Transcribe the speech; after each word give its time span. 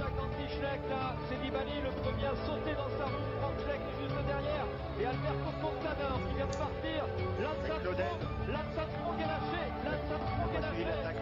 l'attaque 0.00 0.16
d'Anti-Schleck, 0.16 0.80
là, 0.88 1.16
c'est 1.28 1.38
Nibali 1.44 1.80
le 1.82 1.90
premier 2.02 2.26
à 2.26 2.36
sauter 2.46 2.74
dans 2.74 2.88
sa 2.98 3.04
roue. 3.04 3.40
Franck 3.40 3.60
Schleck 3.60 3.80
est 3.80 4.02
juste 4.02 4.26
derrière. 4.26 4.66
Et 5.00 5.06
Alberto 5.06 5.50
Contador 5.60 6.20
qui 6.28 6.34
vient 6.36 6.46
de 6.46 6.56
partir. 6.56 7.06
Lance 7.40 8.78
Armstrong 8.78 9.20
est 9.20 9.26
lâché. 9.26 9.62
Lance 9.84 10.12
Armstrong 10.12 10.50
est 10.50 10.84
lâché. 10.84 11.20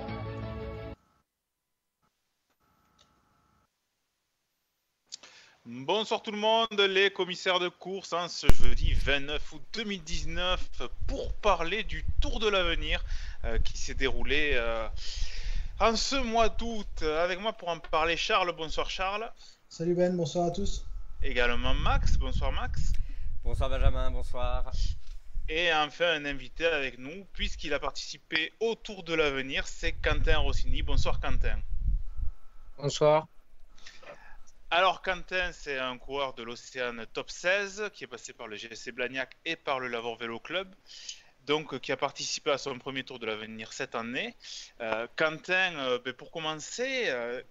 Bonsoir 5.70 6.22
tout 6.22 6.30
le 6.30 6.38
monde, 6.38 6.80
les 6.80 7.10
commissaires 7.10 7.58
de 7.58 7.68
course, 7.68 8.14
hein, 8.14 8.28
ce 8.28 8.46
jeudi 8.50 8.94
29 8.94 9.52
août 9.52 9.62
2019, 9.74 10.82
pour 11.06 11.34
parler 11.34 11.82
du 11.82 12.06
Tour 12.22 12.40
de 12.40 12.48
l'avenir 12.48 13.04
euh, 13.44 13.58
qui 13.58 13.76
s'est 13.76 13.92
déroulé 13.92 14.52
euh, 14.54 14.88
en 15.80 15.96
ce 15.96 16.16
mois 16.16 16.48
d'août. 16.48 17.02
Avec 17.02 17.40
moi 17.40 17.52
pour 17.52 17.68
en 17.68 17.78
parler 17.78 18.16
Charles, 18.16 18.52
bonsoir 18.56 18.90
Charles. 18.90 19.30
Salut 19.68 19.94
Ben, 19.94 20.16
bonsoir 20.16 20.46
à 20.46 20.50
tous. 20.50 20.84
Également 21.22 21.74
Max, 21.74 22.16
bonsoir 22.16 22.52
Max. 22.52 22.92
Bonsoir 23.44 23.70
Benjamin, 23.70 24.10
bonsoir. 24.10 24.70
Et 25.48 25.72
enfin 25.72 26.12
un 26.12 26.24
invité 26.24 26.66
avec 26.66 26.98
nous, 26.98 27.24
puisqu'il 27.32 27.72
a 27.74 27.78
participé 27.78 28.52
au 28.60 28.74
Tour 28.74 29.02
de 29.04 29.14
l'avenir, 29.14 29.66
c'est 29.66 29.92
Quentin 29.92 30.38
Rossini. 30.38 30.82
Bonsoir 30.82 31.20
Quentin. 31.20 31.58
Bonsoir. 32.76 33.28
Alors 34.70 35.00
Quentin, 35.00 35.52
c'est 35.52 35.78
un 35.78 35.96
coureur 35.96 36.34
de 36.34 36.42
l'Océane 36.42 37.06
Top 37.14 37.30
16 37.30 37.90
qui 37.94 38.04
est 38.04 38.08
passé 38.08 38.34
par 38.34 38.48
le 38.48 38.56
GSC 38.56 38.92
Blagnac 38.92 39.36
et 39.46 39.56
par 39.56 39.80
le 39.80 39.88
Lavor 39.88 40.18
Vélo 40.18 40.38
Club, 40.38 40.74
donc 41.48 41.78
qui 41.80 41.90
a 41.92 41.96
participé 41.96 42.50
à 42.50 42.58
son 42.58 42.78
premier 42.78 43.02
tour 43.02 43.18
de 43.18 43.26
l'avenir 43.26 43.72
cette 43.72 43.94
année. 43.94 44.36
Euh, 44.80 45.06
Quentin, 45.16 45.74
euh, 45.78 45.98
ben, 45.98 46.12
pour 46.12 46.30
commencer, 46.30 47.06
euh, 47.08 47.42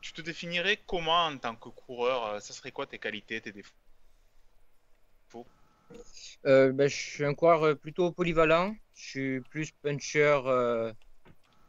tu 0.00 0.12
te 0.12 0.20
définirais 0.20 0.78
comment 0.86 1.26
en 1.26 1.38
tant 1.38 1.56
que 1.56 1.68
coureur? 1.68 2.42
Ça 2.42 2.52
serait 2.52 2.72
quoi 2.72 2.86
tes 2.86 2.98
qualités, 2.98 3.40
tes 3.40 3.52
défauts? 3.52 3.72
Ben, 6.44 6.88
Je 6.88 6.96
suis 6.96 7.24
un 7.24 7.34
coureur 7.34 7.78
plutôt 7.78 8.12
polyvalent. 8.12 8.74
Je 8.94 9.08
suis 9.08 9.40
plus 9.40 9.70
puncher 9.70 10.40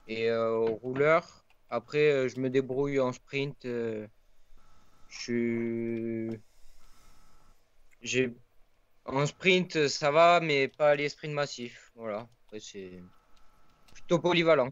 et 0.08 0.32
rouleur. 0.82 1.46
Après, 1.70 2.28
je 2.30 2.40
me 2.40 2.50
débrouille 2.50 3.00
en 3.00 3.14
sprint 3.14 3.68
je 5.10 6.38
j'ai 8.02 8.34
en 9.06 9.26
sprint 9.26 9.88
ça 9.88 10.12
va 10.12 10.40
mais 10.40 10.68
pas 10.68 10.96
les 10.96 11.10
sprints 11.10 11.34
massifs. 11.34 11.92
Voilà. 11.96 12.28
C'est 12.60 13.02
plutôt 13.94 14.20
polyvalent. 14.20 14.70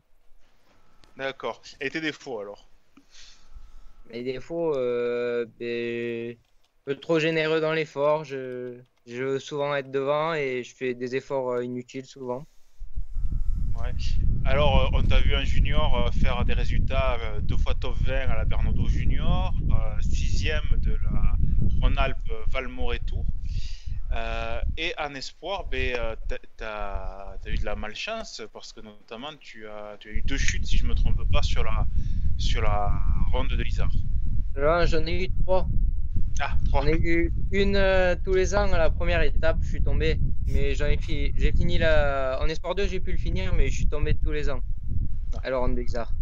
D'accord. 1.16 1.62
Et 1.82 1.90
tes 1.90 2.02
défauts 2.02 2.40
alors? 2.40 2.70
Mes 4.10 4.24
défauts 4.24 4.76
euh, 4.76 5.46
ben, 5.60 6.38
peu 6.86 6.96
trop 7.00 7.20
généreux 7.20 7.60
dans 7.60 7.74
l'effort. 7.74 8.24
Je 8.24 8.80
je 9.06 9.24
veux 9.24 9.40
souvent 9.40 9.74
être 9.76 9.90
devant 9.90 10.34
et 10.34 10.64
je 10.64 10.76
fais 10.76 10.94
des 10.94 11.16
efforts 11.16 11.52
euh, 11.52 11.64
inutiles 11.64 12.06
souvent. 12.06 12.46
Ouais. 13.80 13.94
Alors, 14.46 14.80
euh, 14.80 14.98
on 14.98 15.04
t'a 15.04 15.20
vu 15.20 15.36
un 15.36 15.44
junior 15.44 16.08
euh, 16.08 16.12
faire 16.12 16.44
des 16.46 16.54
résultats 16.54 17.18
euh, 17.20 17.42
deux 17.42 17.58
fois 17.58 17.74
top 17.74 17.96
20 18.02 18.30
à 18.30 18.38
la 18.38 18.46
Bernardo 18.46 18.88
Junior, 18.88 19.54
sixième 20.00 20.64
de 20.78 20.92
la 20.92 21.34
Rhône-Alpes 21.82 22.32
Valmore 22.48 22.94
Tour. 23.06 23.26
Et 24.78 24.94
en 24.98 25.14
espoir, 25.16 25.68
ben, 25.70 26.16
tu 26.30 26.64
as, 26.64 27.38
eu 27.46 27.58
de 27.58 27.66
la 27.66 27.76
malchance 27.76 28.42
parce 28.54 28.74
que 28.74 28.82
notamment 28.82 29.32
tu 29.40 29.68
as, 29.68 29.98
eu 30.06 30.22
deux 30.24 30.38
chutes, 30.38 30.66
si 30.66 30.78
je 30.78 30.84
ne 30.84 30.90
me 30.90 30.96
trompe 30.96 31.30
pas, 31.32 31.42
sur 31.42 31.64
la, 31.64 31.86
sur 32.38 32.62
la 32.62 32.92
ronde 33.32 33.50
de 33.50 33.62
l'Isard. 33.62 33.92
J'en 34.56 35.06
ai 35.06 35.26
eu 35.26 35.30
trois. 35.44 35.68
Ah, 36.40 36.56
trois. 36.66 36.82
J'en 36.82 36.88
ai 36.88 37.00
eu 37.00 37.34
une 37.52 38.18
tous 38.24 38.34
les 38.34 38.56
ans 38.56 38.72
à 38.72 38.78
la 38.78 38.90
première 38.90 39.22
étape, 39.22 39.58
je 39.62 39.68
suis 39.68 39.82
tombé. 39.82 40.20
Mais 40.48 40.76
j'en 40.76 40.86
ai 40.86 40.98
fini, 40.98 41.32
j'ai 41.36 41.52
fini 41.52 41.78
la... 41.78 42.40
en 42.42 42.48
Espoir 42.48 42.76
2, 42.76 42.88
j'ai 42.88 43.00
pu 43.00 43.12
le 43.12 43.18
finir, 43.18 43.54
mais 43.54 43.70
je 43.70 43.76
suis 43.76 43.88
tombé 43.88 44.16
tous 44.16 44.32
les 44.32 44.50
ans. 44.50 44.62
Alors 45.44 45.64
en 45.64 45.70
Bexar. 45.70 46.14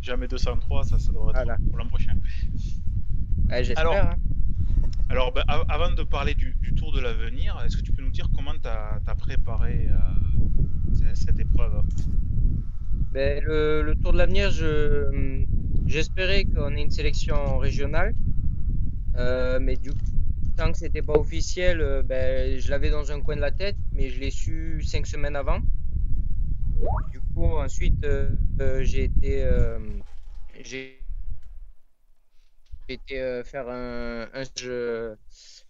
Jamais 0.00 0.28
203, 0.28 0.84
ça, 0.84 0.98
ça 0.98 1.12
devrait 1.12 1.40
être 1.40 1.56
pour 1.68 1.78
l'an 1.78 1.88
prochain. 1.88 2.14
j'espère. 3.50 4.16
Alors, 5.10 5.32
ben, 5.32 5.42
avant 5.68 5.92
de 5.92 6.02
parler 6.02 6.34
du, 6.34 6.54
Tour 6.76 6.92
de 6.92 7.00
l'avenir, 7.00 7.60
est-ce 7.64 7.76
que 7.76 7.82
tu 7.82 7.92
peux 7.92 8.02
nous 8.02 8.10
dire 8.10 8.28
comment 8.34 8.54
tu 8.54 8.68
as, 8.68 9.14
préparé 9.16 9.88
euh, 9.88 11.14
cette 11.14 11.38
épreuve? 11.38 11.82
Ben, 13.12 13.42
le, 13.44 13.94
Tour 14.02 14.12
de 14.12 14.18
l'avenir, 14.18 14.50
je, 14.50 15.44
j'espérais 15.86 16.44
qu'on 16.44 16.74
ait 16.74 16.82
une 16.82 16.90
sélection 16.90 17.58
régionale. 17.58 18.14
Euh, 19.16 19.60
mais 19.60 19.76
du 19.76 19.90
coup, 19.90 19.98
tant 20.56 20.72
que 20.72 20.78
c'était 20.78 21.02
pas 21.02 21.16
officiel, 21.16 21.80
euh, 21.80 22.02
ben, 22.02 22.58
je 22.58 22.70
l'avais 22.70 22.90
dans 22.90 23.12
un 23.12 23.20
coin 23.20 23.36
de 23.36 23.40
la 23.40 23.52
tête, 23.52 23.76
mais 23.92 24.08
je 24.08 24.18
l'ai 24.18 24.30
su 24.30 24.82
cinq 24.82 25.06
semaines 25.06 25.36
avant. 25.36 25.60
Du 27.12 27.20
coup, 27.34 27.44
ensuite, 27.44 28.04
j'ai 28.82 29.04
été, 29.04 29.44
été 32.88 33.42
faire 33.44 33.68
un, 33.68 34.28
un 34.32 34.42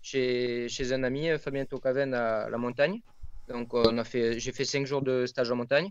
chez, 0.02 0.68
chez, 0.68 0.92
un 0.92 1.02
ami, 1.02 1.28
Fabien 1.38 1.64
Tocaven, 1.64 2.14
à 2.14 2.48
la 2.48 2.58
montagne. 2.58 3.00
Donc, 3.48 3.74
on 3.74 3.98
a 3.98 4.04
fait, 4.04 4.38
j'ai 4.38 4.52
fait 4.52 4.64
cinq 4.64 4.86
jours 4.86 5.02
de 5.02 5.26
stage 5.26 5.50
en 5.50 5.56
montagne. 5.56 5.90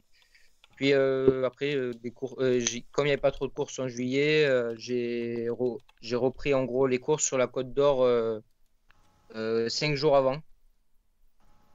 Puis 0.75 0.93
après, 0.93 1.75
des 2.01 2.11
cours, 2.11 2.35
comme 2.35 3.05
il 3.05 3.09
n'y 3.09 3.11
avait 3.11 3.17
pas 3.17 3.31
trop 3.31 3.47
de 3.47 3.53
courses 3.53 3.79
en 3.79 3.87
juillet, 3.87 4.47
j'ai, 4.77 5.47
j'ai 6.01 6.15
repris 6.15 6.53
en 6.53 6.63
gros 6.65 6.87
les 6.87 6.99
courses 6.99 7.23
sur 7.23 7.37
la 7.37 7.47
Côte 7.47 7.73
d'Or 7.73 8.07
euh, 9.35 9.67
cinq 9.67 9.95
jours 9.95 10.15
avant, 10.15 10.43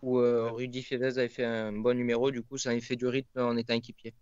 où 0.02 0.20
euh, 0.20 0.50
Rudy 0.50 0.82
Fiedes 0.82 1.18
avait 1.18 1.28
fait 1.28 1.44
un 1.44 1.72
bon 1.72 1.96
numéro, 1.96 2.30
du 2.30 2.42
coup 2.42 2.56
ça 2.56 2.70
avait 2.70 2.80
fait 2.80 2.94
du 2.94 3.06
rythme 3.06 3.40
en 3.40 3.56
étant 3.56 3.74
équipier. 3.74 4.14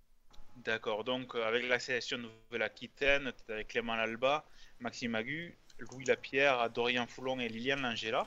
D'accord, 0.64 1.04
donc 1.04 1.34
euh, 1.34 1.44
avec 1.44 1.68
la 1.68 1.78
sélection 1.78 2.16
Nouvelle-Aquitaine, 2.16 3.30
avec 3.50 3.68
Clément 3.68 3.94
Lalba, 3.94 4.46
Maxime 4.80 5.14
Agu, 5.14 5.56
Louis 5.78 6.04
Lapierre, 6.04 6.70
Dorian 6.70 7.06
Foulon 7.06 7.40
et 7.40 7.48
Liliane 7.48 7.82
Langela. 7.82 8.26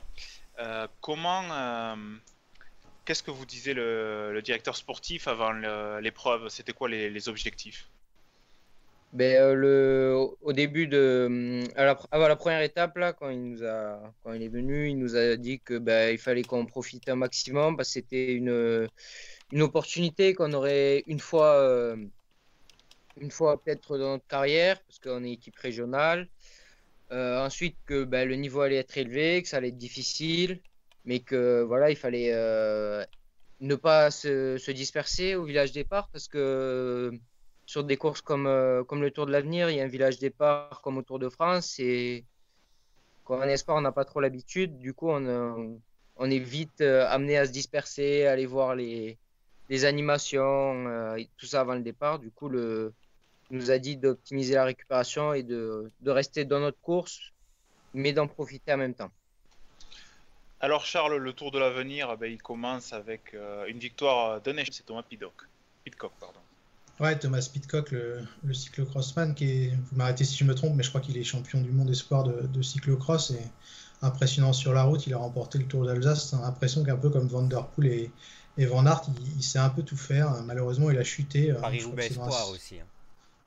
comment, 1.00 1.96
qu'est-ce 3.04 3.22
que 3.22 3.30
vous 3.30 3.46
disait 3.46 3.74
le, 3.74 4.40
directeur 4.42 4.76
sportif 4.76 5.28
avant 5.28 5.52
l'épreuve? 6.00 6.48
C'était 6.48 6.72
quoi 6.72 6.88
les 6.88 7.28
objectifs? 7.28 7.88
Ben, 9.12 9.42
euh, 9.42 9.54
le, 9.54 10.14
au 10.40 10.52
début 10.52 10.86
de 10.86 11.64
la, 11.74 11.98
avant 12.12 12.28
la 12.28 12.36
première 12.36 12.62
étape 12.62 12.96
là, 12.96 13.12
quand 13.12 13.28
il 13.28 13.42
nous 13.42 13.64
a 13.64 14.00
quand 14.22 14.32
il 14.32 14.42
est 14.42 14.48
venu, 14.48 14.88
il 14.88 14.98
nous 14.98 15.16
a 15.16 15.36
dit 15.36 15.58
que 15.58 15.78
ben, 15.78 16.12
il 16.12 16.18
fallait 16.18 16.44
qu'on 16.44 16.64
profite 16.64 17.08
un 17.08 17.16
maximum 17.16 17.76
parce 17.76 17.88
que 17.88 17.94
c'était 17.94 18.32
une 18.34 18.88
une 19.50 19.62
opportunité 19.62 20.32
qu'on 20.34 20.52
aurait 20.52 21.02
une 21.08 21.18
fois 21.18 21.54
euh, 21.56 21.96
une 23.16 23.32
fois 23.32 23.60
peut-être 23.60 23.98
dans 23.98 24.10
notre 24.12 24.28
carrière 24.28 24.80
parce 24.82 25.00
qu'on 25.00 25.24
est 25.24 25.32
équipe 25.32 25.56
régionale. 25.56 26.28
Euh, 27.12 27.44
ensuite 27.44 27.76
que 27.86 28.04
ben, 28.04 28.28
le 28.28 28.36
niveau 28.36 28.60
allait 28.60 28.76
être 28.76 28.96
élevé, 28.96 29.42
que 29.42 29.48
ça 29.48 29.56
allait 29.56 29.68
être 29.68 29.76
difficile, 29.76 30.60
mais 31.04 31.20
que 31.20 31.62
voilà 31.62 31.90
il 31.90 31.96
fallait 31.96 32.32
ne 33.60 33.74
pas 33.74 34.10
se, 34.10 34.56
se 34.58 34.70
disperser 34.70 35.34
au 35.34 35.44
village 35.44 35.72
départ 35.72 36.08
parce 36.10 36.28
que 36.28 37.12
sur 37.66 37.84
des 37.84 37.96
courses 37.96 38.20
comme, 38.20 38.46
euh, 38.46 38.82
comme 38.82 39.00
le 39.00 39.10
Tour 39.10 39.26
de 39.26 39.32
l'Avenir, 39.32 39.70
il 39.70 39.76
y 39.76 39.80
a 39.80 39.84
un 39.84 39.88
village 39.88 40.18
départ 40.18 40.80
comme 40.82 40.98
au 40.98 41.02
Tour 41.02 41.18
de 41.18 41.28
France. 41.28 41.78
Et 41.78 42.24
quand 43.24 43.38
on 43.38 43.42
est 43.42 43.52
espoir, 43.52 43.76
on 43.76 43.80
n'a 43.80 43.92
pas 43.92 44.04
trop 44.04 44.20
l'habitude. 44.20 44.78
Du 44.78 44.92
coup, 44.92 45.08
on, 45.08 45.24
euh, 45.24 45.76
on 46.16 46.30
est 46.30 46.40
vite 46.40 46.80
euh, 46.80 47.06
amené 47.08 47.36
à 47.36 47.46
se 47.46 47.52
disperser, 47.52 48.26
aller 48.26 48.46
voir 48.46 48.74
les, 48.74 49.18
les 49.68 49.84
animations, 49.84 51.16
tout 51.36 51.46
ça 51.46 51.60
avant 51.60 51.74
le 51.74 51.82
départ. 51.82 52.18
Du 52.18 52.32
coup, 52.32 52.48
le, 52.48 52.92
nous 53.50 53.70
a 53.70 53.78
dit 53.78 53.96
d'optimiser 53.96 54.54
la 54.54 54.64
récupération 54.64 55.32
et 55.32 55.42
de, 55.42 55.90
de 56.00 56.10
rester 56.10 56.44
dans 56.44 56.60
notre 56.60 56.80
course, 56.80 57.32
mais 57.94 58.12
d'en 58.12 58.26
profiter 58.26 58.72
en 58.72 58.78
même 58.78 58.94
temps. 58.94 59.10
Alors 60.60 60.84
Charles, 60.84 61.16
le 61.16 61.32
Tour 61.32 61.50
de 61.50 61.58
l'avenir, 61.58 62.16
ben, 62.18 62.30
il 62.30 62.40
commence 62.40 62.92
avec 62.92 63.34
une 63.68 63.78
victoire 63.78 64.40
d'un 64.40 64.54
c'est 64.70 64.84
Thomas 64.84 65.02
Pidcock. 65.02 65.48
Pidcock 65.84 66.12
pardon. 66.20 66.40
Ouais, 67.00 67.18
Thomas 67.18 67.48
Pitcock, 67.50 67.92
le, 67.92 68.20
le 68.44 68.52
cyclocrossman, 68.52 69.34
qui 69.34 69.50
est, 69.50 69.68
vous 69.70 69.96
m'arrêtez 69.96 70.24
si 70.24 70.36
je 70.36 70.44
me 70.44 70.54
trompe, 70.54 70.74
mais 70.76 70.82
je 70.82 70.90
crois 70.90 71.00
qu'il 71.00 71.16
est 71.16 71.24
champion 71.24 71.62
du 71.62 71.70
monde 71.70 71.88
espoir 71.88 72.24
de, 72.24 72.46
de 72.46 72.62
cyclocross 72.62 73.30
et 73.30 73.42
impressionnant 74.02 74.52
sur 74.52 74.74
la 74.74 74.82
route. 74.82 75.06
Il 75.06 75.14
a 75.14 75.16
remporté 75.16 75.58
le 75.58 75.64
Tour 75.64 75.86
d'Alsace. 75.86 76.28
C'est 76.28 76.36
l'impression 76.36 76.84
qu'un 76.84 76.96
peu 76.96 77.08
comme 77.08 77.26
Van 77.26 77.40
Der 77.40 77.66
Poel 77.68 77.86
et, 77.86 78.10
et 78.58 78.66
Van 78.66 78.84
Aert, 78.84 79.04
il, 79.34 79.42
sait 79.42 79.58
un 79.58 79.70
peu 79.70 79.82
tout 79.82 79.96
faire. 79.96 80.30
Malheureusement, 80.44 80.90
il 80.90 80.98
a 80.98 81.04
chuté. 81.04 81.54
Paris-Roubaix 81.54 82.08
espoir 82.08 82.50
aussi. 82.50 82.78
Hein. 82.78 82.84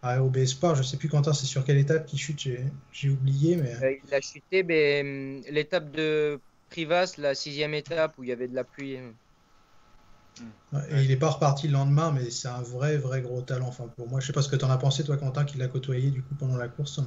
Ah, 0.06 0.22
au 0.22 0.30
Espoir, 0.34 0.76
je 0.76 0.84
sais 0.84 0.98
plus 0.98 1.08
Quentin, 1.08 1.32
c'est 1.32 1.46
sur 1.46 1.64
quelle 1.64 1.78
étape 1.78 2.06
qui 2.06 2.18
chute, 2.18 2.50
j'ai 2.92 3.10
oublié. 3.10 3.56
Mais... 3.56 3.74
Euh, 3.82 3.96
il 4.06 4.14
a 4.14 4.20
chuté, 4.20 4.62
mais 4.62 5.02
l'étape 5.50 5.92
de 5.92 6.42
Privas, 6.70 7.14
la 7.18 7.34
sixième 7.34 7.74
étape 7.74 8.18
où 8.18 8.24
il 8.24 8.30
y 8.30 8.34
avait 8.34 8.50
de 8.50 8.56
la 8.56 8.66
pluie. 8.66 8.96
Et 8.96 11.02
il 11.02 11.08
n'est 11.08 11.16
pas 11.16 11.30
reparti 11.30 11.68
le 11.68 11.74
lendemain, 11.74 12.12
mais 12.12 12.30
c'est 12.32 12.50
un 12.50 12.62
vrai, 12.62 12.98
vrai 12.98 13.22
gros 13.22 13.44
talent. 13.44 13.68
Enfin, 13.68 13.88
pour 13.96 14.10
moi, 14.10 14.20
je 14.20 14.28
sais 14.28 14.34
pas 14.34 14.42
ce 14.42 14.50
que 14.50 14.58
tu 14.58 14.66
en 14.66 14.70
as 14.70 14.78
pensé, 14.78 15.06
toi, 15.06 15.16
Quentin, 15.16 15.46
qui 15.46 15.58
l'a 15.58 15.70
côtoyé 15.70 16.12
du 16.12 16.22
coup 16.22 16.36
pendant 16.36 16.58
la 16.58 16.68
course. 16.68 17.00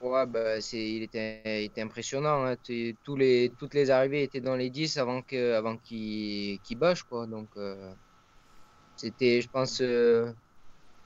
Ouais, 0.00 0.26
bah, 0.26 0.62
c'est, 0.62 0.90
il 0.90 1.02
était, 1.02 1.66
était 1.66 1.82
impressionnant. 1.82 2.46
Hein. 2.46 2.56
Tous 3.04 3.16
les, 3.16 3.52
toutes 3.58 3.74
les 3.74 3.90
arrivées 3.90 4.22
étaient 4.22 4.40
dans 4.40 4.56
les 4.56 4.70
10 4.70 4.96
avant, 4.96 5.20
que, 5.20 5.52
avant 5.52 5.76
qu'il, 5.76 6.60
qu'il 6.60 6.78
bâche, 6.78 7.02
quoi. 7.02 7.26
Donc, 7.26 7.50
euh, 7.58 7.92
c'était, 8.96 9.42
je 9.42 9.48
pense, 9.48 9.82
euh, 9.82 10.32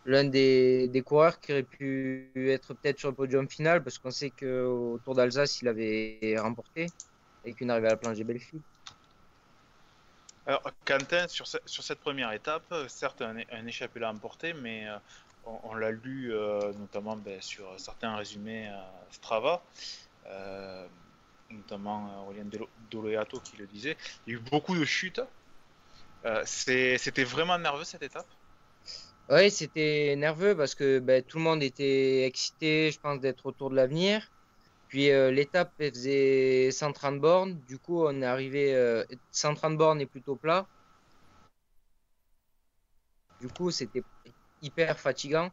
l'un 0.05 0.25
des, 0.25 1.03
coureurs 1.05 1.39
qui 1.41 1.53
aurait 1.53 1.63
pu 1.63 2.31
être 2.35 2.75
peut-être 2.75 2.99
sur 2.99 3.11
le 3.11 3.15
podium 3.15 3.49
final, 3.49 3.83
parce 3.83 3.99
qu'on 3.99 4.11
sait 4.11 4.31
qu'au 4.31 4.99
Tour 5.05 5.15
d'Alsace, 5.15 5.61
il 5.63 5.69
avait 5.69 6.37
remporté, 6.39 6.87
avec 7.45 7.61
une 7.61 7.71
arrivée 7.71 7.89
à 7.89 7.99
la 8.03 8.15
des 8.15 8.25
Belleville. 8.25 8.61
Alors, 10.45 10.63
Quentin, 10.85 11.29
sur, 11.29 11.47
cette 11.47 12.01
première 12.01 12.33
étape, 12.33 12.75
certes, 12.89 13.23
un, 13.23 13.67
échappé 13.67 14.01
l'a 14.01 14.11
emporté, 14.11 14.55
mais 14.55 14.89
euh, 14.89 14.99
on, 15.45 15.75
l'a 15.75 15.93
lu 15.93 16.33
euh, 16.33 16.73
notamment 16.73 17.17
ben, 17.17 17.41
sur 17.41 17.79
certains 17.79 18.17
résumés 18.17 18.69
euh, 18.69 18.81
Strava, 19.11 19.63
notamment 21.49 22.25
Aurélien 22.25 22.47
Doloyato 22.91 23.39
qui 23.39 23.57
le 23.57 23.67
disait. 23.67 23.97
Il 24.27 24.33
y 24.33 24.37
a 24.37 24.39
eu 24.41 24.43
beaucoup 24.43 24.77
de 24.77 24.85
chutes. 24.85 25.21
C'était 26.45 27.25
vraiment 27.25 27.59
nerveux 27.59 27.85
cette 27.85 28.03
étape? 28.03 28.27
Oui, 29.33 29.51
c'était 29.51 30.15
nerveux 30.17 30.55
parce 30.55 30.75
que 30.75 30.99
ben, 30.99 31.23
tout 31.23 31.39
le 31.39 31.45
monde 31.45 31.63
était 31.63 32.25
excité, 32.27 32.91
je 32.91 33.01
pense, 33.01 33.19
d'être 33.19 33.47
autour 33.47 33.71
de 33.71 33.77
l'avenir. 33.77 34.29
Puis 34.89 35.11
euh, 35.11 35.31
l'étape 35.31 35.73
faisait 35.79 36.71
130 36.71 37.19
bornes. 37.19 37.59
Du 37.67 37.79
coup, 37.79 38.05
on 38.05 38.21
est 38.21 38.27
arrivé. 38.27 38.75
130 39.31 39.73
euh, 39.73 39.77
bornes 39.77 40.01
et 40.03 40.07
plutôt 40.07 40.37
plat. 40.37 40.67
Du 43.41 43.49
coup, 43.49 43.71
c'était 43.71 44.03
hyper 44.61 44.99
fatigant. 45.01 45.51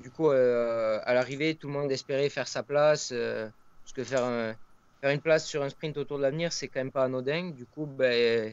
Du 0.00 0.10
coup, 0.10 0.30
euh, 0.30 1.00
à 1.04 1.14
l'arrivée, 1.14 1.54
tout 1.56 1.68
le 1.68 1.74
monde 1.74 1.92
espérait 1.92 2.30
faire 2.30 2.48
sa 2.48 2.64
place. 2.64 3.10
parce 3.10 3.92
que 3.94 4.02
faire, 4.04 4.56
faire 5.00 5.10
une 5.10 5.20
place 5.20 5.46
sur 5.46 5.62
un 5.62 5.68
sprint 5.68 5.96
autour 5.98 6.18
de 6.18 6.22
l'avenir, 6.22 6.52
c'est 6.52 6.66
quand 6.68 6.80
même 6.80 6.90
pas 6.92 7.04
anodin. 7.04 7.50
Du 7.50 7.66
coup, 7.66 7.86
ben, 7.86 8.52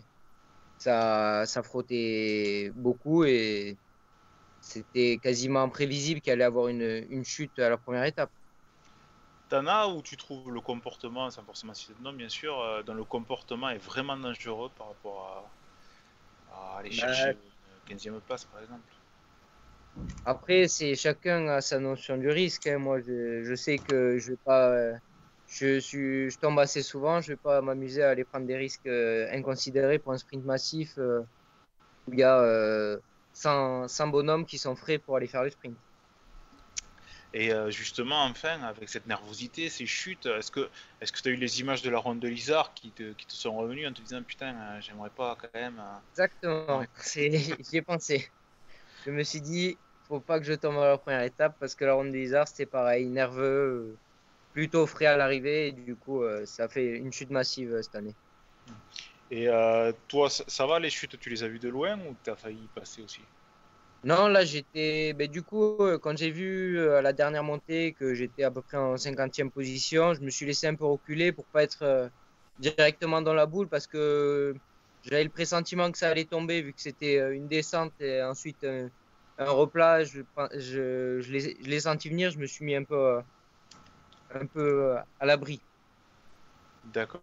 ça, 0.78 1.46
ça 1.48 1.64
frottait 1.64 2.72
beaucoup 2.76 3.24
et 3.26 3.78
c'était 4.68 5.18
quasiment 5.18 5.70
prévisible 5.70 6.22
qu'il 6.22 6.34
allait 6.34 6.44
avoir 6.44 6.68
une, 6.68 7.06
une 7.10 7.24
chute 7.24 7.58
à 7.60 7.70
la 7.70 7.78
première 7.78 8.04
étape. 8.04 8.30
T'en 9.50 9.66
as 9.66 9.88
où 9.88 10.02
tu 10.02 10.18
trouves 10.18 10.52
le 10.52 10.60
comportement, 10.60 11.30
sans 11.30 11.44
forcément 11.44 11.74
citer 11.74 11.94
de 11.98 12.04
nom 12.04 12.12
bien 12.12 12.28
sûr, 12.28 12.60
euh, 12.60 12.84
dans 12.84 12.94
le 12.94 13.06
comportement 13.06 13.70
est 13.70 13.78
vraiment 13.78 14.18
dangereux 14.18 14.70
par 14.78 14.90
rapport 14.90 15.50
à, 16.52 16.80
aller 16.80 16.90
bah, 16.90 16.96
chercher 16.96 17.38
une 17.90 17.98
15e 17.98 18.20
place 18.20 18.44
par 18.44 18.62
exemple? 18.62 18.84
Après, 20.26 20.68
c'est 20.68 20.96
chacun 20.96 21.48
a 21.48 21.62
sa 21.62 21.80
notion 21.80 22.18
du 22.18 22.30
risque. 22.30 22.68
Hein. 22.68 22.78
Moi, 22.78 23.00
je, 23.00 23.56
sais 23.56 23.78
que 23.78 24.18
je 24.20 24.32
vais 24.32 24.38
pas. 24.44 24.70
Euh, 24.70 24.94
je, 25.48 25.80
suis, 25.80 26.30
je 26.30 26.38
tombe 26.38 26.60
assez 26.60 26.84
souvent, 26.84 27.22
je 27.22 27.30
vais 27.30 27.38
pas 27.38 27.62
m'amuser 27.62 28.04
à 28.04 28.10
aller 28.10 28.26
prendre 28.26 28.46
des 28.46 28.58
risques 28.58 28.86
euh, 28.86 29.28
inconsidérés 29.32 29.98
pour 29.98 30.12
un 30.12 30.18
sprint 30.18 30.44
massif 30.44 30.98
où 30.98 32.14
il 32.14 32.20
y 32.20 32.24
a 32.24 33.00
100, 33.38 33.88
100 33.88 34.08
bonhommes 34.08 34.46
qui 34.46 34.58
sont 34.58 34.76
frais 34.76 34.98
pour 34.98 35.16
aller 35.16 35.28
faire 35.28 35.44
le 35.44 35.50
sprint. 35.52 35.78
Et 37.34 37.52
euh, 37.54 37.70
justement, 37.70 38.24
enfin, 38.24 38.64
avec 38.64 38.90
cette 38.90 39.06
nervosité, 39.06 39.70
ces 39.70 39.86
chutes, 39.86 40.26
est-ce 40.26 40.50
que 40.50 40.70
est-ce 41.02 41.12
que 41.12 41.22
tu 41.22 41.30
as 41.30 41.32
eu 41.32 41.36
les 41.36 41.60
images 41.60 41.82
de 41.82 41.90
la 41.90 42.00
ronde 42.00 42.20
de 42.20 42.28
Lizard 42.28 42.74
qui 42.74 42.92
te, 42.92 43.14
qui 43.14 43.28
te 43.28 43.34
sont 43.34 43.56
revenues 43.56 43.86
en 43.86 43.94
te 43.94 44.02
disant 44.02 44.24
putain, 44.24 44.56
euh, 44.56 44.82
j'aimerais 44.82 45.12
pas 45.12 45.38
quand 45.40 45.54
même. 45.54 45.80
Euh, 45.80 45.98
Exactement, 46.12 46.84
j'y 47.14 47.78
ai 47.78 47.82
pensé. 47.84 48.28
Je 49.06 49.12
me 49.12 49.24
suis 49.24 49.42
dit, 49.42 49.78
faut 50.08 50.20
pas 50.20 50.40
que 50.40 50.46
je 50.46 50.54
tombe 50.54 50.78
à 50.80 50.88
la 50.88 50.98
première 50.98 51.22
étape 51.22 51.58
parce 51.60 51.76
que 51.76 51.86
la 51.86 51.94
ronde 51.94 52.12
de 52.12 52.18
Lizard, 52.18 52.48
c'était 52.48 52.66
pareil, 52.66 53.08
nerveux, 53.08 53.98
plutôt 54.54 54.88
frais 54.88 55.06
à 55.06 55.18
l'arrivée 55.18 55.68
et 55.68 55.72
du 55.74 55.96
coup, 55.96 56.24
ça 56.46 56.68
fait 56.70 56.98
une 56.98 57.12
chute 57.12 57.30
massive 57.30 57.80
cette 57.84 57.96
année. 57.96 58.16
Et 59.30 59.48
toi, 60.08 60.30
ça, 60.30 60.66
va 60.66 60.80
les 60.80 60.90
chutes 60.90 61.20
Tu 61.20 61.30
les 61.30 61.44
as 61.44 61.48
vues 61.48 61.60
de 61.60 61.70
loin 61.70 62.00
ou 62.00 62.16
tu 62.24 62.30
as 62.30 62.36
failli 62.36 62.64
y 62.64 62.80
passer 62.80 63.02
aussi? 63.02 63.22
Non, 64.04 64.28
là 64.28 64.46
j'étais. 64.46 65.14
Ben, 65.14 65.30
du 65.30 65.42
coup, 65.42 65.78
euh, 65.82 65.98
quand 65.98 66.18
j'ai 66.18 66.32
vu 66.32 66.78
euh, 66.78 67.00
à 67.00 67.02
la 67.02 67.14
dernière 67.14 67.44
montée 67.44 67.94
que 67.94 68.14
j'étais 68.14 68.44
à 68.44 68.52
peu 68.52 68.62
près 68.62 68.78
en 68.78 68.96
50e 68.96 69.50
position, 69.50 70.14
je 70.14 70.22
me 70.22 70.30
suis 70.30 70.46
laissé 70.46 70.68
un 70.68 70.76
peu 70.76 70.86
reculer 70.86 71.32
pour 71.32 71.46
pas 71.46 71.64
être 71.64 71.82
euh, 71.82 72.08
directement 72.60 73.22
dans 73.22 73.34
la 73.34 73.46
boule 73.46 73.68
parce 73.68 73.88
que 73.88 74.56
j'avais 75.04 75.24
le 75.24 75.30
pressentiment 75.30 75.92
que 75.92 75.98
ça 75.98 76.10
allait 76.10 76.26
tomber 76.26 76.62
vu 76.62 76.74
que 76.74 76.82
c'était 76.82 77.18
une 77.36 77.48
descente 77.48 77.94
et 78.00 78.22
ensuite 78.24 78.64
un, 78.66 78.90
replat. 79.40 80.04
Je, 80.04 80.22
je, 80.54 81.20
je 81.22 81.32
l'ai 81.68 81.80
senti 81.80 82.10
venir, 82.10 82.32
je 82.32 82.40
me 82.40 82.46
suis 82.46 82.66
mis 82.66 82.76
un 82.76 82.84
peu, 82.84 83.20
un 84.34 84.46
peu 84.46 84.96
à 85.20 85.26
l'abri. 85.26 85.60
D'accord. 86.94 87.22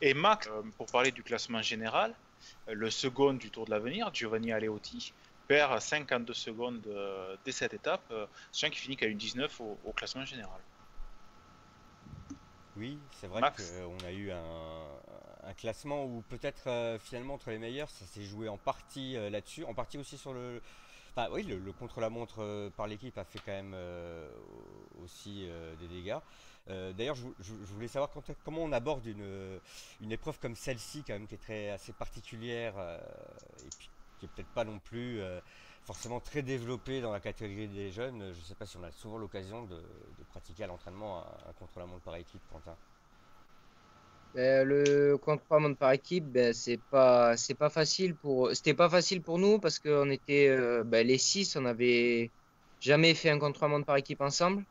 Et 0.00 0.14
Max, 0.14 0.48
pour 0.76 0.86
parler 0.86 1.10
du 1.10 1.22
classement 1.22 1.62
général, 1.62 2.14
le 2.66 2.90
second 2.90 3.34
du 3.34 3.50
Tour 3.50 3.66
de 3.66 3.70
l'Avenir, 3.70 4.12
Giovanni 4.12 4.52
Aleotti, 4.52 5.12
perd 5.46 5.80
52 5.80 6.34
secondes 6.34 6.86
euh, 6.86 7.36
dès 7.44 7.52
cette 7.52 7.74
étape, 7.74 8.02
euh, 8.10 8.26
sachant 8.52 8.70
qu'il 8.70 8.80
finit 8.80 8.96
qu'à 8.96 9.06
une 9.06 9.18
19 9.18 9.60
au, 9.60 9.92
classement 9.92 10.24
général. 10.24 10.60
Oui, 12.76 12.98
c'est 13.12 13.28
vrai 13.28 13.40
qu'on 13.40 14.06
a 14.06 14.10
eu 14.10 14.32
un, 14.32 15.54
classement 15.58 16.04
où 16.04 16.22
peut-être 16.28 16.66
euh, 16.66 16.98
finalement 16.98 17.34
entre 17.34 17.50
les 17.50 17.58
meilleurs, 17.58 17.88
ça 17.90 18.06
s'est 18.06 18.24
joué 18.24 18.48
en 18.48 18.56
partie 18.56 19.14
là-dessus, 19.30 19.64
en 19.64 19.74
partie 19.74 19.98
aussi 19.98 20.18
sur 20.18 20.32
le... 20.32 20.60
Enfin 21.16 21.28
oui, 21.30 21.44
le, 21.44 21.72
contre-la-montre 21.72 22.72
par 22.76 22.88
l'équipe 22.88 23.16
a 23.18 23.24
fait 23.24 23.38
quand 23.38 23.52
même 23.52 23.76
aussi 25.00 25.48
des 25.78 25.86
dégâts. 25.86 26.18
Euh, 26.70 26.92
d'ailleurs, 26.94 27.16
je, 27.16 27.52
voulais 27.74 27.88
savoir 27.88 28.10
comment 28.42 28.62
on 28.62 28.72
aborde 28.72 29.04
une, 29.06 30.10
épreuve 30.10 30.38
comme 30.38 30.56
celle-ci, 30.56 31.04
quand 31.06 31.12
même, 31.12 31.26
qui 31.26 31.34
est 31.34 31.38
très, 31.38 31.70
assez 31.70 31.92
particulière 31.92 32.74
euh, 32.78 32.98
et 33.64 33.68
qui 34.18 34.26
est 34.26 34.28
peut-être 34.28 34.48
pas 34.54 34.64
non 34.64 34.78
plus 34.78 35.20
euh, 35.20 35.40
forcément 35.84 36.20
très 36.20 36.42
développée 36.42 37.02
dans 37.02 37.12
la 37.12 37.20
catégorie 37.20 37.68
des 37.68 37.90
jeunes. 37.90 38.32
Je 38.32 38.38
ne 38.38 38.44
sais 38.44 38.54
pas 38.54 38.64
si 38.64 38.78
on 38.78 38.82
a 38.82 38.92
souvent 38.92 39.18
l'occasion 39.18 39.64
de, 39.64 39.82
pratiquer 40.30 40.64
à 40.64 40.66
l'entraînement 40.68 41.24
un, 41.46 41.52
contre-la-montre 41.58 42.02
par 42.02 42.16
équipe, 42.16 42.42
Quentin. 42.50 42.76
Ben, 44.34 44.66
le 44.66 45.16
contre-la-montre 45.18 45.78
par 45.78 45.92
équipe, 45.92 46.24
ben, 46.24 46.54
c'est 46.54 46.78
pas 46.88 47.36
facile 47.70 48.14
pour 48.14 49.38
nous 49.38 49.58
parce 49.58 49.78
qu'on 49.78 50.10
était 50.10 50.82
ben, 50.84 51.06
les 51.06 51.18
six, 51.18 51.54
on 51.56 51.60
n'avait 51.60 52.30
jamais 52.80 53.14
fait 53.14 53.28
un 53.30 53.38
contre-la-montre 53.38 53.84
par 53.84 53.96
équipe 53.96 54.22
ensemble. 54.22 54.64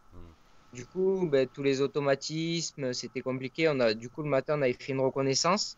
Du 0.73 0.87
coup, 0.87 1.27
ben, 1.29 1.47
tous 1.47 1.61
les 1.61 1.81
automatismes, 1.81 2.93
c'était 2.93 3.21
compliqué. 3.21 3.69
On 3.69 3.79
a, 3.79 3.93
du 3.93 4.09
coup, 4.09 4.23
le 4.23 4.29
matin, 4.29 4.57
on 4.57 4.63
avait 4.63 4.73
fait 4.73 4.93
une 4.93 5.01
reconnaissance 5.01 5.77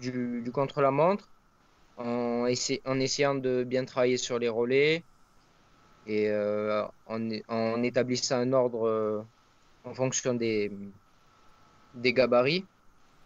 du, 0.00 0.50
contre-la-montre 0.52 1.28
en, 1.96 2.46
essayant 2.46 3.36
de 3.36 3.62
bien 3.64 3.84
travailler 3.84 4.16
sur 4.16 4.38
les 4.40 4.48
relais 4.48 5.04
et 6.06 6.28
euh, 6.30 6.84
en, 7.06 7.82
établissant 7.82 8.38
un 8.38 8.52
ordre 8.52 8.88
euh, 8.88 9.22
en 9.84 9.94
fonction 9.94 10.34
des, 10.34 10.72
gabarits. 11.94 12.66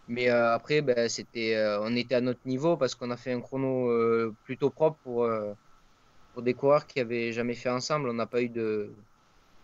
Mais 0.09 0.29
euh, 0.29 0.53
après, 0.55 0.83
ben, 0.83 1.09
c'était, 1.09 1.57
on 1.81 1.97
était 1.97 2.17
à 2.17 2.21
notre 2.21 2.47
niveau 2.47 2.77
parce 2.77 2.95
qu'on 2.95 3.11
a 3.11 3.17
fait 3.17 3.33
un 3.33 3.41
chrono 3.41 4.31
plutôt 4.45 4.69
propre 4.69 5.57
pour 6.35 6.43
des 6.43 6.55
coureurs 6.55 6.87
qui 6.87 6.99
n'avaient 6.99 7.33
jamais 7.33 7.55
fait 7.55 7.71
ensemble. 7.71 8.11
On 8.11 8.15
n'a 8.15 8.27
pas 8.27 8.43
eu 8.43 8.51
de, 8.51 8.93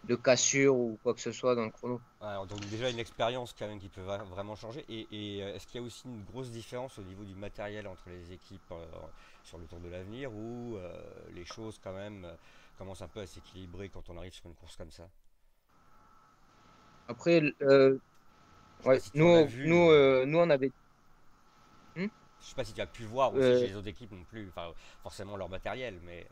de 0.05 0.15
cassure 0.15 0.77
ou 0.77 0.99
quoi 1.03 1.15
que 1.15 1.21
ce 1.21 1.33
soit 1.33 1.55
dans 1.55 1.65
le 1.65 1.71
chrono. 1.71 2.01
donc 2.21 2.61
déjà 2.71 2.89
une 2.91 2.99
expérience 2.99 3.55
quand 3.59 3.67
même 3.67 3.81
qui 3.81 3.89
peut 3.89 4.01
vraiment 4.01 4.55
changer. 4.55 4.85
Et, 4.89 5.43
euh, 5.43 5.55
est-ce 5.55 5.67
qu'il 5.67 5.81
y 5.81 5.85
a 5.85 5.87
aussi 5.87 6.07
une 6.07 6.25
grosse 6.25 6.51
différence 6.51 6.99
au 6.99 7.03
niveau 7.03 7.25
du 7.25 7.35
matériel 7.35 7.87
entre 7.87 8.09
les 8.09 8.33
équipes 8.33 8.61
euh, 8.73 8.87
sur 9.45 9.59
le 9.59 9.67
Tour 9.67 9.81
de 9.81 9.89
l'avenir 9.89 10.33
ou 10.33 10.77
euh, 10.77 10.93
les 11.35 11.45
choses 11.45 11.79
quand 11.83 11.93
même 11.93 12.27
commencent 12.77 13.03
un 13.03 13.09
peu 13.09 13.21
à 13.21 13.27
s'équilibrer 13.27 13.89
quand 13.89 14.09
on 14.09 14.17
arrive 14.17 14.33
sur 14.33 14.47
une 14.47 14.55
course 14.55 14.77
comme 14.77 14.91
ça? 14.91 15.09
Après, 17.09 17.43
ouais, 18.85 19.01
nous, 19.15 19.47
nous, 19.65 20.27
nous 20.27 20.39
on 20.39 20.51
avait... 20.51 20.71
Hmm 21.97 22.07
Je 22.41 22.47
sais 22.47 22.55
pas 22.55 22.65
si 22.65 22.73
tu 22.73 22.81
as 22.81 22.87
pu 22.87 23.05
voir 23.05 23.35
aussi 23.35 23.43
chez 23.43 23.67
les 23.69 23.77
autres 23.77 23.89
équipes 23.89 24.13
non 24.13 24.25
plus, 24.25 24.49
enfin, 24.49 24.73
forcément 25.03 25.37
leur 25.37 25.49
matériel, 25.49 25.99
mais... 26.05 26.27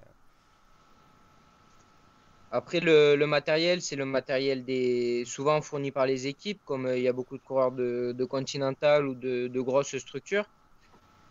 Après, 2.50 2.80
le, 2.80 3.16
matériel, 3.26 3.82
c'est 3.82 3.96
le 3.96 4.04
matériel 4.04 4.64
des 4.64 5.24
souvent 5.26 5.60
fourni 5.62 5.90
par 5.92 6.06
les 6.06 6.26
équipes, 6.26 6.60
comme 6.64 6.86
euh, 6.86 6.96
il 6.96 7.02
y 7.02 7.08
a 7.08 7.12
beaucoup 7.12 7.36
de 7.36 7.42
coureurs 7.42 7.72
de, 7.72 8.12
Continental 8.24 9.06
ou 9.08 9.14
de, 9.14 9.48
grosses 9.60 9.96
structures. 9.98 10.46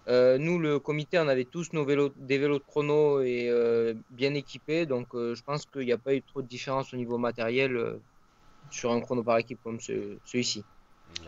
Euh, 0.09 0.37
nous, 0.37 0.59
le 0.59 0.79
comité, 0.79 1.19
on 1.19 1.27
avait 1.27 1.45
tous 1.45 1.73
nos 1.73 1.85
vélos, 1.85 2.11
des 2.17 2.37
vélos 2.37 2.59
de 2.59 2.63
chrono 2.65 3.21
et 3.21 3.49
euh, 3.49 3.95
bien 4.09 4.33
équipés, 4.35 4.85
donc 4.85 5.15
euh, 5.15 5.35
je 5.35 5.43
pense 5.43 5.65
qu'il 5.65 5.81
n'y 5.85 5.91
a 5.93 5.97
pas 5.97 6.15
eu 6.15 6.21
trop 6.23 6.41
de 6.43 6.47
différence 6.47 6.93
au 6.93 6.97
niveau 6.97 7.17
matériel 7.17 7.75
euh, 7.77 7.99
sur 8.69 8.91
un 8.93 9.01
chrono 9.01 9.23
par 9.23 9.37
équipe 9.39 9.61
comme 9.63 9.79
ce- 9.81 10.19
celui-ci. 10.25 10.65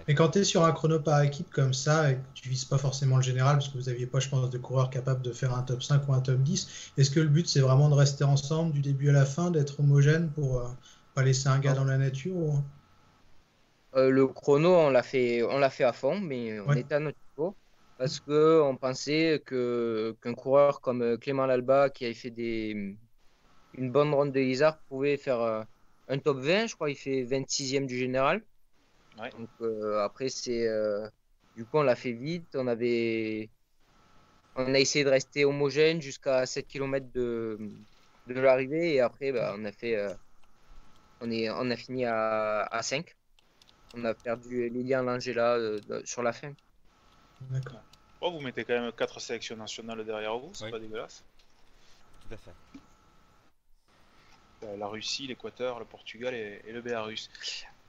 Et 0.07 0.15
quand 0.15 0.29
tu 0.29 0.39
es 0.39 0.43
sur 0.43 0.63
un 0.65 0.71
chrono 0.71 0.99
par 0.99 1.21
équipe 1.21 1.49
comme 1.51 1.73
ça, 1.73 2.11
et 2.11 2.15
que 2.15 2.21
tu 2.33 2.49
vises 2.49 2.65
pas 2.65 2.77
forcément 2.77 3.17
le 3.17 3.21
général, 3.23 3.57
parce 3.57 3.69
que 3.69 3.77
vous 3.77 3.85
n'aviez 3.85 4.07
pas, 4.07 4.19
je 4.19 4.29
pense, 4.29 4.49
de 4.49 4.57
coureurs 4.57 4.89
capables 4.89 5.21
de 5.21 5.31
faire 5.33 5.53
un 5.53 5.63
top 5.63 5.83
5 5.83 6.07
ou 6.07 6.13
un 6.13 6.21
top 6.21 6.39
10, 6.41 6.67
est-ce 6.97 7.11
que 7.11 7.19
le 7.19 7.27
but 7.29 7.47
c'est 7.47 7.59
vraiment 7.61 7.89
de 7.89 7.95
rester 7.95 8.23
ensemble 8.23 8.73
du 8.73 8.81
début 8.81 9.09
à 9.09 9.13
la 9.13 9.25
fin, 9.25 9.51
d'être 9.51 9.79
homogène 9.79 10.31
pour 10.31 10.59
euh, 10.61 10.67
pas 11.13 11.23
laisser 11.23 11.49
un 11.49 11.59
gars 11.59 11.73
dans 11.73 11.85
la 11.85 11.97
nature 11.97 12.35
ou- 12.35 12.63
Euh, 13.95 14.09
le 14.09 14.27
chrono, 14.27 14.69
on 14.75 14.89
l'a 14.89 15.03
fait, 15.03 15.43
on 15.43 15.57
l'a 15.59 15.69
fait 15.69 15.83
à 15.83 15.93
fond, 15.93 16.19
mais 16.19 16.59
on 16.59 16.73
Ouais. 16.73 16.75
était 16.75 16.95
à 16.95 16.99
notre 16.99 17.17
niveau 17.37 17.57
parce 17.97 18.19
que 18.19 18.61
on 18.61 18.75
pensait 18.77 19.41
que 19.45 20.15
qu'un 20.21 20.33
coureur 20.35 20.81
comme 20.81 21.01
euh, 21.01 21.17
Clément 21.17 21.45
Lalba, 21.45 21.89
qui 21.89 22.05
avait 22.05 22.13
fait 22.13 22.29
des, 22.31 22.97
une 23.73 23.91
bonne 23.91 24.13
ronde 24.13 24.33
de 24.33 24.39
Isard, 24.41 24.81
pouvait 24.89 25.17
faire 25.17 25.41
euh, 25.41 25.63
un 26.09 26.19
top 26.19 26.39
20. 26.39 26.67
Je 26.67 26.75
crois 26.75 26.89
qu'il 26.89 26.97
fait 26.97 27.23
26e 27.23 27.87
du 27.87 27.97
général. 27.97 28.45
Ouais. 29.17 29.31
Donc 29.31 29.49
euh, 29.61 29.99
après, 30.03 30.29
c'est 30.29 30.67
euh, 30.67 31.07
du 31.55 31.65
coup, 31.65 31.77
on 31.77 31.83
l'a 31.83 31.95
fait 31.95 32.13
vite. 32.13 32.55
On 32.55 32.67
avait, 32.67 33.49
on 34.55 34.73
a 34.73 34.79
essayé 34.79 35.05
de 35.05 35.09
rester 35.09 35.45
homogène 35.45 36.01
jusqu'à 36.01 36.45
7 36.45 36.67
km 36.67 37.05
de, 37.13 37.57
de 38.27 38.33
l'arrivée 38.33 38.95
et 38.95 39.01
après, 39.01 39.31
bah, 39.31 39.55
on 39.57 39.65
a 39.65 39.71
fait, 39.71 39.95
euh, 39.95 40.13
on 41.21 41.31
est, 41.31 41.49
on 41.49 41.69
a 41.69 41.75
fini 41.75 42.05
à, 42.05 42.63
à 42.63 42.81
5. 42.81 43.15
On 43.95 44.03
a 44.05 44.13
perdu 44.13 44.69
Lilian 44.69 45.03
Langella 45.03 45.55
euh, 45.55 45.79
de- 45.81 46.05
sur 46.05 46.21
la 46.23 46.33
fin. 46.33 46.51
D'accord. 47.51 47.81
Oh, 48.21 48.31
vous 48.31 48.41
mettez 48.41 48.63
quand 48.65 48.79
même 48.79 48.91
4 48.91 49.19
sélections 49.19 49.55
nationales 49.55 50.03
derrière 50.05 50.37
vous, 50.37 50.53
c'est 50.53 50.65
Oui. 50.65 50.71
pas 50.71 50.79
dégueulasse. 50.79 51.23
Tout 52.27 52.33
à 52.33 52.37
fait. 52.37 52.51
La 54.77 54.87
Russie, 54.87 55.27
l'Équateur, 55.27 55.79
le 55.79 55.85
Portugal 55.85 56.33
et, 56.33 56.61
et 56.67 56.71
le 56.71 56.81
Bélarus. 56.81 57.29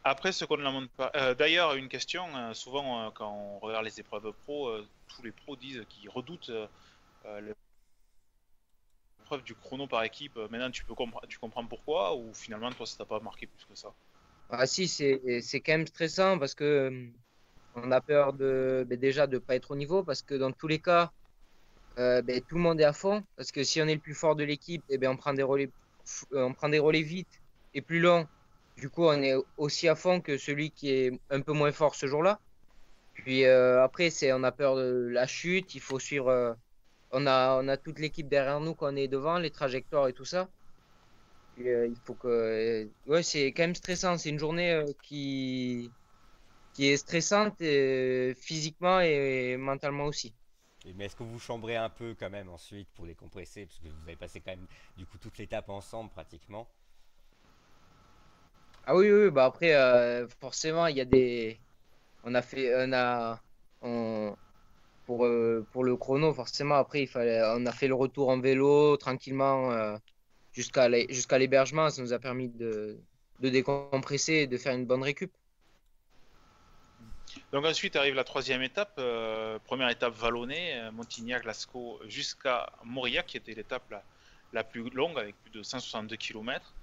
Après, 0.08 0.32
ce 0.32 0.46
qu'on 0.46 0.56
ne 0.56 0.62
la 0.62 0.72
pas. 0.96 1.10
euh, 1.16 1.34
D'ailleurs, 1.34 1.74
une 1.74 1.88
question 1.88 2.24
euh, 2.34 2.54
souvent, 2.54 3.06
euh, 3.06 3.10
quand 3.10 3.30
on 3.30 3.58
regarde 3.58 3.84
les 3.84 4.00
épreuves 4.00 4.32
pro, 4.44 4.70
tous 5.06 5.22
les 5.22 5.32
pros 5.32 5.54
disent 5.54 5.82
qu'ils 5.90 6.08
redoutent 6.08 6.50
l'épreuve 9.18 9.42
du 9.44 9.54
chrono 9.54 9.86
par 9.86 10.02
équipe. 10.04 10.34
Maintenant, 10.36 10.70
tu, 10.70 10.82
peux 10.84 10.94
tu 11.28 11.38
comprends 11.38 11.66
pourquoi 11.66 12.16
ou 12.16 12.32
finalement, 12.32 12.70
toi, 12.70 12.86
ça 12.86 12.96
t'a 12.96 13.04
pas 13.04 13.20
marqué 13.20 13.46
plus 13.46 13.66
que 13.66 13.74
ça? 13.74 13.92
Ah 14.48 14.66
si, 14.66 14.88
c'est 14.88 15.60
quand 15.60 15.72
même 15.72 15.86
stressant 15.86 16.38
parce 16.38 16.54
que 16.54 17.10
on 17.74 17.92
a 17.92 18.00
peur 18.00 18.32
de 18.32 18.86
ben, 18.88 18.98
déjà 18.98 19.26
de 19.26 19.36
pas 19.36 19.56
être 19.56 19.72
au 19.72 19.76
niveau 19.76 20.02
parce 20.02 20.22
que 20.22 20.34
dans 20.34 20.52
tous 20.52 20.68
les 20.68 20.80
cas, 20.80 21.12
ben, 21.96 22.40
tout 22.48 22.54
le 22.54 22.62
monde 22.62 22.80
est 22.80 22.84
à 22.84 22.94
fond 22.94 23.22
parce 23.36 23.52
que 23.52 23.62
si 23.62 23.82
on 23.82 23.86
est 23.86 23.96
le 23.96 24.00
plus 24.00 24.14
fort 24.14 24.36
de 24.36 24.44
l'équipe, 24.44 24.82
eh 24.88 24.96
ben, 24.96 25.10
on 25.10 25.18
prend 25.18 25.34
des 25.34 25.42
relais, 25.42 25.70
on 26.32 26.54
prend 26.54 26.70
des 26.70 26.78
relais 26.78 27.02
vite 27.02 27.42
et 27.74 27.82
plus 27.82 28.00
longs. 28.00 28.26
Du 28.78 28.90
coup, 28.90 29.04
on 29.06 29.20
est 29.22 29.34
aussi 29.56 29.88
à 29.88 29.96
fond 29.96 30.20
que 30.20 30.38
celui 30.38 30.70
qui 30.70 30.90
est 30.90 31.20
un 31.30 31.40
peu 31.40 31.52
moins 31.52 31.72
fort 31.72 31.96
ce 31.96 32.06
jour-là. 32.06 32.38
Puis 33.12 33.44
euh, 33.44 33.82
après, 33.82 34.10
c'est 34.10 34.32
on 34.32 34.44
a 34.44 34.52
peur 34.52 34.76
de 34.76 35.08
la 35.10 35.26
chute, 35.26 35.74
il 35.74 35.80
faut 35.80 35.98
suivre. 35.98 36.28
euh, 36.28 36.54
on 37.10 37.26
a 37.26 37.60
on 37.60 37.66
a 37.66 37.76
toute 37.76 37.98
l'équipe 37.98 38.28
derrière 38.28 38.60
nous 38.60 38.74
quand 38.74 38.92
on 38.92 38.96
est 38.96 39.08
devant, 39.08 39.38
les 39.38 39.50
trajectoires 39.50 40.06
et 40.06 40.12
tout 40.12 40.24
ça. 40.24 40.48
Euh, 41.58 41.88
il 41.88 41.96
faut 42.04 42.14
que. 42.14 42.88
ouais, 43.06 43.22
c'est 43.24 43.48
quand 43.48 43.64
même 43.64 43.74
stressant. 43.74 44.16
C'est 44.16 44.28
une 44.28 44.38
journée 44.38 44.84
qui, 45.02 45.90
qui 46.74 46.86
est 46.86 46.96
stressante 46.96 47.58
physiquement 48.36 49.00
et, 49.00 49.56
mentalement 49.56 50.04
aussi. 50.04 50.32
Mais 50.94 51.06
est-ce 51.06 51.16
que 51.16 51.24
vous 51.24 51.40
chambrez 51.40 51.74
un 51.74 51.90
peu 51.90 52.14
quand 52.18 52.30
même 52.30 52.48
ensuite 52.48 52.88
pour 52.94 53.06
décompresser? 53.06 53.66
Parce 53.66 53.80
que 53.80 53.88
vous 53.88 54.06
avez 54.06 54.16
passé 54.16 54.40
quand 54.40 54.52
même 54.52 54.68
du 54.96 55.04
coup 55.04 55.18
toute 55.18 55.36
l'étape 55.38 55.68
ensemble 55.68 56.10
pratiquement. 56.10 56.68
Ah 58.90 58.96
oui, 58.96 59.10
oui, 59.12 59.30
bah 59.30 59.44
après, 59.44 59.74
euh, 59.74 60.26
forcément, 60.40 60.86
il 60.86 60.96
y 60.96 61.00
a 61.02 61.04
des. 61.04 61.60
On 62.24 62.34
a 62.34 62.42
fait. 62.42 62.72
On 62.76 62.92
a. 62.94 63.40
on- 63.82 64.36
Pour, 65.06 65.26
euh, 65.26 65.66
pour 65.72 65.84
le 65.84 65.96
chrono, 65.96 66.34
forcément, 66.34 66.76
après, 66.76 67.02
il 67.04 67.08
fallait... 67.08 67.42
on 67.56 67.66
a 67.66 67.72
fait 67.72 67.88
le 67.88 67.94
retour 67.94 68.30
en 68.30 68.40
vélo 68.40 68.96
tranquillement 68.98 69.72
euh, 69.72 69.96
jusqu'à 70.52 70.88
l'hé- 70.88 71.06
jusqu'à 71.10 71.38
l'hébergement. 71.38 71.90
Ça 71.90 72.02
nous 72.02 72.12
a 72.14 72.18
permis 72.20 72.48
de, 72.50 72.98
de 73.40 73.48
décompresser 73.50 74.34
et 74.44 74.46
de 74.48 74.58
faire 74.58 74.74
une 74.74 74.86
bonne 74.86 75.02
récup. 75.04 75.32
Donc 77.52 77.64
ensuite 77.66 77.96
arrive 77.96 78.14
la 78.14 78.24
troisième 78.24 78.62
étape, 78.62 78.94
euh, 78.98 79.58
première 79.66 79.90
étape 79.90 80.14
vallonnée, 80.14 80.90
Montignac, 80.92 81.44
Lascaux 81.44 82.00
jusqu'à 82.06 82.72
Mauriac, 82.84 83.26
qui 83.26 83.36
était 83.36 83.54
l'étape 83.54 83.90
la, 83.90 84.02
la 84.52 84.64
plus 84.64 84.88
longue 84.90 85.18
avec 85.18 85.36
plus 85.42 85.50
de 85.50 85.62
162 85.62 86.16
km. 86.16 86.77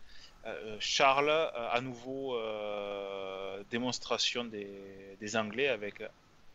Charles, 0.79 1.29
euh, 1.29 1.69
à 1.71 1.81
nouveau 1.81 2.35
euh, 2.35 3.63
démonstration 3.69 4.45
des, 4.45 5.17
Anglais 5.35 5.69
avec 5.69 6.03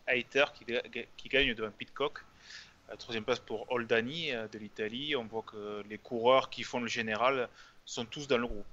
Hayter 0.06 0.44
qui, 0.54 0.64
ga- 0.64 0.82
qui 1.16 1.28
gagne 1.28 1.54
devant 1.54 1.70
Pitcock. 1.70 2.25
Euh, 2.90 2.97
troisième 2.97 3.25
place 3.25 3.40
pour 3.40 3.70
Oldani 3.73 4.32
euh, 4.32 4.47
de 4.49 4.59
l'Italie. 4.59 5.16
On 5.16 5.25
voit 5.26 5.42
que 5.42 5.82
les 5.88 5.99
coureurs 5.99 6.50
qui 6.50 6.62
font 6.62 6.80
le 6.80 6.88
général 6.88 7.49
sont 7.85 8.04
tous 8.04 8.26
dans 8.28 8.38
le 8.38 8.47
groupe. 8.47 8.66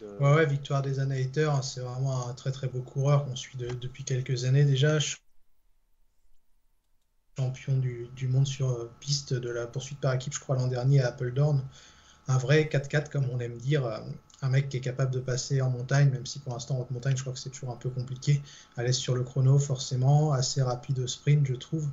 De- 0.00 0.44
victoire 0.44 0.80
des 0.82 1.00
Annahaters, 1.00 1.64
c'est 1.64 1.80
vraiment 1.80 2.28
un 2.28 2.34
très 2.34 2.52
très 2.52 2.68
beau 2.68 2.82
coureur 2.82 3.24
qu'on 3.24 3.36
suit 3.36 3.58
de- 3.58 3.68
depuis 3.74 4.04
quelques 4.04 4.44
années 4.44 4.64
déjà. 4.64 5.00
Ch- 5.00 5.18
Champion 7.38 7.78
du, 7.78 8.08
du 8.14 8.28
monde 8.28 8.46
sur 8.46 8.68
euh, 8.70 8.90
piste 9.00 9.32
de 9.32 9.48
la 9.48 9.66
poursuite 9.66 9.98
par 10.00 10.12
équipe, 10.14 10.34
je 10.34 10.40
crois, 10.40 10.54
l'an 10.54 10.68
dernier 10.68 11.00
à 11.00 11.08
Appledorn. 11.08 11.64
Un 12.28 12.38
vrai 12.38 12.64
4x4, 12.64 13.10
comme 13.10 13.28
on 13.30 13.40
aime 13.40 13.56
dire. 13.58 13.84
Un 14.42 14.48
mec 14.48 14.68
qui 14.68 14.76
est 14.76 14.80
capable 14.80 15.12
de 15.12 15.20
passer 15.20 15.60
en 15.62 15.70
montagne, 15.70 16.10
même 16.10 16.26
si 16.26 16.40
pour 16.40 16.52
l'instant 16.52 16.76
en 16.76 16.80
haute 16.82 16.90
montagne, 16.90 17.16
je 17.16 17.22
crois 17.22 17.32
que 17.32 17.38
c'est 17.38 17.50
toujours 17.50 17.70
un 17.70 17.76
peu 17.76 17.90
compliqué. 17.90 18.42
À 18.76 18.82
l'aise 18.82 18.96
sur 18.96 19.14
le 19.14 19.22
chrono, 19.22 19.58
forcément. 19.58 20.32
Assez 20.32 20.60
rapide 20.62 20.98
au 20.98 21.06
sprint, 21.06 21.46
je 21.46 21.54
trouve. 21.54 21.88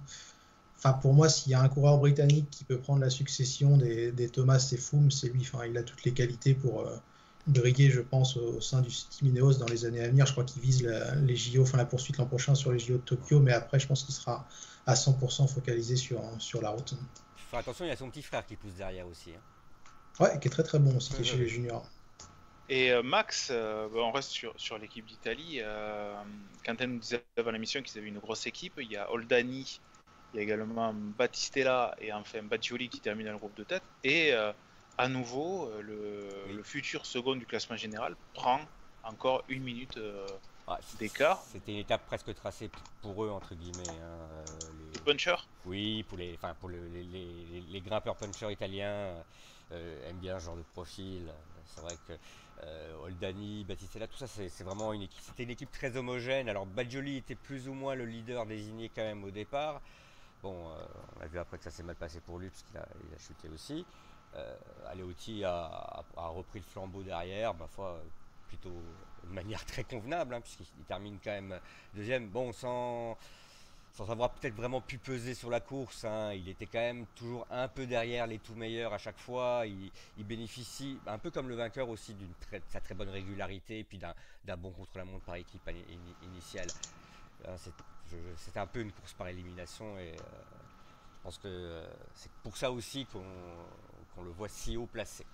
Enfin, 0.77 0.93
pour 0.93 1.13
moi, 1.13 1.29
s'il 1.29 1.51
y 1.51 1.55
a 1.55 1.61
un 1.61 1.69
coureur 1.69 1.97
britannique 1.99 2.49
qui 2.49 2.63
peut 2.63 2.79
prendre 2.79 3.01
la 3.01 3.09
succession 3.09 3.77
des, 3.77 4.11
des 4.11 4.29
Thomas 4.29 4.67
et 4.71 4.77
Froome, 4.77 5.11
c'est 5.11 5.27
lui. 5.29 5.41
Enfin, 5.41 5.65
il 5.65 5.77
a 5.77 5.83
toutes 5.83 6.03
les 6.05 6.13
qualités 6.13 6.53
pour, 6.55 6.87
euh, 6.87 6.95
briller, 7.47 7.89
je 7.91 8.01
pense, 8.01 8.37
au, 8.37 8.55
au 8.57 8.61
sein 8.61 8.81
du 8.81 8.89
Team 8.89 9.27
Ineos 9.27 9.53
dans 9.55 9.65
les 9.67 9.85
années 9.85 10.01
à 10.01 10.07
venir. 10.07 10.25
Je 10.25 10.31
crois 10.31 10.43
qu'il 10.43 10.61
vise 10.61 10.81
la- 10.83 11.15
les 11.15 11.35
JO, 11.35 11.63
enfin 11.63 11.77
la 11.77 11.85
poursuite 11.85 12.17
l'an 12.17 12.25
prochain 12.25 12.55
sur 12.55 12.71
les 12.71 12.79
JO 12.79 12.93
de 12.97 13.01
Tokyo, 13.01 13.39
mais 13.39 13.51
après, 13.53 13.79
je 13.79 13.87
pense 13.87 14.03
qu'il 14.03 14.15
sera 14.15 14.47
à 14.85 14.95
100% 14.95 15.47
focalisé 15.47 15.95
sur, 15.95 16.21
sur 16.39 16.61
la 16.61 16.69
route. 16.69 16.91
Faut 16.91 17.49
faire 17.51 17.59
attention, 17.59 17.85
il 17.85 17.89
y 17.89 17.91
a 17.91 17.95
son 17.97 18.09
petit 18.09 18.21
frère 18.23 18.45
qui 18.45 18.55
pousse 18.55 18.73
derrière 18.75 19.07
aussi. 19.07 19.31
hein. 19.35 19.41
Ouais, 20.23 20.39
qui 20.39 20.47
est 20.47 20.51
très 20.51 20.63
très 20.63 20.79
bon 20.79 20.95
aussi, 20.97 21.13
qui 21.13 21.21
est 21.21 21.25
chez 21.25 21.37
les 21.37 21.47
juniors. 21.47 21.87
Et 22.69 22.91
euh, 22.91 23.01
Max, 23.03 23.49
euh, 23.51 23.89
bah, 23.89 23.99
on 24.01 24.11
reste 24.11 24.29
sur, 24.29 24.53
sur 24.59 24.77
l'équipe 24.77 25.05
d'Italie. 25.05 25.57
Euh, 25.59 26.23
Quentin 26.63 26.87
nous 26.87 26.99
disait 26.99 27.25
avant 27.37 27.51
l'émission 27.51 27.81
qu'ils 27.81 27.97
avaient 27.97 28.07
une 28.07 28.19
grosse 28.19 28.45
équipe. 28.47 28.79
Il 28.81 28.87
y 28.87 28.95
a 28.95 29.11
Oldani, 29.11 29.81
il 30.33 30.37
y 30.37 30.39
a 30.39 30.43
également 30.43 30.93
Battistella 30.93 31.95
et 31.97 32.13
enfin 32.13 32.43
Baggioli 32.43 32.89
qui 32.89 33.01
termine 33.01 33.25
dans 33.25 33.31
le 33.33 33.39
groupe 33.39 33.57
de 33.57 33.63
tête. 33.63 33.83
Et 34.03 34.33
à 34.33 35.07
nouveau, 35.09 35.71
le, 35.81 36.45
Oui. 36.47 36.53
le 36.53 36.63
futur 36.63 37.05
second 37.05 37.35
du 37.35 37.45
classement 37.47 37.77
général 37.77 38.15
prend 38.33 38.61
encore 39.03 39.43
une 39.47 39.63
minute. 39.63 39.97
euh, 39.97 40.37
Ah, 40.67 40.79
D'écart. 40.93 41.43
C'était 41.47 41.71
une 41.71 41.79
étape 41.79 42.05
presque 42.05 42.33
tracée 42.35 42.69
pour 43.01 43.23
eux, 43.23 43.29
entre 43.29 43.55
guillemets. 43.55 43.99
hein, 43.99 44.29
les- 44.73 45.01
puncher. 45.03 45.35
Oui, 45.65 46.03
pour 46.03 46.17
les, 46.17 46.35
enfin, 46.35 46.53
pour 46.55 46.69
le- 46.69 46.87
les, 46.87 47.03
les- 47.03 47.45
les- 47.45 47.61
les 47.61 47.81
grimpeurs 47.81 48.17
punchers 48.17 48.51
italiens 48.51 49.25
euh, 49.71 50.09
aiment 50.09 50.19
bien 50.19 50.39
ce 50.39 50.45
genre 50.45 50.55
de 50.57 50.63
profil. 50.63 51.33
C'est 51.65 51.81
vrai 51.81 51.97
que 51.97 52.13
Oldani, 53.03 53.63
Battistella, 53.65 54.07
tout 54.07 54.17
ça, 54.17 54.27
c'est 54.27 54.63
vraiment 54.63 54.93
une 54.93 55.03
équipe. 55.03 55.21
C'était 55.23 55.43
une 55.43 55.49
équipe 55.51 55.71
très 55.71 55.95
homogène. 55.97 56.49
Alors 56.49 56.65
Baggioli 56.65 57.17
était 57.17 57.35
plus 57.35 57.67
ou 57.67 57.73
moins 57.73 57.95
le 57.95 58.05
leader 58.05 58.45
désigné 58.45 58.89
quand 58.89 59.01
même 59.03 59.23
au 59.23 59.31
départ. 59.31 59.81
Bon, 60.41 60.69
euh, 60.71 60.85
on 61.17 61.21
a 61.21 61.27
vu 61.27 61.37
après 61.39 61.57
que 61.57 61.63
ça 61.63 61.71
s'est 61.71 61.83
mal 61.83 61.95
passé 61.95 62.21
pour 62.21 62.39
lui 62.39 62.49
puisqu'il 62.49 62.77
a, 62.77 62.87
il 63.07 63.13
a 63.13 63.17
chuté 63.17 63.49
aussi. 63.49 63.85
Euh, 64.35 64.55
Aleotti 64.87 65.43
a, 65.43 65.65
a- 65.65 66.05
a 66.17 66.27
repris 66.27 66.59
le 66.59 66.65
flambeau 66.65 67.03
derrière, 67.03 67.53
ma 67.55 67.67
foi, 67.67 68.01
plutôt 68.47 68.83
de 69.23 69.33
manière 69.33 69.65
très 69.67 69.83
convenable, 69.83 70.33
hein, 70.35 70.41
puisqu'il 70.41 70.85
termine 70.85 71.19
quand 71.23 71.31
même 71.31 71.59
deuxième. 71.93 72.29
Bon, 72.29 72.51
sans, 72.53 73.17
sans 73.99 74.09
avoir 74.11 74.29
peut-être 74.31 74.55
vraiment 74.55 74.79
pu 74.79 74.97
peser 74.97 75.33
sur 75.33 75.49
la 75.49 75.59
course, 75.59 76.05
hein, 76.05 76.31
il 76.31 76.47
était 76.47 76.67
quand 76.67 76.79
même 76.79 77.05
toujours 77.15 77.45
un 77.49 77.67
peu 77.67 77.85
derrière 77.85 78.27
les 78.27 78.39
tout 78.39 78.55
meilleurs 78.55 78.93
à 78.93 78.97
chaque 78.97 79.19
fois. 79.19 79.63
Il, 79.65 80.23
bénéficie, 80.23 80.97
un 81.05 81.17
peu 81.17 81.31
comme 81.31 81.49
le 81.49 81.55
vainqueur 81.55 81.89
aussi, 81.89 82.13
d'une 82.13 82.33
très, 82.35 82.61
sa 82.69 82.79
très 82.79 82.95
bonne 82.95 83.09
régularité 83.09 83.79
et 83.79 83.83
puis 83.83 83.97
d'un 83.97 84.55
bon 84.55 84.71
contre-la-montre 84.71 85.25
par 85.25 85.35
équipe 85.35 85.67
ini- 85.67 85.83
ini- 85.89 86.27
initiale. 86.31 86.67
Hein, 87.45 87.55
C'était 88.37 88.59
un 88.61 88.67
peu 88.67 88.79
une 88.79 88.93
course 88.93 89.11
par 89.11 89.27
élimination 89.27 89.99
et 89.99 90.11
euh, 90.11 90.15
je 90.15 91.23
pense 91.23 91.37
que 91.37 91.47
euh, 91.49 91.85
c'est 92.13 92.31
pour 92.41 92.55
ça 92.55 92.71
aussi 92.71 93.05
qu'on 93.05 94.23
le 94.23 94.31
voit 94.31 94.47
si 94.47 94.77
haut 94.77 94.85
placé. 94.85 95.25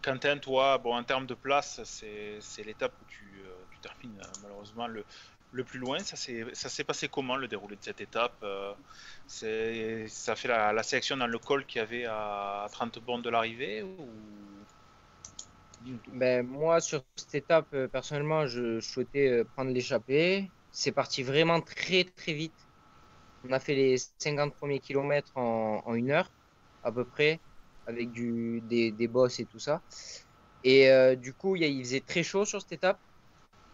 Quentin, 0.00 0.38
toi, 0.38 0.78
bon, 0.78 0.96
en 0.96 1.04
termes 1.04 1.26
de 1.26 1.34
place, 1.34 1.82
c'est 1.84 2.64
l'étape 2.64 2.94
où 2.98 3.04
tu, 3.08 3.42
euh, 3.44 3.54
tu 3.70 3.78
termines 3.80 4.22
malheureusement 4.42 4.86
le, 4.86 5.04
le 5.52 5.64
plus 5.64 5.78
loin. 5.78 5.98
Ça 6.00 6.16
s'est 6.16 6.84
passé 6.84 7.08
comment 7.08 7.36
le 7.36 7.46
déroulé 7.46 7.76
de 7.76 7.82
cette 7.82 8.00
étape 8.00 8.42
euh, 8.42 8.74
Ça 10.08 10.34
fait 10.34 10.48
la, 10.48 10.82
sélection 10.82 11.16
dans 11.16 11.26
le 11.26 11.38
col 11.38 11.64
qui 11.66 11.78
avait 11.78 12.06
à 12.06 12.66
30 12.72 12.98
bornes 13.00 13.22
de 13.22 13.30
l'arrivée 13.30 13.84
ben, 16.12 16.46
Moi, 16.46 16.80
sur 16.80 17.02
cette 17.16 17.34
étape, 17.34 17.68
euh, 17.74 17.86
personnellement, 17.86 18.46
je 18.46 18.80
souhaitais 18.80 19.28
euh, 19.28 19.44
prendre 19.44 19.70
l'échappée. 19.70 20.50
C'est 20.70 20.92
parti 20.92 21.22
vraiment 21.22 21.60
très 21.60 22.04
très 22.04 22.32
vite. 22.32 22.66
On 23.44 23.52
a 23.52 23.60
fait 23.60 23.74
les 23.74 23.96
50 24.18 24.54
premiers 24.54 24.78
kilomètres 24.78 25.36
en, 25.36 25.94
une 25.94 26.10
heure 26.10 26.30
à 26.84 26.90
peu 26.90 27.04
près, 27.04 27.40
avec 27.86 28.10
des 28.12 29.08
bosses 29.08 29.40
et 29.40 29.44
tout 29.44 29.58
ça. 29.58 29.82
Et 30.64 30.88
du 31.16 31.32
coup, 31.34 31.56
il 31.56 31.84
faisait 31.84 32.00
très 32.00 32.22
chaud 32.22 32.44
sur 32.44 32.62
cette 32.62 32.72
étape. 32.72 32.98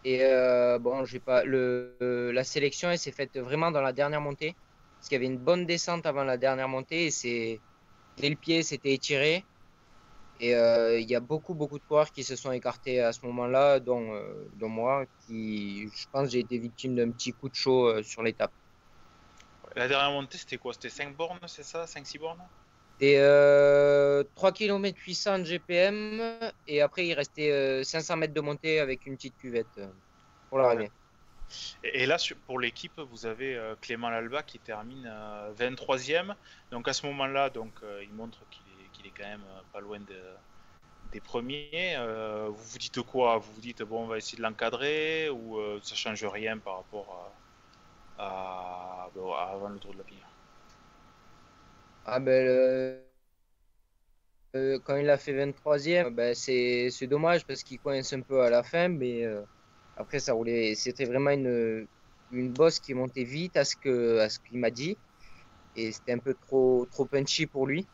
Et 0.03 0.23
euh, 0.23 0.79
bon, 0.79 1.03
j'ai 1.05 1.19
pas 1.19 1.43
le 1.43 1.97
la 2.33 2.43
sélection, 2.43 2.89
elle 2.89 2.99
s'est 2.99 3.11
faite 3.11 3.37
vraiment 3.37 3.71
dans 3.71 3.81
la 3.81 3.93
dernière 3.93 4.21
montée, 4.21 4.57
parce 4.99 5.09
qu'il 5.09 5.15
y 5.15 5.17
avait 5.17 5.27
une 5.33 5.39
bonne 5.43 5.65
descente 5.65 6.05
avant 6.05 6.23
la 6.23 6.37
dernière 6.37 6.69
montée 6.69 7.05
et 7.07 7.11
c'est 7.11 7.63
dès 8.17 8.29
le 8.29 8.35
pied, 8.37 8.63
c'était 8.63 8.93
étiré. 8.93 9.47
Et 10.39 10.55
euh, 10.55 10.99
il 10.99 11.09
y 11.09 11.15
a 11.15 11.19
beaucoup 11.21 11.55
beaucoup 11.55 11.79
de 11.79 11.83
coureurs 11.85 12.11
qui 12.11 12.23
se 12.23 12.35
sont 12.35 12.51
écartés 12.51 13.01
à 13.01 13.13
ce 13.13 13.25
moment-là, 13.25 13.79
dont, 13.81 14.13
euh, 14.13 14.49
dont 14.53 14.69
moi, 14.69 15.05
qui 15.19 15.87
je 15.89 16.07
pense 16.11 16.29
j'ai 16.31 16.39
été 16.39 16.59
victime 16.59 16.95
d'un 16.95 17.11
petit 17.11 17.33
coup 17.33 17.49
de 17.49 17.55
chaud 17.55 18.01
sur 18.03 18.23
l'étape. 18.23 18.53
La 19.75 19.87
dernière 19.87 20.11
montée, 20.11 20.37
c'était 20.37 20.57
quoi? 20.59 20.73
C'était 20.73 20.89
5 20.91 21.15
bornes, 21.15 21.39
c'est 21.47 21.63
ça? 21.63 21.87
5-6 21.87 22.19
bornes? 22.19 22.47
C'était 22.99 24.25
3 24.35 24.51
km 24.51 24.99
800 24.99 25.45
GPM 25.45 26.21
et 26.67 26.81
après 26.81 27.07
il 27.07 27.13
restait 27.13 27.83
500 27.83 28.17
mètres 28.17 28.33
de 28.33 28.41
montée 28.41 28.79
avec 28.81 29.05
une 29.05 29.15
petite 29.15 29.37
cuvette 29.37 29.79
pour 30.49 30.57
l'arrivée. 30.57 30.91
Et, 31.83 32.05
là, 32.05 32.17
pour 32.45 32.59
l'équipe, 32.59 32.99
vous 32.99 33.25
avez 33.25 33.55
euh, 33.55 33.75
Clément 33.81 34.09
Lalba 34.09 34.43
qui 34.43 34.59
termine 34.59 35.11
23e. 35.57 36.35
Donc 36.71 36.87
à 36.87 36.93
ce 36.93 37.05
moment-là, 37.07 37.49
donc 37.49 37.73
euh, 37.83 38.03
il 38.03 38.13
montre 38.13 38.39
qu'il 38.51 39.05
est, 39.05 39.07
est, 39.07 39.13
quand 39.17 39.27
même 39.27 39.41
euh, 39.41 39.61
pas 39.73 39.79
loin 39.79 39.99
des 41.11 41.19
premiers. 41.21 41.97
vous 42.49 42.53
vous 42.53 42.77
dites 42.77 43.01
quoi? 43.01 43.37
Vous 43.37 43.51
vous 43.53 43.61
dites 43.61 43.81
bon, 43.81 44.03
on 44.03 44.07
va 44.07 44.17
essayer 44.17 44.37
de 44.37 44.43
l'encadrer 44.43 45.29
ou 45.29 45.59
ça 45.81 45.95
change 45.95 46.23
rien 46.23 46.59
par 46.59 46.77
rapport 46.77 47.33
à, 48.19 49.09
avant 49.09 49.69
le 49.69 49.79
Tour 49.79 49.93
de 49.93 49.97
la 49.99 50.03
Pierre 50.03 50.28
Ah 52.11 52.19
ben 52.19 53.03
quand 54.83 54.95
il 54.97 55.09
a 55.09 55.17
fait 55.17 55.33
23e, 55.33 56.09
ben, 56.09 56.33
c'est 56.35 57.07
dommage 57.07 57.45
parce 57.45 57.63
qu'il 57.63 57.79
coince 57.79 58.13
un 58.13 58.21
peu 58.21 58.41
à 58.41 58.49
la 58.49 58.63
fin, 58.63 58.87
mais 58.87 59.23
après, 59.97 60.19
ça 60.19 60.33
roulait. 60.33 60.75
C'était 60.75 61.05
vraiment 61.05 61.31
une, 61.31 61.87
une 62.31 62.51
bosse 62.51 62.79
qui 62.79 62.93
montait 62.93 63.23
vite 63.25 63.57
à 63.57 63.65
ce 63.65 63.75
qu'il 63.75 64.59
m'a 64.59 64.71
dit. 64.71 64.97
Et 65.75 65.91
c'était 65.91 66.13
un 66.13 66.19
peu 66.19 66.33
trop, 66.33 66.87
trop 66.91 67.05
punchy 67.05 67.45
pour 67.45 67.67
lui. 67.67 67.85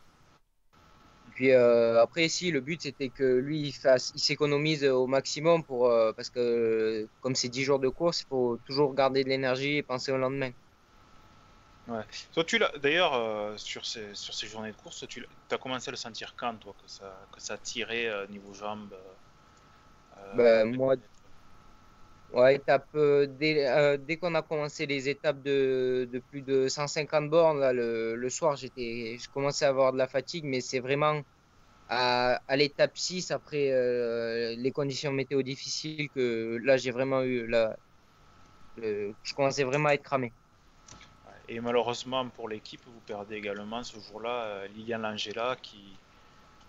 Puis 1.34 1.52
euh, 1.52 2.02
après, 2.02 2.30
si 2.30 2.50
le 2.52 2.62
but 2.62 2.82
c'était 2.82 3.10
que 3.10 3.24
lui 3.24 3.60
il, 3.60 3.74
fasse, 3.74 4.12
il 4.16 4.20
s'économise 4.22 4.86
au 4.86 5.06
maximum 5.06 5.64
pour, 5.64 5.88
euh, 5.88 6.14
parce 6.14 6.30
que 6.30 7.08
comme 7.22 7.36
c'est 7.36 7.50
10 7.50 7.64
jours 7.64 7.80
de 7.80 7.90
course, 7.90 8.22
il 8.22 8.28
faut 8.28 8.58
toujours 8.66 8.94
garder 8.94 9.24
de 9.26 9.30
l'énergie 9.30 9.78
et 9.78 9.84
penser 9.84 10.12
au 10.14 10.18
lendemain. 10.18 10.52
Ouais. 11.88 12.04
Toi, 12.34 12.44
tu 12.44 12.60
d'ailleurs, 12.80 13.14
euh, 13.14 13.58
sur, 13.58 13.86
ces, 13.86 14.16
sur 14.16 14.34
ces 14.34 14.48
journées 14.48 14.72
de 14.72 14.76
course, 14.76 15.06
tu 15.08 15.28
as 15.52 15.58
commencé 15.60 15.90
à 15.90 15.92
le 15.92 15.98
sentir 15.98 16.36
quand, 16.36 16.58
toi, 16.58 16.76
que 16.82 16.88
ça, 16.88 17.28
que 17.32 17.40
ça 17.40 17.58
tirait 17.60 18.28
niveau 18.28 18.54
jambes 18.54 18.96
ben, 20.32 20.66
Moi, 20.76 20.98
Ouais, 22.30 22.56
étape, 22.56 22.88
euh, 22.96 23.28
dès, 23.28 23.68
euh, 23.68 23.98
dès 23.98 24.18
qu'on 24.18 24.34
a 24.36 24.42
commencé 24.42 24.86
les 24.88 25.08
étapes 25.10 25.42
de, 25.44 26.10
de 26.12 26.20
plus 26.20 26.42
de 26.42 26.68
150 26.68 27.30
bornes, 27.30 27.60
là, 27.60 27.72
le, 27.72 28.16
le 28.16 28.30
soir, 28.30 28.56
j'étais, 28.56 29.18
je 29.20 29.30
commençais 29.30 29.66
à 29.66 29.70
avoir 29.70 29.94
de 29.94 29.98
la 30.00 30.08
fatigue, 30.08 30.44
mais 30.44 30.60
c'est 30.60 30.80
vraiment 30.80 31.22
à, 31.88 32.42
à 32.48 32.58
l'étape 32.58 32.98
6, 32.98 33.32
après 33.32 33.72
euh, 33.72 34.56
les 34.58 34.72
conditions 34.74 35.12
météo 35.14 35.44
difficiles, 35.44 36.10
que 36.12 36.58
là, 36.64 36.78
j'ai 36.78 36.92
vraiment 36.92 37.24
eu 37.24 37.48
la, 37.48 37.78
je 38.78 39.34
commençais 39.36 39.64
vraiment 39.64 39.90
à 39.90 39.94
être 39.94 40.04
cramé. 40.04 40.34
Et 41.48 41.60
malheureusement 41.60 42.28
pour 42.30 42.50
l'équipe, 42.50 42.82
vous 42.86 43.02
perdez 43.06 43.36
également 43.36 43.84
ce 43.84 44.00
jour-là 44.00 44.68
Lilian 44.68 45.00
Langella 45.00 45.56
qui, 45.62 45.84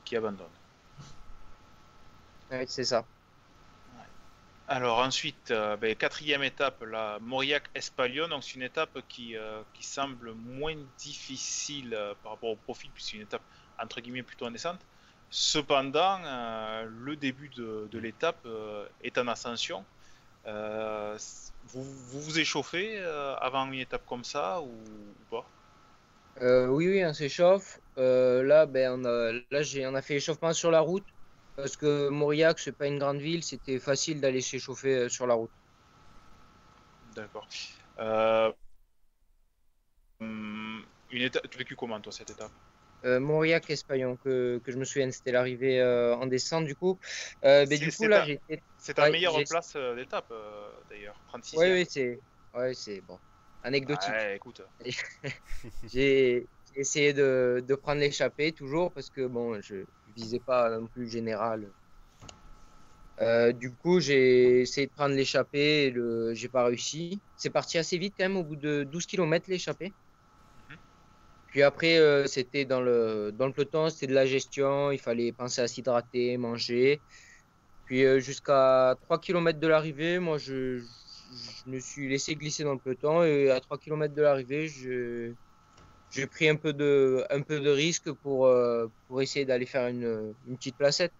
qui 0.04 0.16
abandonne. 0.16 0.46
Oui, 2.50 2.64
c'est 2.66 2.84
ça. 2.84 3.04
Alors 4.68 4.98
ensuite, 4.98 5.52
euh, 5.52 5.76
ben, 5.76 5.94
quatrième 5.94 6.42
étape, 6.42 6.82
la 6.82 7.18
Mauriac-Espalion. 7.20 8.28
Donc 8.28 8.42
c'est 8.42 8.54
une 8.54 8.62
étape 8.62 8.98
qui, 9.08 9.36
euh, 9.36 9.62
qui 9.74 9.84
semble 9.84 10.32
moins 10.32 10.74
difficile 10.98 11.94
euh, 11.94 12.14
par 12.22 12.32
rapport 12.32 12.50
au 12.50 12.56
profil, 12.56 12.90
puisque 12.92 13.10
c'est 13.10 13.16
une 13.16 13.22
étape 13.22 13.42
entre 13.80 14.00
guillemets 14.00 14.24
plutôt 14.24 14.46
en 14.46 14.50
descente. 14.50 14.80
Cependant, 15.30 16.20
le 16.84 17.16
début 17.16 17.48
de, 17.48 17.88
de 17.90 17.98
l'étape 17.98 18.46
est 19.02 19.18
en 19.18 19.26
ascension. 19.26 19.84
Vous, 20.46 21.82
vous, 21.82 22.20
vous 22.20 22.38
échauffez 22.38 22.98
avant 23.40 23.66
une 23.72 23.80
étape 23.80 24.06
comme 24.06 24.24
ça 24.24 24.60
ou, 24.60 24.70
pas? 25.30 25.46
Oui, 26.40 26.88
oui, 26.88 27.04
on 27.04 27.12
s'échauffe. 27.12 27.80
là, 27.96 28.66
ben, 28.66 29.00
on 29.00 29.04
a, 29.04 29.32
là, 29.50 29.90
on 29.90 29.94
a 29.94 30.02
fait 30.02 30.14
l'échauffement 30.14 30.52
sur 30.52 30.70
la 30.70 30.80
route. 30.80 31.06
Parce 31.56 31.74
que 31.74 32.10
Mauriac, 32.10 32.58
c'est 32.58 32.76
pas 32.76 32.86
une 32.86 32.98
grande 32.98 33.16
ville, 33.16 33.42
c'était 33.42 33.78
facile 33.78 34.20
d'aller 34.20 34.42
s'échauffer 34.42 34.94
euh, 34.94 35.08
sur 35.08 35.26
la 35.26 35.34
route. 35.34 35.50
D'accord. 37.14 37.48
Euh... 37.98 38.52
Une 40.20 40.84
étape, 41.12 41.48
tu 41.48 41.56
vécu 41.56 41.74
comment 41.74 41.98
toi 41.98 42.12
cette 42.12 42.30
étape? 42.30 42.50
Euh, 43.04 43.20
Mauriac 43.20 43.68
Espaillon 43.70 44.16
que, 44.16 44.60
que 44.64 44.72
je 44.72 44.78
me 44.78 44.84
souviens 44.84 45.10
c'était 45.10 45.32
l'arrivée 45.32 45.80
euh, 45.80 46.16
en 46.16 46.26
descente 46.26 46.64
du 46.64 46.74
coup 46.74 46.98
euh, 47.44 47.66
mais 47.68 47.78
du 47.78 47.92
coup 47.92 48.06
là 48.06 48.26
c'est 48.78 48.94
ta 48.94 49.10
meilleure 49.10 49.38
place 49.48 49.76
d'étape 49.96 50.32
d'ailleurs 50.90 51.20
36 51.28 51.56
oui 51.58 51.72
oui 51.72 51.86
c'est 51.88 52.20
ouais 52.54 52.74
c'est 52.74 53.00
bon 53.00 53.18
anecdotique 53.62 54.10
ouais, 54.10 54.36
écoute 54.36 54.62
j'ai 55.84 56.46
essayé 56.74 57.12
de, 57.12 57.62
de 57.66 57.74
prendre 57.74 58.00
l'échappée 58.00 58.52
toujours 58.52 58.92
parce 58.92 59.10
que 59.10 59.26
bon 59.26 59.60
je 59.60 59.84
visais 60.14 60.40
pas 60.40 60.78
non 60.78 60.86
plus 60.86 61.08
général. 61.08 61.70
Euh, 63.20 63.52
du 63.52 63.74
coup, 63.74 64.00
j'ai 64.00 64.60
essayé 64.60 64.86
de 64.86 64.92
prendre 64.92 65.14
l'échappée, 65.14 65.90
le... 65.90 66.34
j'ai 66.34 66.48
pas 66.48 66.64
réussi. 66.64 67.22
C'est 67.36 67.50
parti 67.50 67.78
assez 67.78 67.98
vite 67.98 68.14
quand 68.16 68.24
même, 68.24 68.36
au 68.36 68.44
bout 68.44 68.56
de 68.56 68.84
12 68.84 69.06
km 69.06 69.48
l'échappée. 69.48 69.92
Puis 71.48 71.62
après, 71.62 71.98
euh, 71.98 72.26
c'était 72.26 72.64
dans 72.64 72.80
le, 72.80 73.32
dans 73.32 73.46
le 73.46 73.52
peloton, 73.52 73.88
c'était 73.88 74.08
de 74.08 74.14
la 74.14 74.26
gestion, 74.26 74.90
il 74.90 74.98
fallait 74.98 75.32
penser 75.32 75.62
à 75.62 75.68
s'hydrater, 75.68 76.36
manger. 76.36 77.00
Puis 77.86 78.04
euh, 78.04 78.18
jusqu'à 78.18 78.96
3 79.02 79.20
km 79.20 79.58
de 79.58 79.66
l'arrivée, 79.66 80.18
moi 80.18 80.38
je, 80.38 80.78
je, 80.78 81.70
me 81.70 81.78
suis 81.78 82.08
laissé 82.08 82.34
glisser 82.34 82.64
dans 82.64 82.72
le 82.72 82.78
peloton 82.78 83.22
et 83.22 83.50
à 83.50 83.60
3 83.60 83.78
km 83.78 84.12
de 84.12 84.22
l'arrivée, 84.22 84.68
je, 84.68 85.32
j'ai 86.10 86.26
pris 86.26 86.48
un 86.48 86.56
peu 86.56 86.72
de, 86.72 87.24
un 87.30 87.42
peu 87.42 87.60
de 87.60 87.70
risque 87.70 88.10
pour, 88.12 88.46
euh, 88.46 88.86
pour 89.06 89.20
essayer 89.22 89.44
d'aller 89.44 89.66
faire 89.66 89.88
une, 89.88 90.34
une, 90.46 90.56
petite 90.56 90.76
placette. 90.76 91.12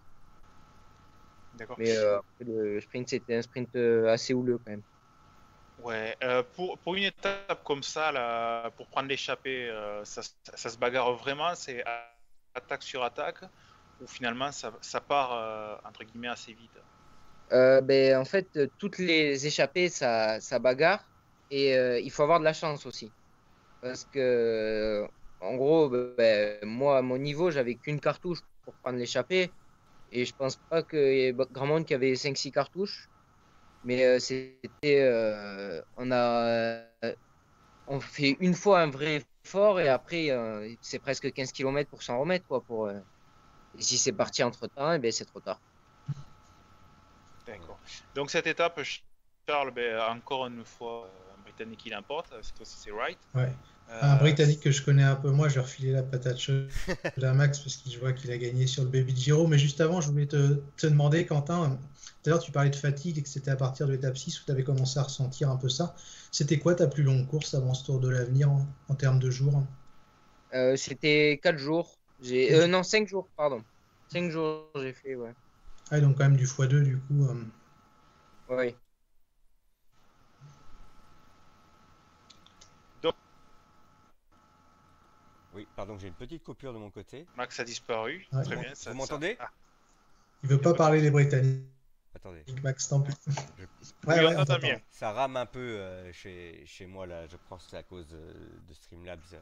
D'accord. 1.57 1.75
Mais 1.79 1.95
euh, 1.95 2.19
le 2.39 2.81
sprint, 2.81 3.09
c'était 3.09 3.35
un 3.35 3.41
sprint 3.41 3.75
euh, 3.75 4.11
assez 4.11 4.33
houleux 4.33 4.57
quand 4.57 4.71
même. 4.71 4.81
Ouais, 5.87 6.17
pour, 6.55 6.77
pour, 6.79 6.95
une 6.95 7.03
étape 7.03 7.63
comme 7.63 7.83
ça, 7.83 8.11
là, 8.11 8.69
pour 8.71 8.87
prendre 8.87 9.07
l'échappée, 9.07 9.71
ça, 10.03 10.21
ça, 10.53 10.69
se 10.69 10.77
bagarre 10.77 11.13
vraiment 11.13 11.55
C'est 11.55 11.83
attaque 12.53 12.83
sur 12.83 13.03
attaque 13.03 13.43
Ou 14.01 14.07
finalement 14.07 14.51
ça, 14.51 14.73
ça 14.81 14.99
part 14.99 15.81
entre 15.85 16.03
guillemets 16.03 16.27
assez 16.27 16.53
vite? 16.53 16.77
Ben, 17.51 18.17
En 18.17 18.25
fait, 18.25 18.47
toutes 18.77 18.97
les 18.97 19.47
échappées, 19.47 19.89
ça, 19.89 20.39
ça 20.41 20.59
bagarre. 20.59 21.03
Et 21.49 21.73
il 22.03 22.11
faut 22.11 22.23
avoir 22.23 22.39
de 22.39 22.45
la 22.45 22.53
chance 22.53 22.85
aussi. 22.85 23.11
Parce 23.81 24.05
que, 24.05 25.07
en 25.39 25.55
gros, 25.55 25.89
ben, 25.89 26.59
moi, 26.63 26.97
à 26.97 27.01
mon 27.01 27.17
niveau, 27.17 27.51
j'avais 27.51 27.75
qu'une 27.75 27.99
cartouche 27.99 28.39
pour 28.63 28.73
prendre 28.75 28.97
l'échappée. 28.97 29.51
Et 30.11 30.25
je 30.25 30.33
pense 30.33 30.55
pas 30.55 30.83
qu'il 30.83 30.99
y 30.99 31.25
ait 31.25 31.33
grand 31.33 31.67
monde 31.67 31.85
qui 31.85 31.93
avait 31.93 32.13
5-6 32.13 32.51
cartouches. 32.51 33.09
Mais 33.87 34.03
euh, 34.03 34.19
c'était. 34.19 34.99
Euh, 35.01 35.81
on 35.95 36.11
a. 36.11 36.83
on 37.87 38.01
fait 38.01 38.35
une 38.41 38.53
fois 38.53 38.81
un 38.81 38.89
vrai 38.89 39.23
effort 39.45 39.79
et 39.79 39.87
après, 39.87 40.29
euh, 40.29 40.75
c'est 40.81 40.99
presque 40.99 41.31
15 41.31 41.53
km 41.53 41.89
pour 41.89 42.03
s'en 42.03 42.19
remettre. 42.19 42.45
Quoi, 42.47 42.61
pour, 42.61 42.91
et 42.91 43.81
si 43.81 43.97
c'est 43.97 44.11
parti 44.11 44.43
entre 44.43 44.67
temps, 44.67 44.91
et 44.91 44.97
eh 44.97 44.99
ben, 44.99 45.09
c'est 45.09 45.23
trop 45.23 45.39
tard. 45.39 45.61
D'accord. 47.45 47.79
Donc, 48.13 48.29
cette 48.29 48.47
étape, 48.47 48.81
Charles, 49.47 49.71
ben, 49.71 50.01
encore 50.01 50.47
une 50.47 50.65
fois 50.65 51.09
britannique 51.43 51.79
qui 51.79 51.89
l'importe, 51.89 52.33
c'est 52.41 52.91
right 52.91 53.17
Ouais. 53.35 53.53
Un 53.89 54.17
Britannique 54.17 54.59
que 54.59 54.71
je 54.71 54.83
connais 54.83 55.03
un 55.03 55.15
peu, 55.15 55.31
moi, 55.31 55.47
je 55.47 55.55
vais 55.55 55.61
refiler 55.61 55.91
la 55.91 56.03
patate 56.03 56.37
chaude 56.37 56.69
à 57.23 57.33
Max 57.33 57.59
parce 57.59 57.77
que 57.77 57.89
je 57.89 57.97
vois 57.99 58.11
qu'il 58.13 58.31
a 58.31 58.37
gagné 58.37 58.67
sur 58.67 58.83
le 58.83 58.89
Baby 58.89 59.15
Giro. 59.15 59.47
Mais 59.47 59.57
juste 59.57 59.79
avant, 59.79 60.01
je 60.01 60.11
voulais 60.11 60.25
te, 60.25 60.59
te 60.75 60.87
demander, 60.87 61.25
Quentin, 61.25 61.79
tout 62.27 62.29
à 62.29 62.29
l'heure, 62.31 62.43
tu 62.43 62.51
parlais 62.51 62.69
de 62.69 62.75
fatigue 62.75 63.17
et 63.17 63.21
que 63.21 63.29
c'était 63.29 63.51
à 63.51 63.55
partir 63.55 63.87
de 63.87 63.93
l'étape 63.93 64.17
6 64.17 64.41
où 64.41 64.45
tu 64.45 64.51
avais 64.51 64.63
commencé 64.63 64.99
à 64.99 65.03
ressentir 65.03 65.49
un 65.49 65.55
peu 65.55 65.69
ça. 65.69 65.95
C'était 66.31 66.59
quoi 66.59 66.75
ta 66.75 66.87
plus 66.87 67.03
longue 67.03 67.25
course 67.27 67.53
avant 67.53 67.73
ce 67.73 67.85
Tour 67.85 67.99
de 67.99 68.09
l'Avenir 68.09 68.51
en, 68.51 68.67
en, 68.89 68.95
termes 68.95 69.19
de 69.19 69.29
jours? 69.29 69.63
Euh, 70.53 70.75
C'était 70.75 71.39
4 71.41 71.57
jours. 71.57 71.97
J'ai... 72.21 72.53
Euh, 72.53 72.67
non, 72.67 72.83
5 72.83 73.07
jours, 73.07 73.29
pardon. 73.37 73.63
5 74.11 74.29
jours, 74.29 74.69
j'ai 74.75 74.93
fait, 74.93 75.15
ouais. 75.15 75.33
Ah, 75.89 76.01
donc 76.01 76.17
quand 76.17 76.25
même 76.25 76.35
du 76.35 76.45
x2 76.45 76.83
du 76.83 76.97
coup. 76.97 77.25
Euh... 77.25 77.43
Oui. 78.49 78.75
Oui, 85.57 85.67
pardon, 85.75 85.97
j'ai 85.97 86.07
une 86.07 86.13
petite 86.13 86.43
coupure 86.43 86.71
de 86.71 86.77
mon 86.77 86.91
côté. 86.91 87.25
Max 87.35 87.59
a 87.59 87.63
disparu. 87.63 88.25
Ouais. 88.31 88.43
Très 88.43 88.55
bien. 88.57 88.75
ça- 88.75 88.91
Vous 88.91 88.97
m'entendez 88.97 89.35
ça- 89.39 89.45
ah. 89.45 89.51
Il 90.43 90.49
veut 90.49 90.61
pas 90.61 90.75
parler 90.75 91.01
des 91.01 91.09
Britanniques, 91.09 91.63
Attendez. 92.13 92.43
Max, 92.63 92.87
tant 92.89 93.01
pis. 93.01 93.11
Je- 93.27 93.31
Ouais, 94.07 94.13
Oui, 94.13 94.13
ouais, 94.13 94.25
on 94.25 94.27
on 94.27 94.31
t'entend 94.35 94.45
t'entend. 94.45 94.59
bien. 94.67 94.79
Ça 94.91 95.11
rame 95.13 95.35
un 95.35 95.45
peu 95.47 95.59
euh, 95.59 96.13
chez, 96.13 96.63
chez 96.67 96.85
moi 96.85 97.07
là, 97.07 97.25
je 97.27 97.37
pense 97.49 97.63
que 97.65 97.71
c'est 97.71 97.77
à 97.77 97.83
cause 97.83 98.07
de, 98.07 98.17
de 98.67 98.73
Streamlabs 98.73 99.19
euh, 99.33 99.39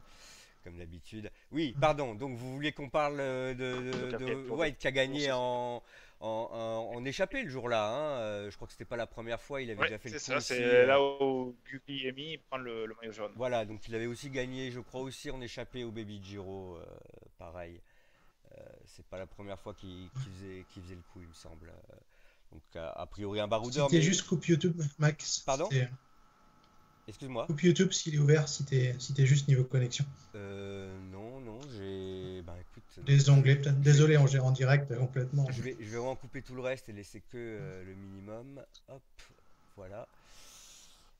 comme 0.66 0.78
d'habitude. 0.78 1.30
Oui, 1.52 1.76
pardon, 1.80 2.14
donc 2.16 2.36
vous 2.36 2.52
voulez 2.52 2.72
qu'on 2.72 2.90
parle 2.90 3.20
euh, 3.20 3.54
de, 3.54 4.08
de- 4.10 4.14
à 4.14 4.18
de 4.18 4.34
pour- 4.48 4.58
White 4.58 4.78
qui 4.78 4.88
a 4.88 4.90
gagné 4.90 5.30
en, 5.30 5.80
en, 6.20 6.28
en- 6.28 6.96
en 6.96 7.04
échappé 7.04 7.42
le 7.44 7.48
jour-là. 7.48 7.86
hein, 7.88 8.18
euh, 8.18 8.50
je 8.50 8.56
crois 8.56 8.66
que 8.66 8.72
c'était 8.72 8.84
pas 8.84 8.96
la 8.96 9.06
première 9.06 9.40
fois, 9.40 9.62
il 9.62 9.70
avait 9.70 9.78
Ouais, 9.78 9.86
déjà 9.86 9.98
fait 9.98 10.08
le 10.10 10.18
c'est 10.18 10.32
coup 10.34 10.40
ça, 10.40 10.54
c'est 10.54 10.60
euh, 10.64 10.86
là 10.86 11.00
où 11.00 11.54
Guglielmi 11.70 12.38
prend 12.38 12.56
le, 12.58 12.86
le 12.86 12.96
maillot 13.00 13.12
jaune. 13.12 13.30
Voilà, 13.36 13.64
donc 13.64 13.86
il 13.86 13.94
avait 13.94 14.06
aussi 14.06 14.28
gagné, 14.28 14.72
je 14.72 14.80
crois 14.80 15.02
aussi 15.02 15.30
en 15.30 15.40
échappé 15.40 15.84
au 15.84 15.92
Baby 15.92 16.20
Giro, 16.22 16.76
euh, 16.78 16.84
pareil. 17.38 17.80
Euh, 18.58 18.62
c'est 18.86 19.06
pas 19.06 19.18
la 19.18 19.26
première 19.26 19.60
fois 19.60 19.72
qu'il 19.72 20.08
qu'il 20.10 20.32
faisait, 20.32 20.64
qu'il 20.72 20.82
faisait 20.82 20.94
le 20.96 21.02
coup, 21.12 21.20
il 21.22 21.28
me 21.28 21.32
semble. 21.34 21.72
Donc 22.50 22.62
a, 22.74 22.90
a 22.90 23.06
priori 23.06 23.38
un 23.38 23.46
baroudeur. 23.48 23.86
C'était 23.86 23.98
mais- 23.98 24.02
juste 24.02 24.26
coupe 24.26 24.46
YouTube, 24.46 24.80
Max. 24.98 25.40
Pardon? 25.40 25.68
Excuse-moi. 27.08 27.46
Coupe 27.46 27.62
YouTube 27.62 27.92
s'il 27.92 28.16
est 28.16 28.18
ouvert, 28.18 28.48
si 28.48 28.64
t'es 28.64 28.94
si 28.98 29.14
t'es 29.14 29.26
juste 29.26 29.46
niveau 29.46 29.62
connexion. 29.62 30.04
Euh, 30.34 30.98
non, 31.12 31.38
non, 31.40 31.60
j'ai. 31.76 32.42
Bah 32.42 32.56
écoute. 32.60 33.04
Des 33.04 33.30
onglets, 33.30 33.56
peut-être. 33.56 33.80
Désolé, 33.80 34.18
on 34.18 34.26
gère 34.26 34.44
en 34.44 34.50
direct 34.50 34.90
euh, 34.90 34.98
complètement. 34.98 35.46
Je 35.50 35.62
vais, 35.62 35.76
je 35.78 35.84
vais 35.84 35.96
vraiment 35.98 36.16
couper 36.16 36.42
tout 36.42 36.54
le 36.56 36.62
reste 36.62 36.88
et 36.88 36.92
laisser 36.92 37.20
que 37.20 37.36
euh, 37.36 37.84
le 37.84 37.94
minimum. 37.94 38.60
Hop, 38.88 39.02
voilà. 39.76 40.08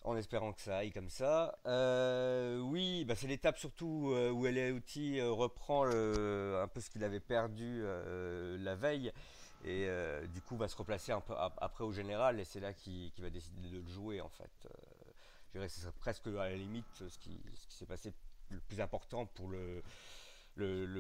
En 0.03 0.17
espérant 0.17 0.53
que 0.53 0.61
ça 0.61 0.79
aille 0.79 0.93
comme 0.93 1.09
ça. 1.09 1.57
Euh, 1.67 2.59
oui, 2.61 3.05
bah 3.05 3.15
c'est 3.17 3.27
l'étape 3.29 3.59
surtout 3.59 4.11
euh, 4.13 4.31
où 4.31 4.47
euh, 5.21 5.31
reprend 5.33 5.85
le- 5.85 6.61
un 6.63 6.69
peu 6.69 6.81
ce 6.81 6.91
qu'il 6.91 7.03
avait 7.05 7.21
perdu 7.21 7.81
euh, 7.85 8.57
la 8.61 8.75
veille. 8.75 9.13
Et 9.65 9.87
euh, 9.89 10.25
du 10.29 10.41
coup 10.43 10.57
va 10.57 10.69
se 10.69 10.77
replacer 10.77 11.11
un 11.13 11.21
peu 11.21 11.33
ap- 11.37 11.59
après 11.61 11.83
au 11.83 11.93
général 11.93 12.39
et 12.39 12.45
c'est 12.45 12.61
là 12.61 12.73
qu'il 12.73 13.11
qu'il 13.13 13.25
va 13.25 13.31
décider 13.31 13.69
de 13.69 13.79
le 13.79 13.89
jouer 13.89 14.21
en 14.21 14.29
fait. 14.29 14.69
Euh, 15.57 15.67
dirais 15.67 15.93
presque 15.99 16.27
à 16.27 16.49
la 16.49 16.55
limite 16.55 17.09
ce 17.09 17.19
qui, 17.19 17.39
s'est 17.69 17.87
passé 17.87 18.13
le 18.51 18.61
plus 18.61 18.81
important 18.81 19.27
pour 19.27 19.49
le, 19.49 19.83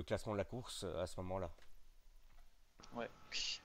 classement 0.03 0.33
de 0.33 0.39
la 0.39 0.45
course 0.45 0.85
euh, 0.85 1.03
à 1.03 1.07
ce 1.07 1.17
moment-là. 1.21 1.51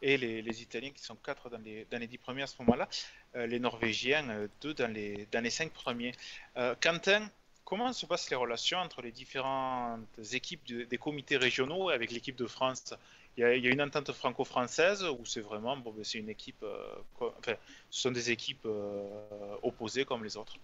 Et 0.02 0.18
les, 0.18 0.62
Italiens 0.62 0.92
qui 0.92 1.02
sont 1.02 1.16
4 1.16 1.50
dans 1.50 1.58
les, 1.60 1.86
dans 1.86 2.00
les 2.00 2.08
10 2.08 2.18
premiers 2.18 2.42
à 2.42 2.48
ce 2.48 2.62
moment-là. 2.62 2.90
Euh, 3.36 3.48
les 3.48 3.60
Norvégiens, 3.60 4.50
2 4.62 4.74
dans 4.74 4.92
les, 4.92 5.28
dans 5.32 5.42
les 5.42 5.50
5 5.50 5.72
premiers. 5.72 6.12
Euh, 6.58 6.76
Quentin, 6.82 7.30
comment 7.64 7.94
se 7.94 8.06
passent 8.06 8.30
les 8.30 8.36
relations 8.36 8.80
entre 8.80 9.02
les 9.02 9.12
différentes 9.12 10.06
équipes 10.34 10.66
de- 10.68 10.84
des 10.84 10.98
comités 10.98 11.38
régionaux 11.38 11.90
avec 11.90 12.12
l'équipe 12.12 12.36
de 12.36 12.48
France? 12.48 12.94
Il 13.38 13.42
y, 13.42 13.44
a, 13.46 13.56
il 13.56 13.66
une 13.66 13.82
entente 13.82 14.12
franco-française 14.12 15.06
ou 15.06 15.26
c'est 15.26 15.40
vraiment 15.40 15.78
bon, 15.78 15.92
ben, 15.94 16.04
c'est 16.04 16.18
une 16.18 16.28
équipe, 16.28 16.62
euh, 16.64 16.96
enfin, 17.22 17.56
ce 17.90 18.02
sont 18.02 18.12
des 18.12 18.32
équipes 18.32 18.66
euh, 18.66 19.56
opposées 19.64 20.04
comme 20.04 20.26
les 20.26 20.36
autres? 20.36 20.58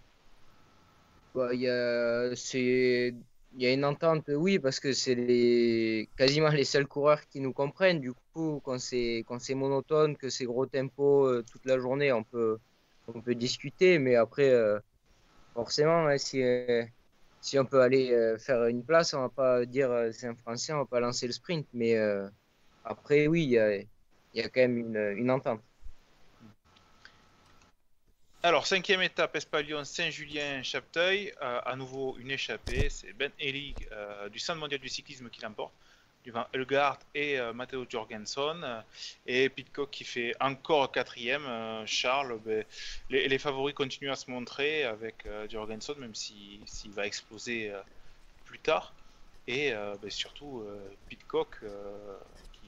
Bah, 1.37 1.53
y 1.53 1.67
il 3.53 3.61
y 3.61 3.65
a 3.67 3.71
une 3.73 3.85
entente, 3.85 4.29
oui, 4.29 4.57
parce 4.59 4.79
que 4.79 4.91
c'est 4.93 5.13
les, 5.15 6.09
quasiment 6.17 6.49
les 6.49 6.63
seuls 6.63 6.87
coureurs 6.87 7.27
qui 7.27 7.39
nous 7.41 7.53
comprennent. 7.53 7.99
Du 7.99 8.13
coup, 8.33 8.59
quand 8.63 8.79
c'est, 8.79 9.23
monotone, 9.55 10.17
que 10.17 10.29
c'est 10.29 10.45
gros 10.45 10.65
tempo 10.65 11.27
euh, 11.27 11.43
toute 11.51 11.65
la 11.65 11.77
journée, 11.79 12.11
on 12.11 12.23
peut, 12.23 12.57
on 13.07 13.21
peut 13.21 13.35
discuter. 13.35 13.99
Mais 13.99 14.15
après, 14.15 14.49
euh, 14.49 14.79
forcément, 15.53 16.07
si, 16.17 16.43
euh, 16.43 16.83
si 17.41 17.59
on 17.59 17.65
peut 17.65 17.81
aller 17.81 18.35
faire 18.39 18.65
une 18.65 18.83
place, 18.83 19.13
on 19.13 19.21
va 19.21 19.29
pas 19.29 19.65
dire 19.65 20.09
c'est 20.13 20.27
un 20.27 20.35
Français, 20.35 20.73
on 20.73 20.79
va 20.79 20.85
pas 20.85 20.99
lancer 20.99 21.27
le 21.27 21.33
sprint. 21.33 21.67
Mais 21.73 21.95
après, 22.83 23.27
oui, 23.27 23.43
il 23.43 23.51
y 23.51 23.59
a, 23.59 23.77
y 24.33 24.41
a 24.41 24.49
quand 24.49 24.61
même 24.61 24.77
une, 24.77 25.13
une 25.17 25.31
entente. 25.31 25.61
Alors, 28.43 28.67
cinquième 28.67 29.01
étape, 29.01 29.35
Espalion, 29.35 29.83
Saint-Julien, 29.83 30.61
Chapteuil. 30.61 31.33
Euh, 31.41 31.59
à 31.65 31.75
nouveau, 31.75 32.15
une 32.19 32.31
échappée. 32.31 32.87
C'est 32.89 33.11
Ben 33.13 33.31
Elig 33.39 33.75
euh, 33.91 34.29
du 34.29 34.37
Centre 34.39 34.59
mondial 34.59 34.79
du 34.79 34.89
cyclisme 34.89 35.29
qui 35.29 35.41
l'emporte, 35.41 35.73
devant 36.23 36.45
Elgard 36.53 36.99
et 37.15 37.39
euh, 37.39 37.51
Matteo 37.51 37.85
Jorgensen. 37.89 38.63
Euh, 38.63 38.81
et 39.25 39.49
Pitcock 39.49 39.89
qui 39.89 40.03
fait 40.03 40.33
encore 40.39 40.91
quatrième. 40.91 41.47
Charles, 41.87 42.39
ben, 42.45 42.63
les, 43.09 43.39
favoris 43.39 43.73
continuent 43.73 44.11
à 44.11 44.15
se 44.15 44.29
montrer 44.29 44.83
avec 44.83 45.27
Jorgensen, 45.49 45.95
même 45.97 46.15
si- 46.15 46.61
s'il 46.65 46.91
va 46.91 47.07
exploser 47.07 47.73
plus 48.45 48.59
tard. 48.59 48.93
Et 49.47 49.71
ben, 49.71 50.09
surtout, 50.09 50.63
Pitcock 51.09 51.57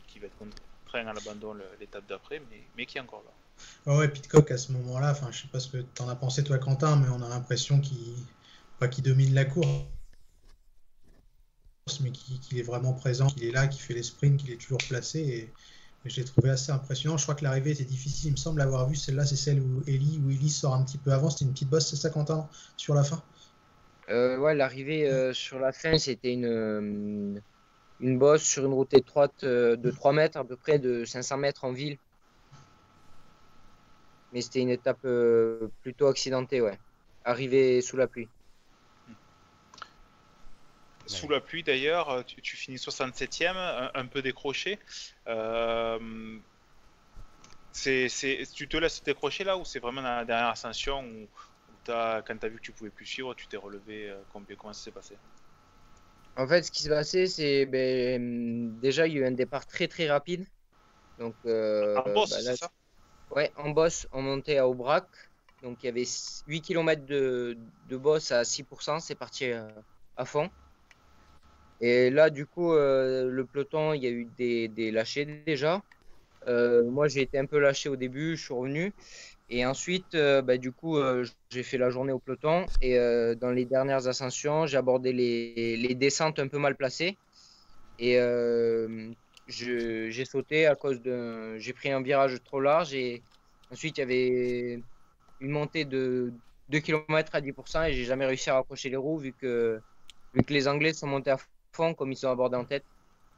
qui, 0.07 0.19
va 0.19 0.27
être 0.27 0.37
contraint 0.37 1.07
à 1.07 1.13
l'abandon 1.13 1.55
l'étape 1.79 2.07
d'après, 2.07 2.41
mais 2.75 2.85
qui 2.85 2.97
est 2.97 3.01
encore 3.01 3.23
là. 3.25 3.38
Ouais, 3.85 3.97
ouais, 3.97 4.07
Pitcock 4.07 4.51
à 4.51 4.57
ce 4.57 4.71
moment-là, 4.73 5.11
enfin, 5.11 5.29
je 5.31 5.41
sais 5.41 5.47
pas 5.47 5.59
ce 5.59 5.69
que 5.69 5.77
t'en 5.77 6.07
as 6.09 6.15
pensé 6.15 6.43
toi, 6.43 6.57
Quentin, 6.57 6.95
mais 6.97 7.09
on 7.09 7.21
a 7.21 7.29
l'impression 7.29 7.79
qu'il 7.79 9.03
domine 9.03 9.33
la 9.33 9.45
course, 9.45 9.85
mais 12.01 12.11
qu'il 12.11 12.57
est 12.57 12.63
vraiment 12.63 12.93
présent, 12.93 13.27
qu'il 13.27 13.45
est 13.45 13.51
là, 13.51 13.67
qu'il 13.67 13.81
fait 13.81 13.93
les 13.93 14.03
sprints, 14.03 14.39
qu'il 14.39 14.51
est 14.51 14.61
toujours 14.61 14.81
placé. 14.87 15.19
Et, 15.19 15.53
je 16.05 16.15
l'ai 16.15 16.23
trouvé 16.23 16.49
assez 16.49 16.71
impressionnant. 16.71 17.17
Je 17.17 17.23
crois 17.23 17.35
que 17.35 17.43
l'arrivée 17.43 17.71
était 17.71 17.83
difficile. 17.83 18.29
Il 18.29 18.31
me 18.31 18.37
semble 18.37 18.61
avoir 18.61 18.87
vu 18.87 18.95
celle-là, 18.95 19.25
c'est 19.25 19.35
celle 19.35 19.59
où 19.59 19.83
Ellie, 19.85 20.21
où 20.25 20.29
Ellie 20.29 20.49
sort 20.49 20.73
un 20.73 20.83
petit 20.83 20.97
peu 20.97 21.11
avant. 21.11 21.29
C'était 21.29 21.43
une 21.43 21.51
petite 21.51 21.69
bosse, 21.69 21.89
c'est 21.89 21.97
ça, 21.97 22.09
Quentin, 22.09 22.47
sur 22.77 22.93
la 22.93 23.03
fin? 23.03 23.21
Euh, 24.09 24.37
ouais, 24.37 24.55
l'arrivée 24.55 25.09
euh, 25.09 25.33
sur 25.33 25.59
la 25.59 25.73
fin, 25.73 25.97
c'était 25.97 26.31
une, 26.31 26.45
euh, 26.45 27.39
une 27.99 28.17
bosse 28.17 28.43
sur 28.43 28.65
une 28.65 28.73
route 28.73 28.93
étroite 28.93 29.43
de 29.43 29.91
3 29.91 30.13
mètres, 30.13 30.37
à 30.37 30.45
peu 30.45 30.55
près 30.55 30.79
de 30.79 31.03
500 31.03 31.37
mètres 31.37 31.65
en 31.65 31.73
ville. 31.73 31.97
Mais 34.31 34.41
c'était 34.41 34.61
une 34.61 34.69
étape 34.69 35.03
euh, 35.05 35.69
plutôt 35.81 36.07
accidentée, 36.07 36.61
ouais. 36.61 36.79
Arrivée 37.23 37.81
sous 37.81 37.97
la 37.97 38.07
pluie. 38.07 38.29
Sous 41.07 41.27
la 41.27 41.41
pluie 41.41 41.63
d'ailleurs, 41.63 42.09
euh, 42.09 42.23
tu, 42.23 42.41
tu 42.41 42.55
finis 42.55 42.77
67e, 42.77 43.57
un, 43.57 43.91
un 43.93 44.05
peu 44.05 44.21
décroché. 44.21 44.79
Euh, 45.27 45.99
tu 47.73 48.67
te 48.67 48.77
laisses 48.77 49.03
décrocher 49.03 49.43
là 49.43 49.57
ou 49.57 49.65
c'est 49.65 49.79
vraiment 49.79 50.01
dans 50.01 50.15
la 50.15 50.25
dernière 50.25 50.49
ascension 50.49 51.01
où, 51.03 51.23
où 51.71 51.75
t'as- 51.83 52.21
quand 52.23 52.37
tu 52.37 52.45
as 52.45 52.49
vu 52.49 52.57
que 52.57 52.61
tu 52.61 52.71
pouvais 52.73 52.89
plus 52.91 53.05
suivre, 53.05 53.33
tu 53.35 53.47
t'es 53.47 53.57
relevé 53.57 54.09
euh, 54.09 54.21
combien, 54.29 54.55
Comment 54.55 54.73
ça 54.73 54.81
s'est 54.83 54.91
passé? 54.91 55.17
En 56.35 56.47
fait, 56.47 56.63
ce 56.63 56.71
qui 56.71 56.83
s'est 56.83 56.89
passé, 56.89 57.27
c'est 57.27 57.65
ben, 57.65 58.79
déjà, 58.79 59.07
il 59.07 59.13
y 59.13 59.17
a 59.17 59.21
eu 59.21 59.25
un 59.25 59.31
départ 59.31 59.65
très 59.67 59.87
très 59.87 60.09
rapide. 60.09 60.45
Donc, 61.17 61.37
euh, 61.45 62.01
En 62.03 62.25
bah, 62.27 62.41
là, 62.41 62.55
c'est 62.55 62.57
ça? 62.57 62.71
Ouais, 63.31 63.51
en 63.55 63.69
bosse, 63.71 64.07
on 64.11 64.21
montait 64.21 64.57
à 64.57 64.67
Aubrac. 64.67 65.07
Donc 65.61 65.83
il 65.83 65.87
y 65.87 65.89
avait 65.89 66.05
8 66.47 66.61
km 66.61 67.05
de, 67.05 67.57
de 67.87 67.97
bosse 67.97 68.31
à 68.31 68.43
6%, 68.45 68.99
c'est 68.99 69.15
parti 69.15 69.51
euh, 69.51 69.67
à 70.15 70.25
fond. 70.25 70.49
Et 71.81 72.09
là, 72.09 72.29
du 72.29 72.45
coup, 72.45 72.73
euh, 72.73 73.29
le 73.29 73.45
peloton, 73.45 73.93
il 73.93 74.03
y 74.03 74.07
a 74.07 74.09
eu 74.09 74.25
des, 74.25 74.67
des 74.67 74.91
lâchés 74.91 75.25
déjà. 75.45 75.81
Euh, 76.47 76.83
moi, 76.89 77.07
j'ai 77.07 77.21
été 77.21 77.37
un 77.37 77.45
peu 77.45 77.59
lâché 77.59 77.89
au 77.89 77.95
début, 77.95 78.35
je 78.37 78.43
suis 78.45 78.53
revenu. 78.53 78.93
Et 79.49 79.65
ensuite, 79.65 80.15
bah, 80.15 80.57
du 80.57 80.71
coup, 80.71 80.97
j'ai 81.49 81.63
fait 81.63 81.77
la 81.77 81.89
journée 81.89 82.13
au 82.13 82.19
peloton. 82.19 82.65
Et 82.81 82.97
dans 83.37 83.51
les 83.51 83.65
dernières 83.65 84.07
ascensions, 84.07 84.65
j'ai 84.67 84.77
abordé 84.77 85.13
les, 85.13 85.77
les 85.77 85.95
descentes 85.95 86.39
un 86.39 86.47
peu 86.47 86.59
mal 86.59 86.75
placées. 86.75 87.17
Et 87.97 88.17
j'ai 89.49 90.25
sauté 90.25 90.67
à 90.67 90.75
cause 90.75 91.01
d'un. 91.01 91.57
J'ai 91.57 91.73
pris 91.73 91.91
un 91.91 92.01
virage 92.01 92.41
trop 92.43 92.59
large. 92.59 92.93
Et 92.93 93.23
ensuite, 93.71 93.97
il 93.97 94.01
y 94.01 94.03
avait 94.03 94.83
une 95.39 95.51
montée 95.51 95.85
de 95.85 96.31
2 96.69 96.79
km 96.79 97.35
à 97.35 97.41
10%. 97.41 97.89
Et 97.89 97.93
j'ai 97.93 98.05
jamais 98.05 98.25
réussi 98.25 98.49
à 98.49 98.55
raccrocher 98.55 98.89
les 98.89 98.95
roues 98.95 99.17
vu 99.17 99.33
que, 99.33 99.81
vu 100.33 100.43
que 100.43 100.53
les 100.53 100.67
Anglais 100.67 100.93
sont 100.93 101.07
montés 101.07 101.31
à 101.31 101.37
fond 101.73 101.93
comme 101.93 102.11
ils 102.11 102.17
sont 102.17 102.29
abordés 102.29 102.57
en 102.57 102.65
tête. 102.65 102.85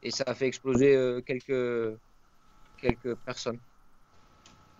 Et 0.02 0.10
ça 0.10 0.24
a 0.26 0.34
fait 0.34 0.46
exploser 0.46 0.94
euh, 0.94 1.20
quelques, 1.20 1.96
quelques 2.80 3.14
personnes. 3.16 3.58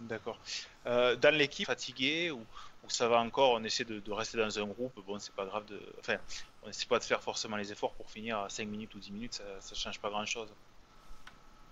D'accord. 0.00 0.38
Euh, 0.86 1.14
dans 1.16 1.34
l'équipe, 1.34 1.66
fatigué 1.66 2.32
ou, 2.32 2.44
ça 2.88 3.06
va 3.06 3.20
encore, 3.20 3.52
on 3.52 3.62
essaie 3.62 3.84
de, 3.84 4.02
rester 4.10 4.36
dans 4.36 4.58
un 4.58 4.66
groupe. 4.66 5.00
Bon, 5.06 5.18
c'est 5.20 5.32
pas 5.32 5.46
grave 5.46 5.64
de. 5.66 5.80
Enfin, 6.00 6.16
on 6.64 6.68
essaie 6.68 6.86
pas 6.86 6.98
de 6.98 7.04
faire 7.04 7.22
forcément 7.22 7.56
les 7.56 7.70
efforts 7.70 7.94
pour 7.94 8.10
finir 8.10 8.40
à 8.40 8.48
5 8.48 8.66
minutes 8.66 8.92
ou 8.96 8.98
10 8.98 9.12
minutes, 9.12 9.34
ça, 9.34 9.44
ça 9.60 9.74
change 9.76 10.00
pas 10.00 10.10
grand 10.10 10.26
chose. 10.26 10.52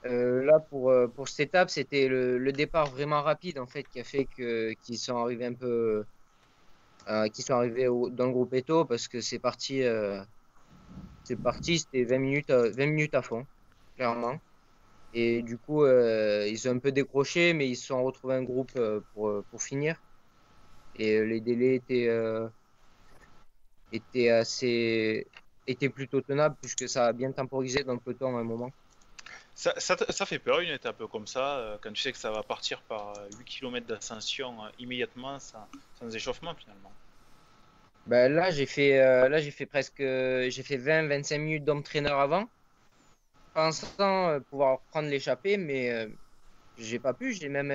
Euh, 0.07 0.45
là, 0.45 0.61
pour, 0.61 0.91
euh, 0.91 1.09
pour 1.09 1.29
cette 1.29 1.49
étape, 1.51 1.71
c'était 1.71 2.09
le, 2.09 2.53
départ 2.53 2.87
vraiment 2.87 3.23
rapide 3.23 3.59
en 3.59 3.67
fait 3.67 3.85
qui 3.85 4.01
a 4.01 4.05
fait 4.05 4.25
que 4.25 4.73
qu'ils 4.83 4.99
sont 4.99 5.17
arrivés 5.19 5.47
un 5.47 5.53
peu, 5.53 6.05
euh, 7.09 7.29
qui 7.29 7.43
sont 7.43 7.55
arrivés 7.55 7.87
dans 7.87 8.27
le 8.27 8.33
groupe 8.33 8.55
Eto 8.55 8.85
parce 8.87 9.09
que 9.09 9.21
c'est 9.21 9.39
parti, 9.39 9.83
euh, 9.83 10.23
c'est 11.25 11.37
parti, 11.37 11.79
c'était 11.79 12.05
20 12.05 12.19
minutes, 12.19 12.51
20 12.51 12.87
minutes 12.87 13.15
à 13.15 13.23
fond, 13.23 13.47
clairement. 13.97 14.41
Et 15.13 15.43
du 15.43 15.59
coup, 15.59 15.87
ils 15.87 16.69
ont 16.69 16.73
un 16.73 16.79
peu 16.79 16.93
décroché, 16.93 17.53
mais 17.53 17.69
ils 17.69 17.77
se 17.77 17.87
sont 17.87 18.03
retrouvés 18.05 18.35
un 18.35 18.45
groupe 18.45 18.73
pour, 19.13 19.43
pour 19.51 19.63
finir. 19.63 19.97
Et 20.97 21.25
les 21.25 21.41
délais 21.41 21.77
étaient, 21.77 22.09
étaient 23.93 24.29
assez, 24.31 25.27
étaient 25.67 25.89
plutôt 25.89 26.21
tenables 26.21 26.57
puisque 26.61 26.89
ça 26.89 27.07
a 27.07 27.13
bien 27.13 27.33
temporisé 27.33 27.85
dans 27.85 27.95
le 27.95 28.01
peloton 28.01 28.37
à 28.37 28.41
un 28.41 28.45
moment. 28.45 28.71
Ça, 29.61 29.75
ça, 29.77 30.25
fait 30.25 30.38
peur 30.38 30.61
une 30.61 30.70
étape 30.70 31.05
comme 31.12 31.27
ça, 31.27 31.59
euh, 31.59 31.77
quand 31.83 31.92
tu 31.92 32.01
sais 32.01 32.12
que 32.12 32.16
ça 32.16 32.31
va 32.31 32.42
partir 32.42 32.81
par 32.81 33.14
8 33.16 33.20
euh, 33.20 33.42
km 33.44 33.87
d'ascension 33.87 34.64
euh, 34.64 34.70
immédiatement 34.79 35.38
sans, 35.38 35.68
sans, 35.99 36.09
échauffement 36.14 36.55
finalement. 36.55 36.90
Ben 38.07 38.33
là 38.33 38.51
j'ai 38.51 38.64
fait 38.64 38.96
là 38.96 39.38
j'ai 39.38 39.51
fait 39.51 39.66
presque 39.66 39.99
j'ai 39.99 40.62
fait 40.62 40.79
20-25 40.79 41.38
minutes 41.38 41.64
d'entraîneur 41.64 42.18
avant, 42.18 42.49
pensant 43.53 44.40
pouvoir 44.49 44.81
prendre 44.92 45.11
l'échappée, 45.11 45.59
mais 45.59 46.09
j'ai 46.79 46.99
pas 46.99 47.12
pu, 47.12 47.35
j'ai 47.35 47.51
même 47.51 47.68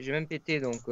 j'ai 0.00 0.12
même 0.12 0.28
pété 0.28 0.60
donc. 0.60 0.82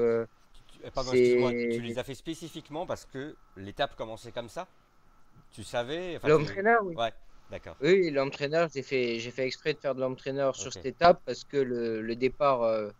Pardon, 0.93 1.13
tu 1.13 1.81
les 1.81 1.97
as 1.97 2.03
fait 2.03 2.17
spécifiquement 2.17 2.87
parce 2.87 3.05
que 3.05 3.37
l'étape 3.57 3.95
commençait 3.95 4.33
comme 4.33 4.49
ça? 4.49 4.67
Tu 5.53 5.63
savais. 5.63 6.19
L'entraîneur, 6.25 6.81
oui. 6.83 6.97
Ouais. 6.97 7.13
D'accord. 7.51 7.77
Oui, 7.81 8.11
l'entraîneur, 8.11 8.69
j'ai 8.73 8.83
fait, 8.83 9.19
j'ai 9.19 9.31
fait 9.33 9.45
exprès 9.45 9.75
de 9.75 9.79
faire 9.79 9.95
de 9.97 10.01
l'entraîneur 10.01 10.55
sur 10.55 10.73
cette 10.73 10.87
étape 10.87 11.21
parce 11.27 11.43
que 11.43 11.57
le, 11.57 12.01
le 12.01 12.15
départ 12.15 12.63
euh, 12.63 12.91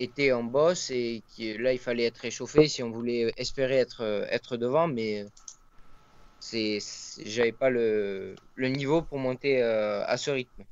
était 0.00 0.32
en 0.32 0.42
bosse 0.42 0.90
et 0.90 1.22
qui, 1.28 1.56
là, 1.58 1.72
il 1.72 1.78
fallait 1.78 2.06
être 2.06 2.18
réchauffé 2.18 2.66
si 2.66 2.82
on 2.82 2.90
voulait 2.90 3.32
espérer 3.36 3.76
être, 3.76 4.02
euh, 4.02 4.26
être 4.30 4.56
devant, 4.56 4.88
mais 4.88 5.26
c'est, 6.40 6.78
j'avais 7.24 7.52
pas 7.52 7.70
le, 7.70 8.34
le, 8.56 8.68
niveau 8.68 9.00
pour 9.00 9.18
monter 9.18 9.62
euh, 9.62 10.04
à 10.06 10.16
ce 10.16 10.32
rythme. 10.32 10.64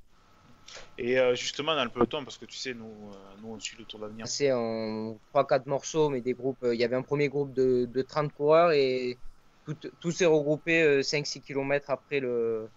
Et 0.99 1.17
justement, 1.35 1.75
dans 1.75 1.85
le 1.85 1.91
peloton, 1.91 2.25
parce 2.25 2.39
que 2.39 2.45
tu 2.45 2.57
sais, 2.57 2.75
nous, 2.75 2.93
nous 3.41 3.55
on 3.55 3.61
suit 3.61 3.77
le 3.79 3.85
Tour 3.85 4.01
d'avenir. 4.01 4.27
C'est 4.29 4.53
en 4.53 5.19
3-4 5.35 5.63
morceaux, 5.67 6.11
mais 6.11 6.21
des 6.21 6.33
groupes. 6.33 6.65
Il 6.65 6.79
y 6.79 6.85
avait 6.85 6.95
un 6.95 7.03
premier 7.03 7.29
groupe 7.29 7.53
de, 7.53 7.87
de 7.87 8.03
30 8.03 8.33
coureurs 8.33 8.71
et 8.71 9.19
tout, 9.65 9.75
tout 9.75 10.13
s'est 10.13 10.27
regroupé 10.27 11.01
5-6 11.01 11.41
km 11.41 11.91
après 11.91 12.21
le, 12.21 12.69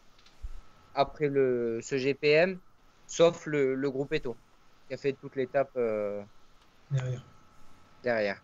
après 0.94 1.28
le, 1.30 1.80
ce 1.82 1.98
GPM, 1.98 2.60
sauf 3.08 3.46
le, 3.46 3.76
le 3.76 3.92
groupe 3.92 4.14
Eto, 4.14 4.40
qui 4.88 4.94
a 4.94 4.98
fait 4.98 5.14
toute 5.14 5.36
l'étape 5.36 5.72
euh, 5.78 6.24
derrière. 6.90 7.26
derrière. 8.02 8.44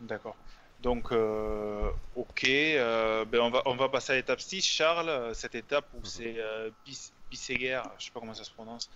D'accord. 0.00 0.36
Donc, 0.78 1.10
euh, 1.10 1.90
ok, 2.14 2.44
euh, 2.44 3.24
ben 3.24 3.40
on, 3.40 3.50
va, 3.50 3.62
on 3.66 3.74
va 3.74 3.88
passer 3.88 4.12
à 4.12 4.16
l'étape 4.16 4.40
6, 4.40 4.62
Charles, 4.64 5.34
cette 5.34 5.56
étape 5.56 5.88
où 5.92 6.04
c'est 6.04 6.38
euh, 6.38 6.70
Bisseguer, 7.30 7.82
je 7.98 8.04
sais 8.06 8.10
pas 8.12 8.20
comment 8.20 8.34
ça 8.34 8.44
se 8.44 8.52
prononce, 8.52 8.88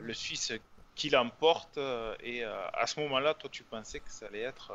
le 0.00 0.14
Suisse 0.14 0.52
qui 0.94 1.10
l'emporte, 1.10 1.76
et 2.20 2.44
à 2.44 2.86
ce 2.86 3.00
moment-là, 3.00 3.34
toi 3.34 3.50
tu 3.50 3.64
pensais 3.64 4.00
que 4.00 4.12
ça 4.12 4.26
allait 4.26 4.40
être 4.40 4.72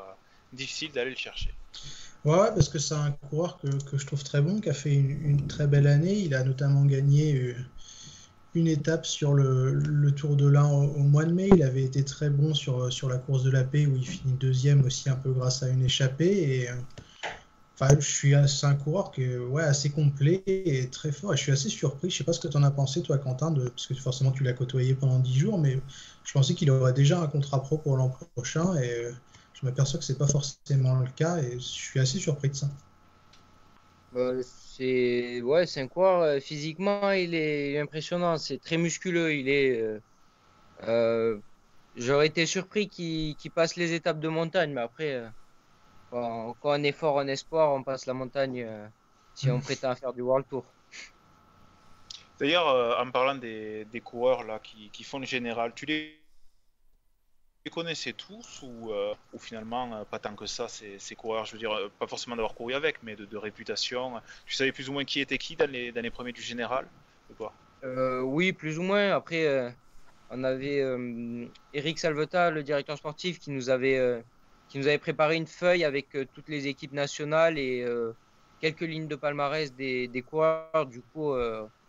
difficile 0.51 0.91
d'aller 0.91 1.11
le 1.11 1.15
chercher. 1.15 1.57
Ouais, 2.25 2.49
parce 2.55 2.69
que 2.69 2.79
c'est 2.79 2.95
un 2.95 3.12
coureur 3.12 3.59
que, 3.59 3.67
que, 3.67 3.97
je 3.97 4.05
trouve 4.05 4.23
très 4.23 4.41
bon, 4.41 4.62
qui 4.62 4.69
a 4.69 4.73
fait 4.73 4.93
une, 4.93 5.45
très 5.47 5.67
belle 5.67 5.88
année. 5.88 6.19
Il 6.19 6.33
a 6.36 6.43
notamment 6.43 6.86
gagné 6.86 7.36
euh, 7.36 7.55
une 8.55 8.67
étape 8.67 9.05
sur 9.05 9.33
le, 9.33 10.12
Tour 10.15 10.38
de 10.38 10.47
l'Ain 10.47 10.67
au, 10.67 10.99
mois 10.99 11.25
de 11.25 11.33
mai. 11.33 11.49
Il 11.53 11.63
avait 11.63 11.83
été 11.83 12.03
très 12.05 12.29
bon 12.29 12.53
sur, 12.53 12.91
sur 12.93 13.09
la 13.09 13.17
course 13.17 13.43
de 13.43 13.51
la 13.51 13.65
paix 13.65 13.86
où 13.88 13.97
il 13.97 14.07
finit 14.07 14.33
deuxième 14.36 14.86
aussi 14.86 15.09
un 15.09 15.15
peu 15.15 15.33
grâce 15.33 15.63
à 15.63 15.69
une 15.69 15.83
échappée. 15.83 16.69
Euh, 16.69 16.75
enfin, 17.77 17.93
je 17.99 18.07
suis 18.07 18.33
c'est 18.47 18.67
un 18.67 18.75
coureur 18.75 19.12
qui 19.12 19.27
ouais, 19.38 19.63
assez 19.63 19.89
complet 19.89 20.43
et 20.45 20.88
très 20.89 21.12
fort. 21.12 21.36
Je 21.36 21.41
suis 21.41 21.51
assez 21.51 21.69
surpris. 21.69 22.09
Je 22.09 22.17
sais 22.17 22.23
pas 22.23 22.31
ce 22.31 22.39
que 22.39 22.47
tu 22.47 22.55
en 22.55 22.63
as 22.63 22.71
pensé, 22.71 23.01
toi, 23.01 23.17
Quentin, 23.17 23.53
parce 23.53 23.88
que 23.88 23.95
forcément 23.95 24.31
tu 24.31 24.43
l'as 24.43 24.53
côtoyé 24.53 24.93
pendant 24.93 25.19
dix 25.19 25.38
jours, 25.39 25.59
mais 25.59 25.77
je 26.23 26.31
pensais 26.31 26.53
qu'il 26.53 26.71
aurait 26.71 26.93
déjà 26.93 27.19
un 27.19 27.27
contrat 27.27 27.62
pro 27.62 27.77
pour 27.77 27.97
l'an 27.97 28.15
prochain. 28.36 28.75
Et 28.77 28.89
euh, 28.89 29.12
je 29.63 29.69
m'aperçois 29.69 29.97
que 29.97 30.06
c'est 30.06 30.17
pas 30.17 30.28
forcément 30.28 30.99
le 30.99 31.10
cas 31.10 31.38
et 31.38 31.54
je 31.54 31.60
suis 31.60 31.99
assez 31.99 32.19
surpris 32.19 32.49
de 32.49 32.56
ça. 32.56 32.67
Bah, 34.12 34.34
c'est 34.43 35.41
ouais, 35.41 35.65
c'est 35.65 35.82
un 35.82 35.88
coureur 35.88 36.21
euh, 36.21 36.39
physiquement, 36.41 37.12
il 37.12 37.34
est 37.34 37.80
impressionnant, 37.80 38.38
c'est 38.38 38.58
très 38.58 38.76
musculeux, 38.78 39.34
il 39.34 39.47
est. 39.47 39.80
Euh, 39.80 39.99
euh, 40.84 41.38
j'aurais 41.95 42.28
été 42.28 42.45
surpris 42.45 42.89
qu'il 42.89 43.52
passe 43.56 43.78
les 43.78 43.93
étapes 43.93 44.19
de 44.19 44.28
montagne, 44.28 44.73
mais 44.73 44.82
après, 44.82 45.23
quand, 46.12 46.56
on 46.63 46.84
est 46.84 46.91
fort 46.91 47.15
en 47.15 47.28
espoir, 47.28 47.71
on 47.73 47.84
passe 47.84 48.06
la 48.06 48.13
montagne 48.13 48.67
si 49.34 49.49
on 49.49 49.62
prétend 49.62 49.95
faire 49.95 50.12
du 50.12 50.21
World 50.21 50.45
Tour. 50.49 50.65
D'ailleurs, 52.38 52.99
en 52.99 53.10
parlant 53.12 53.36
des, 53.36 53.86
des, 53.86 54.02
coureurs 54.02 54.43
là 54.43 54.60
qui, 54.60 54.89
qui 54.89 55.04
font 55.06 55.19
le 55.19 55.26
général, 55.26 55.71
tu 55.73 55.86
les 55.86 56.22
les 57.65 57.71
connaissais 57.71 58.13
tous 58.13 58.62
ou, 58.62 58.91
euh, 58.91 59.13
ou 59.32 59.39
finalement 59.39 59.93
euh, 59.95 60.04
pas 60.04 60.19
tant 60.19 60.36
que 60.36 60.45
ça 60.45 60.67
ces, 60.67 61.15
coureurs 61.15 61.45
Je 61.45 61.54
veux 61.54 61.60
dire, 61.60 61.71
euh, 61.71 61.89
pas 61.97 62.08
forcément 62.08 62.36
d'avoir 62.36 62.56
couru 62.56 62.73
avec, 62.73 63.02
mais 63.04 63.15
de, 63.15 63.38
réputation. 63.38 64.21
Tu 64.45 64.56
savais 64.56 64.71
plus 64.71 64.89
ou 64.89 64.93
moins 64.93 65.06
qui 65.06 65.21
était 65.21 65.38
qui 65.38 65.56
dans 65.56 65.69
les, 65.69 65.91
dans 65.91 66.04
premiers 66.12 66.34
du 66.34 66.41
général 66.41 66.88
Oui, 67.84 68.52
plus 68.54 68.80
ou 68.80 68.84
moins. 68.84 69.12
Après, 69.12 69.73
on 70.30 70.43
avait 70.43 70.84
Eric 71.73 71.99
Salveta, 71.99 72.52
le 72.52 72.63
directeur 72.63 72.97
sportif, 72.97 73.39
qui 73.39 73.52
nous 73.52 73.69
avait, 73.69 74.23
qui 74.69 74.78
nous 74.78 74.88
avait 74.88 74.97
préparé 74.97 75.36
une 75.36 75.47
feuille 75.47 75.84
avec 75.84 76.10
toutes 76.34 76.49
les 76.49 76.67
équipes 76.67 76.93
nationales 76.93 77.58
et 77.58 77.86
quelques 78.62 78.82
lignes 78.82 79.08
de 79.08 79.15
palmarès 79.15 79.73
des, 79.73 80.08
des 80.08 80.21
coureurs, 80.21 80.86
du 80.86 81.02
coup, 81.02 81.34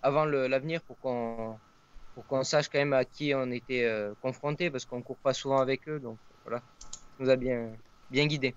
avant 0.03 0.25
l'avenir 0.25 0.81
pour 0.83 0.99
qu'on 0.99 1.59
pour 2.14 2.27
qu'on 2.27 2.44
sache 2.44 2.68
quand 2.68 2.79
même 2.79 2.92
à 2.92 3.05
qui 3.05 3.35
on 3.35 3.50
était 3.50 3.85
euh, 3.85 4.14
confronté 4.22 4.70
parce 4.70 4.85
qu'on 4.85 5.03
court 5.03 5.18
pas 5.18 5.35
souvent 5.35 5.59
avec 5.59 5.88
eux. 5.88 5.98
Donc 5.98 6.18
voilà, 6.44 6.62
nous 7.18 7.29
a 7.29 7.37
bien, 7.37 7.72
bien 8.11 8.27
guidés. 8.27 8.55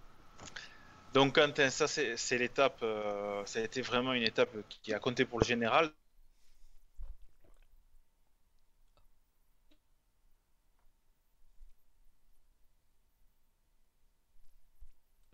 Donc 1.13 1.35
Quentin, 1.35 1.69
ça 1.69 1.87
c'est 1.87 2.37
l'étape, 2.37 2.79
euh, 2.83 3.43
ça 3.45 3.59
a 3.59 3.63
été 3.63 3.81
vraiment 3.81 4.13
une 4.13 4.23
étape 4.23 4.55
qui 4.69 4.93
a 4.93 4.99
compté 4.99 5.25
pour 5.25 5.39
le 5.39 5.45
général. 5.45 5.89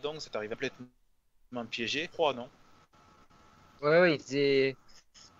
Donc 0.01 0.15
c'est 0.19 0.35
arrivé 0.35 0.53
complètement 0.53 1.65
piégé, 1.69 2.07
froid 2.07 2.33
non? 2.33 2.49
Ouais, 3.81 3.99
ouais, 3.99 4.17
c'est 4.19 4.77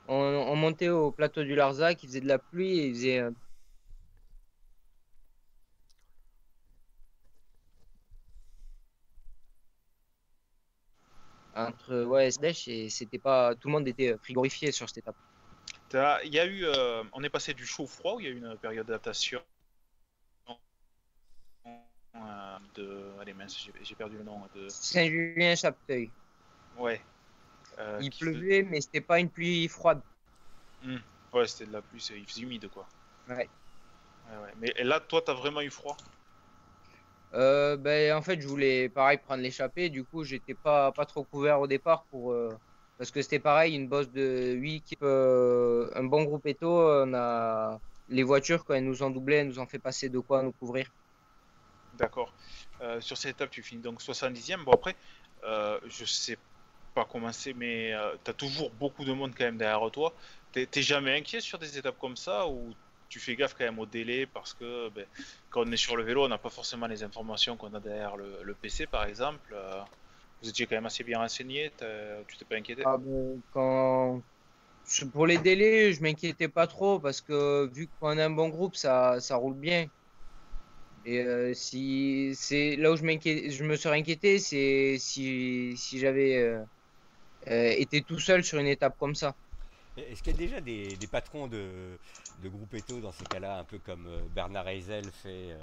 on, 0.08 0.56
montait 0.56 0.90
au 0.90 1.12
plateau 1.12 1.44
du 1.44 1.56
Larzac, 1.56 2.04
il 2.04 2.08
faisait 2.08 2.22
de 2.22 2.28
la 2.28 2.40
pluie 2.40 2.80
et 2.80 2.88
il 2.88 2.94
faisait. 2.94 3.20
Euh, 3.20 3.32
entre 11.56 12.04
ouais 12.06 12.30
et 12.66 12.90
c'était 12.90 13.20
pas 13.20 13.54
tout 13.54 13.68
le 13.68 13.74
monde 13.74 13.88
était 13.88 14.18
frigorifié 14.18 14.72
sur 14.72 14.90
cette 14.90 14.98
étape. 14.98 15.16
Il 16.26 16.34
y 16.34 16.40
a 16.40 16.46
eu, 16.46 16.66
euh, 16.66 17.04
on 17.14 17.24
est 17.24 17.30
passé 17.30 17.54
du 17.54 17.66
chaud 17.66 17.84
au 17.84 17.88
froid 17.88 18.16
ou 18.16 18.20
il 18.20 18.26
y 18.26 18.28
a 18.28 18.32
eu 18.32 18.38
une 18.38 18.58
période 18.58 18.88
d'adaptation? 18.88 19.42
Euh, 22.16 22.58
de, 22.76 23.20
allez 23.20 23.34
mince, 23.34 23.70
j'ai 23.82 23.96
perdu 23.96 24.18
le 24.18 24.24
nom 24.24 24.42
de 24.56 24.68
Saint-Julien-Chapteuil. 24.70 26.10
Ouais, 26.78 27.02
euh, 27.80 28.00
il 28.02 28.12
pleuvait, 28.12 28.64
mais 28.64 28.82
c'était 28.82 29.02
pas 29.02 29.20
une 29.20 29.30
pluie 29.30 29.68
froide. 29.68 30.02
Hmm. 30.84 30.98
Ouais, 31.34 31.48
c'était 31.48 31.66
de 31.66 31.74
la 31.74 31.82
pluie, 31.82 32.06
il 32.16 32.26
faisait 32.26 32.42
humide 32.42 32.70
quoi. 32.70 32.86
Ouais. 33.28 33.36
ouais, 33.36 34.38
ouais. 34.44 34.54
Mais 34.60 34.74
là, 34.84 35.00
toi, 35.00 35.22
t'as 35.26 35.34
vraiment 35.34 35.62
eu 35.62 35.70
froid? 35.70 35.98
Euh, 37.34 37.78
ben, 37.78 38.16
en 38.16 38.22
fait, 38.22 38.40
je 38.40 38.48
voulais 38.48 38.90
pareil 38.90 39.18
prendre 39.18 39.42
l'échappée. 39.42 39.90
Du 39.90 40.04
coup, 40.04 40.24
j'étais 40.24 40.54
pas, 40.54 40.92
pas 40.92 41.06
trop 41.06 41.24
couvert 41.24 41.60
au 41.60 41.68
départ 41.68 42.06
pour, 42.12 42.32
euh, 42.32 42.56
parce 42.98 43.12
que 43.12 43.22
c'était 43.22 43.40
pareil, 43.40 43.76
une 43.76 43.88
bosse 43.88 44.10
de 44.12 44.54
8 44.54 44.76
équipes, 44.76 45.00
euh, 45.04 45.90
un 45.96 46.04
bon 46.04 46.24
groupe 46.24 46.46
éto. 46.46 46.68
On 46.70 47.14
a 47.14 47.80
les 48.10 48.24
voitures, 48.24 48.64
quand 48.64 48.76
elles 48.76 48.86
nous 48.86 49.02
ont 49.02 49.10
doublé, 49.10 49.38
elles 49.38 49.48
nous 49.48 49.60
ont 49.60 49.66
fait 49.66 49.80
passer 49.80 50.10
de 50.10 50.20
quoi 50.20 50.44
nous 50.44 50.52
couvrir. 50.52 50.88
D'accord. 51.98 52.34
sur 53.00 53.18
cette 53.18 53.36
étape, 53.36 53.50
tu 53.50 53.64
finis 53.64 53.82
donc 53.82 54.02
70e. 54.02 54.64
Bon, 54.64 54.72
après, 54.74 54.96
je 55.44 56.06
sais 56.06 56.38
pas 56.94 57.06
commencer, 57.06 57.54
mais 57.54 57.94
euh, 57.94 58.16
tu 58.24 58.32
as 58.32 58.34
toujours 58.34 58.72
beaucoup 58.72 59.06
de 59.06 59.14
monde 59.14 59.34
quand 59.36 59.46
même 59.46 59.58
derrière 59.58 59.90
toi. 59.92 60.14
T'es 60.52 60.82
jamais 60.82 61.18
inquiet 61.18 61.42
sur 61.42 61.58
des 61.58 61.78
étapes 61.78 61.98
comme 61.98 62.16
ça 62.16 62.48
ou 62.48 62.74
tu 63.10 63.20
fais 63.20 63.36
gaffe 63.36 63.56
quand 63.56 63.64
même 63.64 63.80
au 63.80 63.86
délai 63.86 64.28
parce 64.28 64.54
que 64.54 64.90
ben, 64.90 65.06
quand 65.50 65.64
on 65.68 65.72
est 65.72 65.78
sur 65.78 65.96
le 65.98 66.04
vélo, 66.04 66.26
on 66.26 66.28
n'a 66.28 66.38
pas 66.38 66.50
forcément 66.50 66.88
les 66.88 67.04
informations 67.04 67.58
qu'on 67.58 67.74
a 67.74 67.80
derrière 67.80 68.16
le, 68.18 68.54
PC, 68.54 68.86
par 68.86 69.06
exemple. 69.06 69.56
vous 70.42 70.50
étiez 70.50 70.68
quand 70.68 70.76
même 70.76 70.86
assez 70.86 71.04
bien 71.04 71.20
renseigné, 71.20 71.72
tu 72.28 72.38
t'es 72.38 72.46
pas 72.46 72.56
inquiété? 72.56 72.84
Ah, 72.86 72.98
quand... 73.52 74.22
Pour 75.14 75.26
les 75.26 75.38
délais, 75.38 75.94
je 75.94 76.02
m'inquiétais 76.02 76.50
pas 76.50 76.68
trop 76.68 77.00
parce 77.00 77.22
que 77.22 77.68
vu 77.74 77.90
qu'on 78.00 78.18
a 78.18 78.26
un 78.26 78.30
bon 78.30 78.50
groupe, 78.50 78.76
ça, 78.76 79.20
ça 79.20 79.38
roule 79.38 79.56
bien. 79.56 79.88
Et 81.06 81.20
euh, 81.20 81.54
si 81.54 82.34
c'est 82.36 82.76
là 82.78 82.92
où 82.92 82.96
je, 82.96 83.04
je 83.04 83.64
me 83.64 83.76
serais 83.76 84.00
inquiété, 84.00 84.40
c'est 84.40 84.98
si, 85.00 85.76
si 85.76 86.00
j'avais 86.00 86.38
euh, 86.38 86.64
euh, 87.50 87.74
été 87.78 88.02
tout 88.02 88.20
seul 88.20 88.44
sur 88.44 88.60
une 88.60 88.68
étape 88.68 88.98
comme 88.98 89.16
ça. 89.16 89.36
Est-ce 89.98 90.24
qu'il 90.24 90.34
y 90.34 90.36
a 90.36 90.38
déjà 90.38 90.62
des, 90.62 90.96
des 90.96 91.08
patrons 91.08 91.48
de, 91.48 91.98
de 92.42 92.50
groupe 92.50 92.74
Eto 92.74 93.00
dans 93.00 93.12
ces 93.12 93.26
cas-là, 93.26 93.60
un 93.60 93.64
peu 93.64 93.78
comme 93.86 94.08
Bernard 94.34 94.68
Eisel 94.68 95.06
fait 95.12 95.56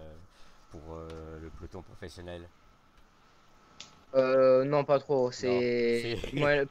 pour 0.71 0.97
le 0.97 1.49
peloton 1.59 1.83
professionnel? 1.83 2.43
Non, 4.15 4.85
pas 4.85 4.99
trop. 4.99 5.31
C'est 5.33 6.17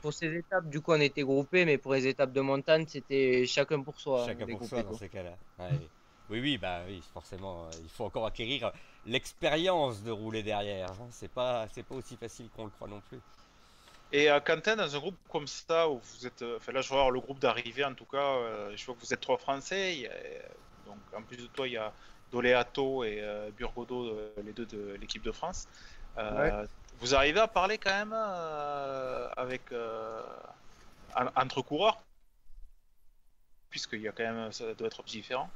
pour 0.01 0.13
ces 0.13 0.33
étapes, 0.35 0.69
du 0.69 0.81
coup, 0.81 0.93
on 0.93 1.01
était 1.01 1.23
groupés, 1.23 1.65
mais 1.65 1.77
pour 1.77 1.93
les 1.93 2.07
étapes 2.07 2.31
de 2.31 2.41
montagne, 2.41 2.85
c'était 2.87 3.45
chacun 3.45 3.81
pour 3.81 3.99
soi. 3.99 4.25
Chacun 4.25 4.45
pour 4.45 4.63
soi 4.65 4.83
dans 4.83 4.93
ces 4.93 5.09
cas-là. 5.09 5.37
Oui, 6.29 6.39
oui, 6.41 6.57
bah 6.59 6.81
oui, 6.87 7.01
forcément, 7.11 7.65
euh, 7.65 7.69
il 7.81 7.89
faut 7.89 8.05
encore 8.05 8.27
acquérir 8.27 8.71
l'expérience 9.07 10.03
de 10.03 10.11
rouler 10.11 10.43
derrière. 10.43 10.91
Hein. 10.91 11.07
C'est 11.09 11.31
pas, 11.31 11.67
c'est 11.73 11.81
pas 11.81 11.95
aussi 11.95 12.15
facile 12.17 12.47
qu'on 12.55 12.65
le 12.65 12.69
croit 12.69 12.87
non 12.87 13.01
plus. 13.09 13.17
Et 14.11 14.27
à 14.29 14.39
Quentin, 14.39 14.75
dans 14.75 14.95
un 14.95 14.99
groupe 14.99 15.17
comme 15.29 15.47
ça, 15.47 15.87
où 15.89 15.99
vous 15.99 16.25
êtes, 16.25 16.41
euh, 16.41 16.57
enfin 16.57 16.71
là 16.71 16.81
je 16.81 16.89
vois 16.89 17.11
le 17.11 17.19
groupe 17.19 17.39
d'arrivée 17.39 17.85
en 17.85 17.93
tout 17.93 18.05
cas, 18.05 18.17
euh, 18.17 18.71
je 18.75 18.85
vois 18.85 18.95
que 18.95 19.01
vous 19.01 19.13
êtes 19.13 19.21
trois 19.21 19.37
Français. 19.37 20.09
donc 20.85 20.97
en 21.15 21.21
plus 21.21 21.37
de 21.37 21.47
toi, 21.47 21.67
il 21.67 21.73
y 21.73 21.77
a 21.77 21.93
Doleato 22.31 23.03
et 23.03 23.23
Burgodo, 23.57 24.17
les 24.43 24.53
deux 24.53 24.65
de 24.65 24.95
l'équipe 24.99 25.23
de 25.23 25.31
France. 25.31 25.67
Vous 26.99 27.15
arrivez 27.15 27.39
à 27.39 27.47
parler 27.47 27.77
quand 27.77 27.91
même 27.91 28.13
avec 29.37 29.61
entre 31.35 31.61
coureurs, 31.61 32.01
puisqu'il 33.69 34.01
y 34.01 34.07
a 34.07 34.11
quand 34.11 34.23
même, 34.23 34.51
ça 34.51 34.73
doit 34.73 34.87
être 34.87 35.03
différent. 35.03 35.49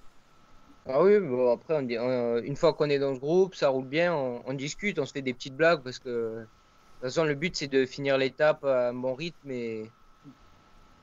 Ah 0.85 1.01
oui, 1.01 1.17
bon, 1.19 1.53
après, 1.53 1.75
on 1.75 2.37
une 2.39 2.55
fois 2.55 2.73
qu'on 2.73 2.89
est 2.89 2.99
dans 2.99 3.15
ce 3.15 3.19
groupe, 3.19 3.55
ça 3.55 3.69
roule 3.69 3.85
bien, 3.85 4.13
on, 4.13 4.53
discute, 4.53 4.99
on 4.99 5.05
se 5.05 5.13
fait 5.13 5.21
des 5.21 5.33
petites 5.33 5.55
blagues 5.55 5.81
parce 5.81 5.97
que 5.97 6.45
toute 7.03 7.15
façon, 7.15 7.25
le 7.25 7.35
but 7.35 7.55
c'est 7.55 7.67
de 7.67 7.85
finir 7.85 8.17
l'étape 8.17 8.63
à 8.63 8.89
un 8.89 8.93
bon 8.93 9.13
rythme 9.13 9.51
et, 9.51 9.91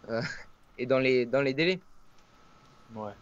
euh, 0.08 0.22
et 0.78 0.86
dans, 0.86 0.98
les, 0.98 1.26
dans 1.26 1.42
les 1.42 1.54
délais. 1.54 1.80
Ouais. 2.94 3.12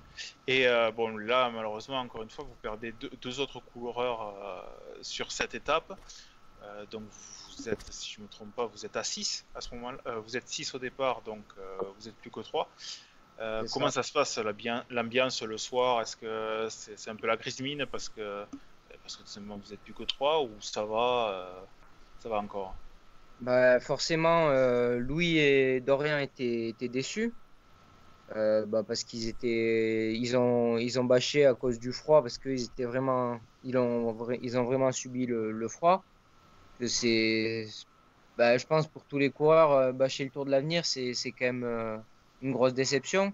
Et 0.46 0.66
euh, 0.66 0.90
bon, 0.90 1.16
là, 1.16 1.50
malheureusement, 1.50 2.00
encore 2.00 2.22
une 2.22 2.30
fois, 2.30 2.44
vous 2.44 2.56
perdez 2.62 2.92
deux, 3.20 3.40
autres 3.40 3.60
coureurs 3.60 4.34
euh, 4.36 4.98
sur 5.02 5.30
cette 5.30 5.54
étape. 5.54 5.98
donc, 6.90 7.04
vous 7.56 7.68
êtes, 7.68 7.92
si 7.92 8.12
je 8.12 8.20
ne 8.20 8.24
me 8.24 8.28
trompe 8.28 8.54
pas, 8.54 8.66
vous 8.66 8.86
êtes 8.86 8.96
à 8.96 9.04
6 9.04 9.44
à 9.54 9.60
ce 9.60 9.74
moment-là. 9.74 9.98
vous 10.24 10.36
êtes 10.36 10.48
6 10.48 10.74
au 10.74 10.78
départ, 10.78 11.22
donc 11.22 11.44
vous 11.98 12.08
êtes 12.08 12.16
plus 12.16 12.30
que 12.30 12.40
3. 12.40 12.68
Euh, 13.40 13.64
comment 13.72 13.90
ça. 13.90 14.02
se 14.02 14.12
passe 14.12 14.38
l'ambiance 14.90 15.42
le 15.42 15.58
soir? 15.58 16.00
Est-ce 16.00 16.16
que 16.16 16.66
c'est 16.70 17.10
un 17.10 17.16
peu 17.16 17.26
la 17.26 17.36
crise 17.36 17.60
mine 17.60 17.86
parce 17.86 18.08
que 18.08 18.44
parce 19.02 19.16
que 19.16 19.40
vous 19.40 19.72
êtes 19.72 19.80
plus 19.80 19.94
que 19.94 20.02
trois 20.02 20.42
ou 20.42 20.50
ça 20.60 20.84
va 20.84 21.64
ça 22.18 22.28
va 22.28 22.38
encore 22.38 22.74
bah, 23.40 23.78
forcément 23.80 24.48
euh, 24.48 24.98
Louis 24.98 25.38
et 25.38 25.80
Dorian 25.80 26.18
étaient, 26.18 26.68
étaient 26.68 26.88
déçus 26.88 27.32
bah, 28.34 28.82
parce 28.86 29.04
qu'ils 29.04 29.28
étaient 29.28 30.14
ils 30.14 30.36
ont 30.36 30.76
ils 30.76 31.00
ont 31.00 31.04
bâché 31.04 31.46
à 31.46 31.54
cause 31.54 31.78
du 31.78 31.92
froid 31.92 32.20
parce 32.20 32.36
qu'ils 32.36 32.64
étaient 32.64 32.84
vraiment 32.84 33.40
ils 33.64 33.78
ont 33.78 34.14
ils 34.42 34.58
ont 34.58 34.64
vraiment 34.64 34.92
subi 34.92 35.24
le, 35.24 35.68
froid 35.68 36.04
c'est 36.84 37.66
bah, 38.36 38.58
je 38.58 38.66
pense 38.66 38.86
pour 38.86 39.04
tous 39.04 39.18
les 39.18 39.30
coureurs 39.30 39.94
bâcher 39.94 40.24
le 40.24 40.30
Tour 40.30 40.44
de 40.44 40.50
l'avenir 40.50 40.84
c'est 40.84 41.14
quand 41.38 41.46
même 41.46 42.02
une 42.42 42.52
grosse 42.52 42.74
déception. 42.74 43.32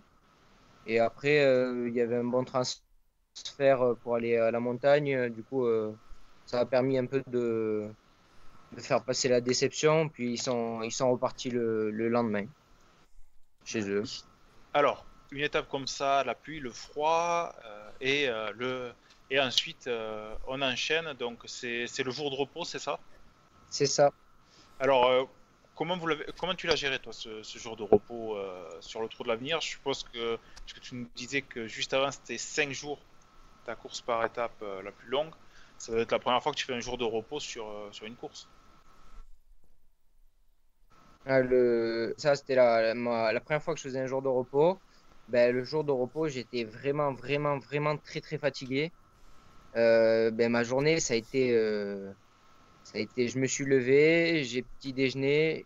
Et 0.86 0.98
après, 0.98 1.44
euh, 1.44 1.88
il 1.88 1.94
y 1.94 2.00
avait 2.00 2.16
un 2.16 2.24
bon 2.24 2.44
transfert 2.44 3.82
euh, 3.82 3.94
pour 3.94 4.16
aller 4.16 4.36
à 4.36 4.50
la 4.50 4.60
montagne. 4.60 5.30
Du 5.30 5.42
coup, 5.42 5.64
euh, 5.64 5.92
ça 6.46 6.60
a 6.60 6.66
permis 6.66 6.98
un 6.98 7.06
peu 7.06 7.22
de, 7.28 7.88
de, 8.74 8.80
faire 8.80 9.02
passer 9.02 9.28
la 9.28 9.40
déception. 9.40 10.08
Puis 10.08 10.32
ils 10.32 10.42
sont, 10.42 10.82
ils 10.82 10.92
sont 10.92 11.10
repartis 11.10 11.50
le, 11.50 11.90
le 11.90 12.08
lendemain 12.08 12.46
chez 13.64 13.88
eux. 13.88 14.04
Alors, 14.72 15.06
une 15.30 15.42
étape 15.42 15.68
comme 15.68 15.86
ça, 15.86 16.24
la 16.24 16.34
pluie, 16.34 16.60
le 16.60 16.70
froid 16.70 17.54
et 18.00 18.28
le 18.56 18.92
et 19.30 19.40
ensuite 19.40 19.88
on 20.46 20.60
enchaîne. 20.60 21.12
Donc 21.14 21.42
c'est 21.46 22.04
le 22.04 22.10
jour 22.10 22.30
de 22.30 22.36
repos, 22.36 22.64
c'est 22.64 22.78
ça? 22.78 22.98
C'est 23.70 23.86
ça. 23.86 24.12
Alors 24.78 25.28
Comment, 25.74 25.96
vous 25.96 26.08
comment 26.38 26.54
tu 26.54 26.68
l'as 26.68 26.76
géré, 26.76 27.00
toi, 27.00 27.12
ce, 27.12 27.42
jour 27.58 27.76
de 27.76 27.82
repos 27.82 28.36
euh, 28.36 28.70
sur 28.80 29.02
le 29.02 29.08
Tour 29.08 29.24
de 29.24 29.30
l'avenir? 29.30 29.60
Je 29.60 29.70
suppose 29.70 30.04
que, 30.04 30.36
que 30.72 30.80
tu 30.80 30.94
nous 30.94 31.08
disais 31.16 31.42
que 31.42 31.66
juste 31.66 31.92
avant, 31.94 32.12
c'était 32.12 32.38
5 32.38 32.70
jours 32.70 33.00
ta 33.64 33.74
course 33.74 34.00
par 34.00 34.24
étape 34.24 34.54
euh, 34.62 34.82
la 34.82 34.92
plus 34.92 35.08
longue. 35.08 35.32
Ça 35.78 35.90
doit 35.90 36.02
être 36.02 36.12
la 36.12 36.20
première 36.20 36.40
fois 36.42 36.52
que 36.52 36.58
tu 36.58 36.64
fais 36.64 36.74
un 36.74 36.80
jour 36.80 36.96
de 36.96 37.04
repos 37.04 37.40
sur, 37.40 37.66
euh, 37.66 37.88
sur 37.90 38.06
une 38.06 38.14
course. 38.14 38.48
Ah, 41.26 41.40
le... 41.40 42.14
Ça, 42.18 42.36
c'était 42.36 42.54
la, 42.54 42.94
la, 42.94 43.40
première 43.40 43.62
fois 43.62 43.74
que 43.74 43.80
je 43.80 43.84
faisais 43.84 44.00
un 44.00 44.06
jour 44.06 44.22
de 44.22 44.28
repos. 44.28 44.78
Ben, 45.28 45.54
le 45.54 45.64
jour 45.64 45.84
de 45.84 45.92
repos, 45.92 46.28
j'étais 46.28 46.64
vraiment, 46.64 47.12
vraiment, 47.12 47.58
vraiment 47.58 47.96
très, 47.96 48.20
très 48.20 48.38
fatigué. 48.38 48.92
ben, 49.74 50.48
ma 50.48 50.62
journée, 50.64 51.00
ça 51.00 51.14
a 51.14 51.16
été 51.16 51.52
ça 52.84 52.98
a 52.98 53.00
été, 53.00 53.28
je 53.28 53.38
me 53.38 53.46
suis 53.46 53.64
levé, 53.64 54.44
j'ai 54.44 54.62
petit 54.62 54.92
déjeuner, 54.92 55.64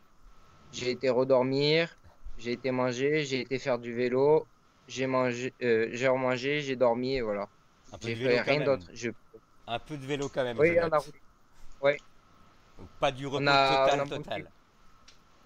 j'ai 0.72 0.92
été 0.92 1.10
redormir, 1.10 1.98
j'ai 2.38 2.52
été 2.52 2.70
manger, 2.70 3.24
j'ai 3.24 3.40
été 3.40 3.58
faire 3.58 3.78
du 3.78 3.92
vélo, 3.92 4.46
j'ai 4.86 5.08
mangé, 5.08 5.52
euh, 5.60 5.88
j'ai 5.90 6.06
remangé, 6.06 6.60
j'ai 6.60 6.76
dormi 6.76 7.16
et 7.16 7.20
voilà. 7.20 7.48
J'ai 8.00 8.14
fait 8.14 8.40
rien 8.40 8.64
d'autre. 8.64 8.86
Je... 8.92 9.10
Un 9.66 9.78
peu 9.80 9.96
de 9.96 10.06
vélo 10.06 10.30
quand 10.32 10.44
même. 10.44 10.58
Oui, 10.58 10.76
on 10.80 10.88
a 10.88 10.98
roulé. 10.98 11.20
Ouais. 11.82 11.96
pas 13.00 13.10
du 13.10 13.26
repos 13.26 13.44
total, 13.44 14.08
total. 14.08 14.50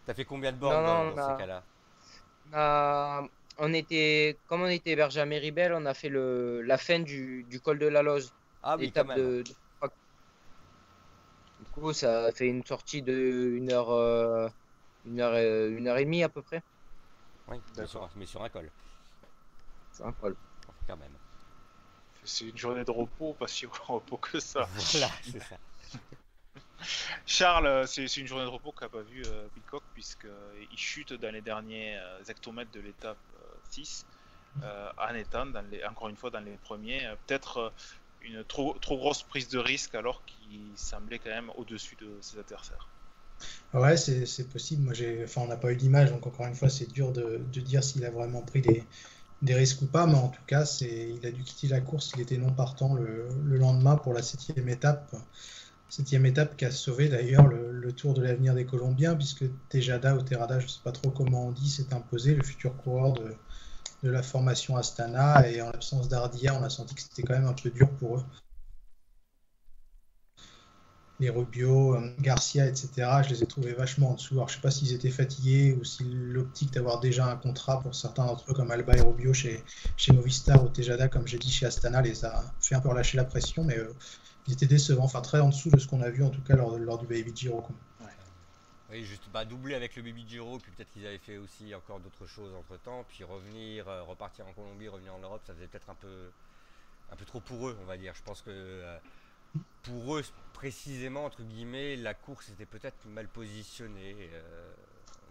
T'as 0.07 0.15
fait 0.15 0.25
combien 0.25 0.53
de 0.53 0.59
bornes 0.59 1.15
dans, 1.15 1.37
ces 1.37 1.39
cas-là? 1.39 1.63
on, 2.53 3.29
on 3.59 3.75
était, 3.75 4.39
comme 4.47 4.63
on 4.63 4.69
était 4.69 4.91
hébergé 4.91 5.21
à 5.21 5.27
Méribel, 5.27 5.73
on 5.75 5.87
a 5.87 5.95
fait 5.95 6.09
le, 6.09 6.63
la 6.63 6.79
fin 6.79 6.99
du, 6.99 7.45
du 7.45 7.61
col 7.61 7.79
de 7.79 7.87
la 7.87 8.03
Loze. 8.03 8.33
Ah 8.63 8.77
oui, 8.77 8.93
quand 8.93 9.05
même. 9.05 9.17
de 9.17 9.45
du 11.63 11.71
coup, 11.71 11.93
ça 11.93 12.33
fait 12.33 12.49
une 12.49 12.65
sortie 12.67 13.03
de 13.03 13.13
une 13.57 13.71
heure, 13.71 13.91
euh, 13.91 14.49
une 15.05 15.21
heure, 15.21 15.37
une 15.37 15.87
heure 15.87 15.97
et 15.97 16.05
demie 16.05 16.25
à 16.25 16.29
peu 16.29 16.43
près. 16.43 16.63
Oui, 17.49 17.59
mais 18.17 18.27
sur 18.27 18.43
un 18.43 18.49
col. 18.49 18.71
Sur 19.93 20.07
un 20.07 20.13
col. 20.13 20.37
Quand 20.87 20.97
même. 20.97 21.13
C'est 22.25 22.49
une 22.49 22.59
journée 22.59 22.85
de 22.85 22.91
repos, 22.91 23.35
pas 23.35 23.47
si 23.47 23.67
repos 23.87 24.17
que 24.17 24.41
ça. 24.41 24.69
Voilà, 24.93 25.11
c'est 25.23 25.41
ça. 25.41 25.59
Charles, 27.27 27.87
c'est 27.87 28.17
une 28.17 28.27
journée 28.27 28.45
de 28.45 28.51
repos 28.51 28.73
qu'a 28.73 28.89
pas 28.89 29.03
vu 29.03 29.23
euh, 29.27 29.47
Peacock 29.55 29.83
puisqu'il 29.95 30.79
chute 30.79 31.13
dans 31.13 31.33
les 31.33 31.41
derniers 31.41 31.97
euh, 31.97 32.23
hectomètres 32.29 32.73
de 32.73 32.81
l'étape 32.81 33.19
6 33.71 34.07
en 34.63 35.15
étant, 35.15 35.47
encore 35.89 36.09
une 36.09 36.17
fois, 36.17 36.31
dans 36.31 36.41
les 36.41 36.59
premiers. 36.59 37.09
Peut-être 37.27 37.73
une 38.21 38.45
trop, 38.45 38.77
trop 38.81 38.97
grosse 38.99 39.23
prise 39.23 39.49
de 39.49 39.59
risque 39.59 39.95
alors 39.95 40.23
qu'il 40.25 40.71
semblait 40.77 41.19
quand 41.19 41.31
même 41.31 41.51
au-dessus 41.57 41.97
de 41.97 42.19
ses 42.21 42.39
adversaires. 42.39 42.89
Ouais, 43.75 43.97
c'est 43.97 44.49
possible. 44.49 44.83
Moi, 44.83 44.93
enfin, 45.25 45.43
on 45.43 45.49
n'a 45.49 45.57
pas 45.57 45.73
eu 45.73 45.77
d'image, 45.77 46.11
donc 46.11 46.27
encore 46.27 46.47
une 46.47 46.55
fois, 46.55 46.69
c'est 46.69 46.91
dur 46.93 47.13
de, 47.13 47.41
de 47.53 47.61
dire 47.61 47.83
s'il 47.83 48.05
a 48.05 48.11
vraiment 48.11 48.43
pris 48.43 48.61
des, 48.61 48.85
des, 49.41 49.55
risques 49.55 49.83
ou 49.83 49.87
pas, 49.87 50.07
mais 50.07 50.15
en 50.15 50.29
tout 50.29 50.43
cas, 50.47 50.65
il 50.83 51.25
a 51.27 51.31
dû 51.31 51.43
quitter 51.43 51.69
la 51.69 51.81
course. 51.81 52.13
Il 52.15 52.21
était 52.21 52.37
non 52.37 52.53
partant 52.53 52.95
le, 52.95 53.29
le 53.45 53.57
lendemain 53.57 53.97
pour 53.97 54.13
la 54.13 54.23
septième 54.23 54.69
étape. 54.69 55.15
Septième 55.95 56.25
étape 56.25 56.57
qui 56.57 56.65
a 56.65 56.71
sauvé 56.71 57.11
d'ailleurs 57.11 57.47
le, 57.47 57.93
Tour 57.93 58.15
de 58.15 58.23
l'avenir 58.23 58.55
des 58.55 58.65
Colombiens, 58.65 59.15
puisque 59.15 59.45
Tejada 59.69 60.17
ou 60.17 60.23
Terada, 60.23 60.59
je 60.59 60.65
ne 60.65 60.71
sais 60.71 60.81
pas 60.83 60.91
trop 60.91 61.11
comment 61.11 61.49
on 61.49 61.53
dit, 61.53 61.69
s'est 61.69 61.93
imposé, 61.93 62.35
le 62.35 62.43
futur 62.43 62.75
coureur 62.79 63.13
de, 63.13 63.35
de 64.03 64.11
la 64.11 64.23
formation 64.23 64.79
Astana 64.79 65.47
et 65.47 65.61
en 65.61 65.67
l'absence 65.67 66.09
d'Ardia, 66.09 66.59
on 66.59 66.63
a 66.63 66.71
senti 66.71 66.95
que 66.95 67.03
c'était 67.03 67.23
quand 67.23 67.35
même 67.35 67.45
un 67.45 67.53
peu 67.53 67.69
dur 67.69 67.91
pour 67.99 68.17
eux. 68.17 68.25
Les 71.23 71.31
Rubio, 71.31 71.95
euh, 71.95 72.13
Garcia, 72.19 72.67
etc., 72.67 72.89
je 73.23 73.29
les 73.29 73.45
ai 73.45 73.47
trouvés 73.47 73.75
vachement 73.75 74.11
en 74.11 74.15
dessous. 74.15 74.35
Alors 74.35 74.49
je 74.49 74.57
sais 74.57 74.61
pas 74.61 74.73
s'ils 74.73 74.93
étaient 74.93 75.09
fatigués 75.09 75.73
ou 75.73 75.85
si 75.85 76.03
l'optique 76.03 76.73
d'avoir 76.73 76.99
déjà 76.99 77.27
un 77.27 77.37
contrat 77.37 77.81
pour 77.81 77.95
certains 77.95 78.27
d'entre 78.27 78.51
eux 78.51 78.55
comme 78.55 78.73
Alba 78.73 78.97
et 78.97 79.03
Rubio 79.03 79.33
chez, 79.33 79.63
chez 79.97 80.13
Movistar 80.13 80.65
ou 80.65 80.69
Tejada, 80.69 81.07
comme 81.07 81.29
j'ai 81.29 81.39
dit 81.39 81.49
chez 81.49 81.65
Astana, 81.65 82.03
les 82.03 82.25
a 82.25 82.43
fait 82.61 82.75
un 82.75 82.81
peu 82.81 82.89
relâcher 82.89 83.19
la 83.19 83.25
pression, 83.25 83.63
mais 83.63 83.79
euh, 83.79 83.95
ils 84.49 84.55
étaient 84.55 84.67
décevants, 84.67 85.05
enfin 85.05 85.21
très 85.21 85.39
en 85.39 85.51
dessous 85.51 85.71
de 85.71 85.79
ce 85.79 85.87
qu'on 85.87 86.01
a 86.01 86.11
vu 86.11 86.25
en 86.25 86.31
tout 86.31 86.43
cas 86.43 86.57
lors, 86.57 86.77
lors 86.77 86.99
du 86.99 87.07
Baby 87.07 87.31
Giro. 87.33 87.65
Oui, 88.91 89.05
juste 89.05 89.29
bah, 89.33 89.45
doubler 89.45 89.77
avec 89.77 89.95
le 89.95 90.03
Baby 90.03 90.25
Giro, 90.29 90.59
puis 90.59 90.73
peut-être 90.73 90.91
qu'ils 90.91 91.07
avaient 91.07 91.19
fait 91.19 91.37
aussi 91.37 91.73
encore 91.73 92.01
d'autres 92.01 92.27
choses 92.27 92.53
entre 92.53 92.83
temps, 92.83 93.05
puis 93.09 93.23
revenir, 93.23 93.87
euh, 93.87 94.03
repartir 94.03 94.45
en 94.49 94.53
Colombie, 94.55 94.89
revenir 94.89 95.15
en 95.15 95.21
Europe, 95.21 95.43
ça 95.47 95.55
faisait 95.55 95.69
peut-être 95.69 95.89
un 95.89 95.95
peu, 95.95 96.31
un 97.13 97.15
peu 97.15 97.25
trop 97.25 97.39
pour 97.39 97.69
eux, 97.69 97.79
on 97.81 97.87
va 97.87 97.97
dire. 97.97 98.13
Je 98.17 98.23
pense 98.25 98.43
que 98.43 98.83
pour 99.83 100.17
eux, 100.17 100.25
précisément, 100.53 101.25
entre 101.25 101.43
guillemets, 101.43 101.97
la 101.97 102.15
course 102.15 102.49
était 102.51 102.67
peut-être 102.67 103.05
mal 103.07 103.29
positionnée, 103.29 104.17
euh, 104.33 104.75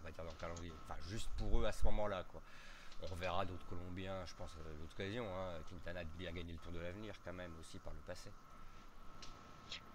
on 0.00 0.04
va 0.04 0.10
dire 0.10 0.24
dans 0.24 0.30
le 0.30 0.36
calendrier. 0.38 0.72
Enfin, 0.84 1.00
juste 1.08 1.30
pour 1.38 1.60
eux 1.60 1.64
à 1.66 1.72
ce 1.72 1.84
moment-là, 1.84 2.24
quoi. 2.30 2.42
On 3.02 3.06
reverra 3.06 3.44
d'autres 3.44 3.66
Colombiens, 3.66 4.24
je 4.26 4.34
pense, 4.34 4.50
à 4.52 4.78
d'autres 4.78 4.94
occasions. 4.94 5.26
Hein. 5.26 5.58
Quintana 5.68 6.00
a 6.00 6.04
bien 6.04 6.30
gagné 6.32 6.52
le 6.52 6.58
Tour 6.58 6.72
de 6.72 6.78
l'avenir, 6.78 7.14
quand 7.24 7.32
même, 7.32 7.50
aussi 7.60 7.78
par 7.78 7.92
le 7.92 8.00
passé. 8.00 8.30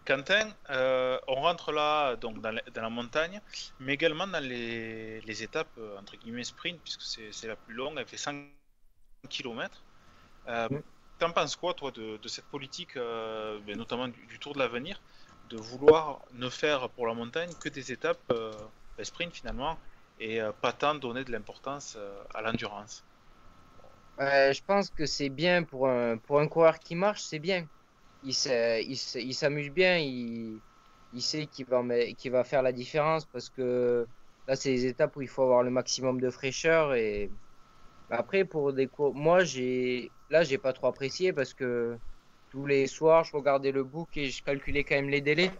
Quentin, 0.05 0.53
euh, 0.69 1.19
on 1.27 1.35
rentre 1.35 1.73
là 1.73 2.15
donc 2.15 2.39
dans 2.39 2.51
la, 2.51 2.89
montagne, 2.89 3.41
mais 3.79 3.93
également 3.93 4.25
dans 4.25 4.41
les, 4.41 5.43
étapes 5.43 5.67
euh, 5.77 5.99
entre 5.99 6.15
guillemets 6.15 6.45
sprint, 6.45 6.79
puisque 6.81 7.01
c'est 7.33 7.47
la 7.47 7.57
plus 7.57 7.75
longue, 7.75 7.95
elle 7.97 8.05
fait 8.05 8.17
100 8.17 8.45
km. 9.29 9.83
Euh, 10.47 10.69
T'en 11.19 11.31
penses 11.31 11.55
quoi, 11.55 11.73
toi, 11.73 11.91
de, 11.91 12.27
cette 12.27 12.45
politique, 12.45 12.95
euh, 12.95 13.59
ben, 13.65 13.75
notamment 13.77 14.07
du, 14.07 14.39
Tour 14.39 14.53
de 14.53 14.59
l'avenir, 14.59 15.01
de 15.49 15.57
vouloir 15.57 16.21
ne 16.33 16.49
faire 16.49 16.89
pour 16.89 17.07
la 17.07 17.13
montagne 17.13 17.51
que 17.59 17.69
des 17.69 17.91
étapes 17.91 18.21
ben, 18.27 19.03
sprint 19.03 19.33
finalement, 19.33 19.77
et 20.19 20.39
pas 20.61 20.73
tant 20.73 20.95
donner 20.95 21.23
de 21.23 21.31
l'importance 21.31 21.97
à 22.33 22.41
l'endurance? 22.41 23.03
Je 24.19 24.61
pense 24.65 24.89
que 24.89 25.05
c'est 25.05 25.29
bien 25.29 25.63
pour 25.63 25.87
un, 25.87 26.17
pour 26.17 26.39
un 26.39 26.47
coureur 26.47 26.79
qui 26.79 26.95
marche, 26.95 27.23
c'est 27.23 27.39
bien 27.39 27.67
il 28.23 29.33
s'amuse 29.33 29.69
bien, 29.69 29.97
il, 29.97 30.61
sait 31.21 31.47
qu'il 31.47 31.65
va, 31.65 31.81
va 31.81 32.43
faire 32.43 32.61
la 32.61 32.71
différence 32.71 33.25
parce 33.25 33.49
que 33.49 34.07
là, 34.47 34.55
c'est 34.55 34.69
les 34.69 34.85
étapes 34.85 35.15
où 35.15 35.21
il 35.21 35.27
faut 35.27 35.43
avoir 35.43 35.63
le 35.63 35.71
maximum 35.71 36.19
de 36.19 36.29
fraîcheur. 36.29 36.93
Et 36.95 37.31
après, 38.09 38.45
pour 38.45 38.73
des 38.73 38.87
cours, 38.87 39.15
moi, 39.15 39.43
j'ai 39.43 40.11
là, 40.29 40.43
j'ai 40.43 40.57
pas 40.57 40.73
trop 40.73 40.87
apprécié 40.87 41.33
parce 41.33 41.53
que 41.53 41.97
tous 42.49 42.65
les 42.65 42.87
soirs, 42.87 43.23
je 43.23 43.35
regardais 43.35 43.71
le 43.71 43.83
book 43.83 44.09
et 44.15 44.29
je 44.29 44.43
calculais 44.43 44.83
quand 44.83 44.95
même 44.95 45.09
les 45.09 45.21
délais 45.21 45.51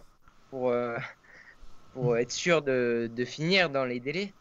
pour, 0.50 0.70
euh, 0.70 0.98
pour 1.94 2.18
être 2.18 2.32
sûr 2.32 2.62
de, 2.62 3.10
finir 3.26 3.70
dans 3.70 3.86
les 3.86 4.00
délais. 4.00 4.34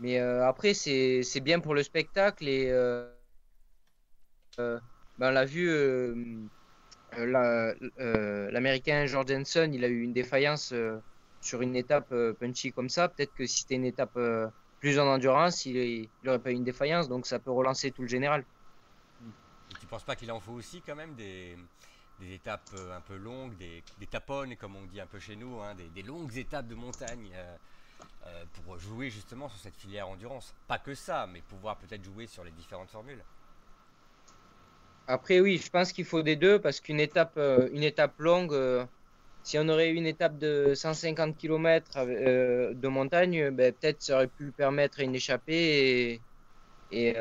Mais 0.00 0.18
euh, 0.18 0.46
après, 0.46 0.74
c'est 0.74 1.40
bien 1.40 1.60
pour 1.60 1.74
le 1.74 1.82
spectacle 1.82 2.48
et 2.48 2.70
euh, 4.58 4.78
ben, 5.18 5.28
on 5.28 5.32
l'a 5.32 5.44
vu 5.44 5.68
euh, 5.68 6.14
euh, 7.18 8.50
l'américain 8.50 9.06
Jorgensen, 9.06 9.72
il 9.74 9.84
a 9.84 9.88
eu 9.88 10.02
une 10.02 10.12
défaillance 10.12 10.74
sur 11.40 11.62
une 11.62 11.76
étape 11.76 12.14
punchy 12.40 12.72
comme 12.72 12.88
ça. 12.88 13.08
Peut-être 13.08 13.34
que 13.34 13.46
si 13.46 13.62
c'était 13.62 13.76
une 13.76 13.84
étape 13.84 14.18
plus 14.80 14.98
en 14.98 15.06
endurance, 15.06 15.66
il 15.66 16.08
n'aurait 16.24 16.38
pas 16.38 16.50
eu 16.50 16.54
une 16.54 16.64
défaillance, 16.64 17.08
donc 17.08 17.26
ça 17.26 17.38
peut 17.38 17.50
relancer 17.50 17.90
tout 17.90 18.02
le 18.02 18.08
général. 18.08 18.44
Penses 19.94 20.02
pas 20.02 20.16
qu'il 20.16 20.32
en 20.32 20.40
faut 20.40 20.54
aussi 20.54 20.82
quand 20.82 20.96
même 20.96 21.14
des, 21.14 21.56
étapes 22.28 22.68
un 22.92 23.00
peu 23.00 23.14
longues, 23.14 23.56
des, 23.56 23.80
des, 24.00 24.08
taponnes, 24.08 24.56
comme 24.56 24.74
on 24.74 24.82
dit 24.86 25.00
un 25.00 25.06
peu 25.06 25.20
chez 25.20 25.36
nous, 25.36 25.60
hein, 25.60 25.76
des, 25.94 26.02
longues 26.02 26.36
étapes 26.36 26.66
de 26.66 26.74
montagne 26.74 27.30
pour 28.54 28.76
jouer 28.76 29.08
justement 29.08 29.48
sur 29.48 29.60
cette 29.60 29.76
filière 29.76 30.08
endurance 30.08 30.52
Pas 30.66 30.78
que 30.78 30.96
ça, 30.96 31.28
mais 31.32 31.42
pouvoir 31.42 31.78
peut-être 31.78 32.02
jouer 32.02 32.26
sur 32.26 32.42
les 32.42 32.50
différentes 32.50 32.90
formules. 32.90 33.22
Après, 35.06 35.38
oui, 35.38 35.62
je 35.64 35.70
pense 35.70 35.92
qu'il 35.92 36.06
faut 36.06 36.22
des 36.22 36.34
deux 36.34 36.58
parce 36.58 36.80
qu'une 36.80 36.98
étape, 36.98 37.34
euh, 37.36 37.68
une 37.72 37.84
étape 37.84 38.18
longue, 38.18 38.52
euh, 38.52 38.84
si 39.44 39.60
on 39.60 39.68
aurait 39.68 39.92
une 39.92 40.06
étape 40.06 40.38
de 40.38 40.72
150 40.74 41.36
km 41.36 41.98
euh, 41.98 42.74
de 42.74 42.88
montagne, 42.88 43.50
ben, 43.50 43.72
peut-être 43.72 44.02
ça 44.02 44.16
aurait 44.16 44.26
pu 44.26 44.50
permettre 44.50 44.98
une 44.98 45.14
échappée 45.14 46.18
et, 46.90 47.10
et 47.10 47.16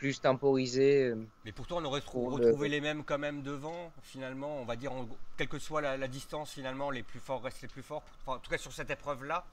plus 0.00 0.18
temporiser. 0.18 1.12
Mais 1.44 1.52
pourtant, 1.52 1.76
on 1.76 1.84
aurait 1.84 2.00
retrouvé 2.00 2.70
les 2.70 2.80
mêmes 2.80 3.04
quand 3.04 3.18
même 3.18 3.42
devant, 3.42 3.92
finalement. 4.02 4.58
On 4.58 4.64
va 4.64 4.74
dire, 4.74 4.92
quelle 5.36 5.46
que 5.46 5.58
soit 5.58 5.82
la, 5.82 5.98
la, 5.98 6.08
distance, 6.08 6.52
finalement, 6.52 6.90
les 6.90 7.02
plus 7.02 7.20
forts 7.20 7.42
restent 7.42 7.60
les 7.60 7.68
plus 7.68 7.82
forts. 7.82 8.02
en 8.26 8.38
tout 8.38 8.50
cas, 8.50 8.56
sur 8.56 8.72
cette 8.72 8.90
épreuve-là. 8.90 9.44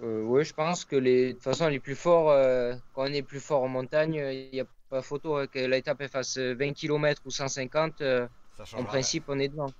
Euh, 0.00 0.22
oui, 0.22 0.44
je 0.44 0.54
pense 0.54 0.84
que 0.84 0.94
les, 0.94 1.30
de 1.30 1.32
toute 1.32 1.42
façon, 1.42 1.66
les 1.66 1.80
plus 1.80 1.96
forts, 1.96 2.30
euh, 2.30 2.76
quand 2.94 3.02
on 3.02 3.12
est 3.12 3.22
plus 3.22 3.40
fort 3.40 3.64
en 3.64 3.68
montagne, 3.68 4.14
il 4.14 4.50
n'y 4.52 4.60
a 4.60 4.66
pas 4.90 5.02
photo 5.02 5.38
hein, 5.38 5.48
que 5.48 5.58
l'étape 5.58 6.06
fasse 6.06 6.38
20 6.38 6.72
km 6.72 7.20
ou 7.26 7.32
150. 7.32 8.00
Euh, 8.00 8.28
en 8.76 8.84
principe, 8.84 9.24
on 9.26 9.40
est 9.40 9.48
devant. 9.48 9.72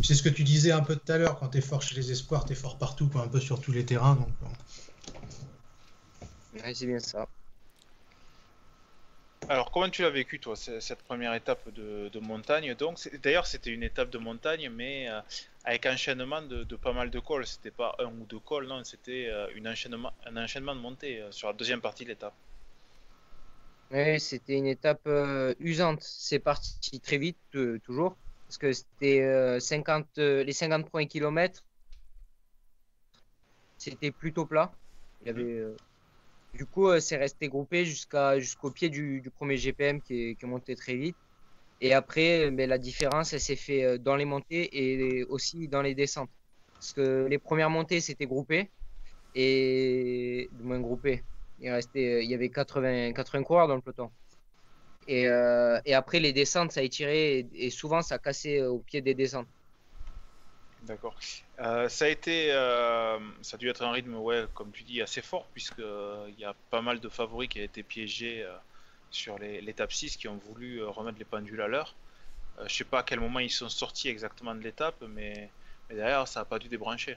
C'est 0.00 0.14
ce 0.14 0.22
que 0.22 0.28
tu 0.28 0.44
disais 0.44 0.70
un 0.70 0.82
peu 0.82 0.94
tout 0.94 1.10
à 1.10 1.18
l'heure, 1.18 1.40
quand 1.40 1.48
tu 1.48 1.58
es 1.58 1.60
fort 1.60 1.82
chez 1.82 1.96
les 1.96 2.12
espoirs, 2.12 2.44
tu 2.44 2.52
es 2.52 2.56
fort 2.56 2.78
partout, 2.78 3.10
un 3.16 3.26
peu 3.26 3.40
sur 3.40 3.60
tous 3.60 3.72
les 3.72 3.84
terrains. 3.84 4.14
Donc... 4.14 4.28
c'est 6.74 6.86
bien 6.86 7.00
ça. 7.00 7.28
Alors, 9.48 9.70
comment 9.70 9.90
tu 9.90 10.02
l'as 10.02 10.10
vécu, 10.10 10.40
toi, 10.40 10.56
cette 10.56 11.02
première 11.02 11.34
étape 11.34 11.68
de, 11.70 12.18
montagne? 12.20 12.74
Donc, 12.74 12.98
d'ailleurs, 13.22 13.46
c'était 13.46 13.70
une 13.70 13.82
étape 13.82 14.08
de 14.10 14.18
montagne, 14.18 14.70
mais 14.70 15.08
euh, 15.10 15.20
avec 15.64 15.84
enchaînement 15.84 16.40
de, 16.40 16.76
pas 16.76 16.92
mal 16.92 17.10
de 17.10 17.18
cols. 17.18 17.46
C'était 17.46 17.70
pas 17.70 17.94
un 17.98 18.06
ou 18.06 18.24
deux 18.26 18.38
cols, 18.38 18.66
non, 18.66 18.82
c'était 18.84 19.26
euh, 19.28 19.48
une 19.54 19.68
enchaînement, 19.68 20.12
un 20.24 20.36
enchaînement 20.42 20.74
de 20.74 20.80
montée 20.80 21.20
euh, 21.20 21.30
sur 21.30 21.48
la 21.48 21.54
deuxième 21.54 21.82
partie 21.82 22.04
de 22.04 22.10
l'étape. 22.10 22.34
Oui, 23.90 24.18
c'était 24.18 24.56
une 24.56 24.66
étape 24.66 25.06
usante. 25.60 26.02
C'est 26.02 26.38
parti 26.38 26.98
très 27.00 27.18
vite, 27.18 27.36
toujours, 27.84 28.16
parce 28.46 28.56
que 28.56 28.72
c'était 28.72 29.60
50, 29.60 30.16
les 30.16 30.52
50 30.52 30.88
premiers 30.88 31.06
kilomètres, 31.06 31.62
c'était 33.76 34.10
plutôt 34.10 34.46
plat. 34.46 34.72
Il 35.20 35.28
y 35.28 35.32
mmh. 35.32 35.36
avait 35.36 35.64
du 36.54 36.66
coup, 36.66 36.88
euh, 36.88 37.00
c'est 37.00 37.16
resté 37.16 37.48
groupé 37.48 37.84
jusqu'à 37.84 38.38
jusqu'au 38.38 38.70
pied 38.70 38.88
du, 38.88 39.22
premier 39.36 39.56
GPM 39.56 40.00
qui 40.00 40.30
est, 40.30 40.34
qui 40.36 40.46
monté 40.46 40.76
très 40.76 40.94
vite. 40.94 41.16
Et 41.80 41.92
après, 41.92 42.50
mais 42.50 42.66
la 42.66 42.78
différence, 42.78 43.32
elle 43.32 43.40
s'est 43.40 43.56
fait 43.56 43.84
euh, 43.84 43.98
dans 43.98 44.16
les 44.16 44.24
montées 44.24 44.68
et 44.72 45.24
aussi 45.24 45.68
dans 45.68 45.82
les 45.82 45.94
descentes. 45.94 46.30
Parce 46.74 46.92
que 46.92 47.26
les 47.28 47.38
premières 47.38 47.70
montées, 47.70 48.00
c'était 48.00 48.26
groupé. 48.26 48.70
Et 49.34 50.48
du 50.52 50.62
moins 50.62 50.80
groupé. 50.80 51.24
Il, 51.60 51.70
restait, 51.70 52.24
il 52.24 52.30
y 52.30 52.34
avait 52.34 52.50
80, 52.50 53.12
80 53.12 53.42
coureurs 53.42 53.68
dans 53.68 53.76
le 53.76 53.82
peloton. 53.82 54.10
Et, 55.08 55.28
euh, 55.28 55.80
et 55.84 55.94
après, 55.94 56.20
les 56.20 56.32
descentes, 56.32 56.72
ça 56.72 56.80
a 56.80 56.82
étiré 56.84 57.40
et, 57.40 57.66
et 57.66 57.70
souvent, 57.70 58.00
ça 58.02 58.18
cassait 58.18 58.62
au 58.62 58.78
pied 58.78 59.02
des 59.02 59.14
descentes. 59.14 59.48
D'accord. 60.84 61.16
Euh, 61.60 61.88
a 61.88 62.04
euh, 62.08 63.18
ça 63.40 63.54
a 63.54 63.58
dû 63.58 63.70
être 63.70 63.82
un 63.82 63.90
rythme, 63.90 64.16
ouais, 64.16 64.44
comme 64.52 64.70
tu 64.70 64.82
dis, 64.82 65.00
assez 65.00 65.22
fort, 65.22 65.48
puisque 65.52 65.78
euh, 65.78 66.26
il 66.28 66.38
y 66.38 66.44
a 66.44 66.54
pas 66.70 66.82
mal 66.82 67.00
de 67.00 67.08
favoris 67.08 67.48
qui 67.48 67.60
ont 67.60 67.64
été 67.64 67.82
piégés 67.82 68.46
sur 69.10 69.38
l'étape 69.38 69.92
6, 69.92 70.16
qui 70.16 70.28
ont 70.28 70.36
voulu 70.36 70.82
remettre 70.84 71.18
les 71.18 71.24
pendules 71.24 71.62
à 71.62 71.68
l'heure. 71.68 71.96
je 72.66 72.74
sais 72.74 72.84
pas 72.84 73.00
à 73.00 73.02
quel 73.02 73.20
moment 73.20 73.38
ils 73.38 73.50
sont 73.50 73.68
sortis 73.68 74.08
exactement 74.08 74.54
de 74.54 74.60
l'étape, 74.60 75.02
mais, 75.08 75.50
derrière, 75.88 76.28
ça 76.28 76.40
n'a 76.40 76.44
pas 76.44 76.58
dû 76.58 76.68
débrancher. 76.68 77.16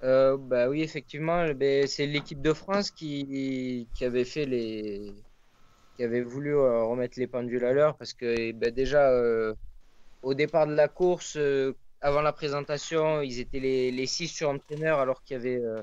bah 0.00 0.68
oui, 0.68 0.82
effectivement, 0.82 1.46
c'est 1.86 2.06
l'équipe 2.06 2.40
de 2.40 2.54
France 2.54 2.90
qui, 2.90 3.88
avait 4.00 4.24
fait 4.24 4.46
les, 4.46 5.14
qui 5.96 6.02
avait 6.02 6.22
voulu 6.22 6.56
remettre 6.56 7.18
les 7.18 7.26
pendules 7.26 7.64
à 7.66 7.72
l'heure, 7.72 7.96
parce 7.98 8.14
que 8.14 8.52
ben, 8.52 8.72
déjà 8.72 9.10
au 10.24 10.34
départ 10.34 10.66
de 10.66 10.74
la 10.74 10.88
course, 10.88 11.36
euh, 11.36 11.74
avant 12.00 12.22
la 12.22 12.32
présentation, 12.32 13.20
ils 13.20 13.40
étaient 13.40 13.60
les, 13.60 13.90
les 13.90 14.06
six 14.06 14.28
sur 14.28 14.48
entraîneur 14.48 14.98
alors 14.98 15.22
qu'il 15.22 15.36
y 15.36 15.40
avait, 15.40 15.62
euh, 15.62 15.82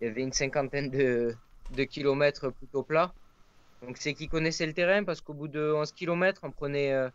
une 0.00 0.32
cinquantaine 0.32 0.90
de, 0.90 1.34
kilomètres 1.84 2.50
plutôt 2.50 2.82
plats. 2.82 3.14
Donc 3.82 3.96
c'est 3.98 4.14
qu'ils 4.14 4.28
connaissaient 4.28 4.66
le 4.66 4.74
terrain 4.74 5.04
parce 5.04 5.20
qu'au 5.20 5.34
bout 5.34 5.48
de 5.48 5.72
11 5.72 5.92
km, 5.92 6.40
on 6.44 6.50
prenait, 6.50 6.92
euh, 6.92 7.08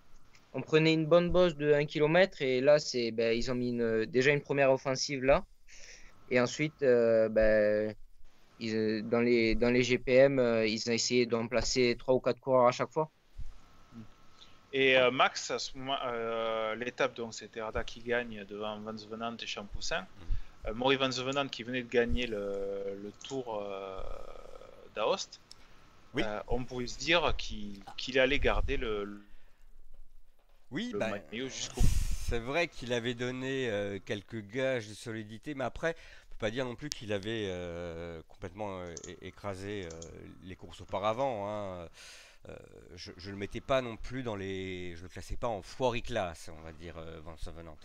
on 0.54 0.62
prenait 0.62 0.94
une 0.94 1.06
bonne 1.06 1.30
bosse 1.30 1.56
de 1.56 1.74
1 1.74 1.86
km 1.86 2.42
et 2.42 2.62
là, 2.62 2.80
c'est, 2.80 3.12
ben, 3.12 3.38
ils 3.38 3.52
ont 3.52 3.56
mis 3.56 3.70
une, 3.70 4.06
déjà 4.06 4.32
une 4.32 4.42
première 4.42 4.72
offensive 4.72 5.24
là. 5.24 5.46
Et 6.30 6.42
ensuite, 6.42 6.80
ben, 6.82 7.94
dans, 8.60 9.22
les, 9.22 9.56
dans 9.56 9.70
les 9.70 9.84
GPM, 9.84 10.40
ils 10.66 10.90
ont 10.90 10.94
essayé 10.94 11.26
d'en 11.26 11.48
placer 11.48 11.96
3 11.98 12.16
ou 12.16 12.20
4 12.20 12.40
coureurs 12.40 12.68
à 12.68 12.72
chaque 12.72 12.92
fois. 12.92 13.10
Et 14.74 14.98
euh, 14.98 15.12
Max, 15.12 15.50
à 15.52 15.60
ce 15.60 15.78
moment, 15.78 15.98
euh, 16.06 16.76
l'étape, 16.76 17.16
donc 17.16 17.34
c'était 17.34 17.62
Arda 17.62 17.84
qui 17.84 18.02
gagne 18.02 18.44
devant 18.46 18.80
Van 18.80 18.98
Zvenant 18.98 19.38
et 19.38 19.48
Champoussin. 19.48 20.02
Mhm. 20.02 20.08
Euh, 20.68 20.74
Maury 20.74 20.98
Van 20.98 21.12
Zvenant 21.12 21.48
qui 21.48 21.64
venait 21.64 21.84
de 21.84 21.90
gagner 21.90 22.28
le, 22.28 23.12
tour 23.24 23.64
d'Aoste. 24.96 25.40
Oui. 26.14 26.24
on 26.48 26.64
pouvait 26.64 26.88
se 26.88 26.98
dire 26.98 27.36
qu'il 27.38 28.20
allait 28.20 28.40
garder 28.40 28.78
le, 28.78 29.22
oui, 30.72 30.94
bah, 30.96 31.12
jusqu'au 31.32 31.82
C'est 32.28 32.40
vrai 32.40 32.68
qu'il 32.68 32.92
avait 32.92 33.14
donné 33.14 34.02
quelques 34.06 34.42
gages 34.48 34.88
de 34.88 34.94
solidité, 34.94 35.54
mais 35.54 35.64
après, 35.64 35.96
on 35.96 36.30
peut 36.32 36.38
pas 36.40 36.52
dire 36.52 36.66
non 36.66 36.76
plus 36.76 36.90
qu'il 36.90 37.14
avait 37.14 37.52
complètement 38.28 38.82
écrasé 39.22 39.88
les 40.44 40.56
courses 40.56 40.82
auparavant. 40.82 41.48
Hein. 41.50 41.88
Euh, 42.50 42.56
je, 42.96 43.12
ne 43.12 43.32
le 43.32 43.38
mettais 43.38 43.62
pas 43.62 43.82
non 43.82 43.98
plus 43.98 44.24
dans 44.24 44.36
les. 44.36 44.96
Je 44.96 45.04
le 45.04 45.10
classais 45.10 45.36
pas 45.36 45.48
en 45.48 45.62
foiry 45.62 46.02
class, 46.02 46.50
on 46.58 46.62
va 46.62 46.72
dire, 46.72 46.98
euh, 46.98 47.20
Van 47.24 47.36
Venant. 47.52 47.78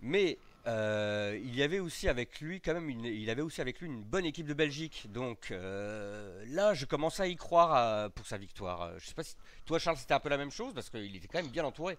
Mais 0.00 0.38
euh, 0.66 1.38
il 1.42 1.54
y 1.56 1.62
avait 1.62 1.80
aussi 1.80 2.08
avec 2.08 2.40
lui 2.40 2.60
quand 2.60 2.74
même 2.74 2.88
une, 2.88 3.04
il 3.04 3.28
avait 3.30 3.42
aussi 3.42 3.60
avec 3.60 3.80
lui 3.80 3.88
une 3.88 4.04
bonne 4.04 4.24
équipe 4.24 4.46
de 4.46 4.54
Belgique. 4.54 5.06
Donc 5.12 5.50
là, 5.50 6.74
je 6.74 6.84
commence 6.84 7.18
à 7.20 7.26
y 7.26 7.36
croire 7.36 8.10
pour 8.12 8.26
sa 8.26 8.38
victoire. 8.38 8.92
Je 8.98 9.06
sais 9.06 9.14
pas 9.14 9.24
si 9.24 9.34
toi, 9.66 9.78
Charles, 9.78 9.96
c'était 9.96 10.14
un 10.14 10.20
peu 10.20 10.28
la 10.28 10.38
même 10.38 10.52
chose 10.52 10.72
parce 10.74 10.88
qu'il 10.88 11.16
était 11.16 11.26
quand 11.26 11.42
même 11.42 11.50
bien 11.50 11.64
entouré. 11.64 11.98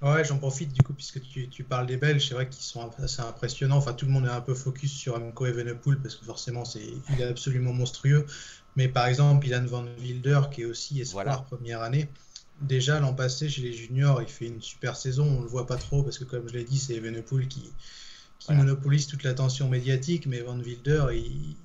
Ouais, 0.00 0.24
j'en 0.24 0.38
profite 0.38 0.72
du 0.72 0.82
coup, 0.82 0.94
puisque 0.94 1.22
tu, 1.22 1.48
tu 1.48 1.62
parles 1.62 1.86
des 1.86 1.96
Belges, 1.96 2.26
c'est 2.26 2.34
vrai 2.34 2.48
qu'ils 2.48 2.64
sont 2.64 2.90
assez 2.98 3.22
impressionnants. 3.22 3.76
Enfin, 3.76 3.92
tout 3.92 4.06
le 4.06 4.10
monde 4.10 4.26
est 4.26 4.30
un 4.30 4.40
peu 4.40 4.54
focus 4.54 4.92
sur 4.92 5.14
Amco 5.14 5.46
Evenepoel 5.46 5.98
parce 5.98 6.16
que 6.16 6.24
forcément, 6.24 6.64
c'est, 6.64 6.84
il 7.10 7.20
est 7.20 7.24
absolument 7.24 7.72
monstrueux. 7.72 8.26
Mais 8.76 8.88
par 8.88 9.06
exemple, 9.06 9.46
Ilan 9.46 9.66
Van 9.66 9.84
Wilder, 10.00 10.42
qui 10.50 10.62
est 10.62 10.66
aussi 10.66 11.00
espoir 11.00 11.44
première 11.44 11.82
année, 11.82 12.08
déjà 12.60 13.00
l'an 13.00 13.14
passé 13.14 13.48
chez 13.48 13.62
les 13.62 13.72
juniors, 13.72 14.22
il 14.22 14.28
fait 14.28 14.46
une 14.46 14.62
super 14.62 14.96
saison. 14.96 15.24
On 15.38 15.42
le 15.42 15.48
voit 15.48 15.66
pas 15.66 15.76
trop 15.76 16.02
parce 16.02 16.18
que, 16.18 16.24
comme 16.24 16.48
je 16.48 16.54
l'ai 16.54 16.64
dit, 16.64 16.78
c'est 16.78 16.94
Evenepoel 16.94 17.48
qui, 17.48 17.70
qui 18.46 18.52
monopolise 18.54 19.06
toute 19.06 19.22
l'attention 19.22 19.68
médiatique, 19.68 20.26
mais 20.26 20.40
Van 20.40 20.58
Wilder, 20.58 21.06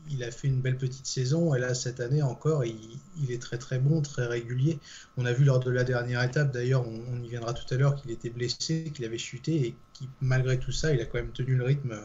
il, 0.10 0.24
a 0.24 0.30
fait 0.30 0.48
une 0.48 0.62
belle 0.62 0.78
petite 0.78 1.08
saison, 1.08 1.56
et 1.56 1.60
là, 1.60 1.74
cette 1.74 2.00
année 2.00 2.22
encore, 2.22 2.66
il, 2.66 3.32
est 3.32 3.42
très 3.42 3.58
très 3.58 3.80
bon, 3.80 4.02
très 4.02 4.28
régulier. 4.28 4.78
On 5.18 5.26
a 5.26 5.34
vu 5.34 5.44
lors 5.44 5.60
de 5.60 5.72
la 5.72 5.84
dernière 5.84 6.22
étape, 6.22 6.52
d'ailleurs, 6.52 6.88
on, 6.88 7.24
y 7.24 7.30
viendra 7.30 7.54
tout 7.54 7.74
à 7.74 7.78
l'heure, 7.78 7.96
qu'il 7.96 8.12
était 8.12 8.30
blessé, 8.30 8.92
qu'il 8.94 9.06
avait 9.06 9.18
chuté, 9.18 9.56
et 9.66 9.76
qui, 9.94 10.08
malgré 10.22 10.60
tout 10.60 10.72
ça, 10.72 10.94
il 10.94 11.02
a 11.02 11.06
quand 11.06 11.18
même 11.18 11.32
tenu 11.32 11.56
le 11.56 11.64
rythme 11.64 11.96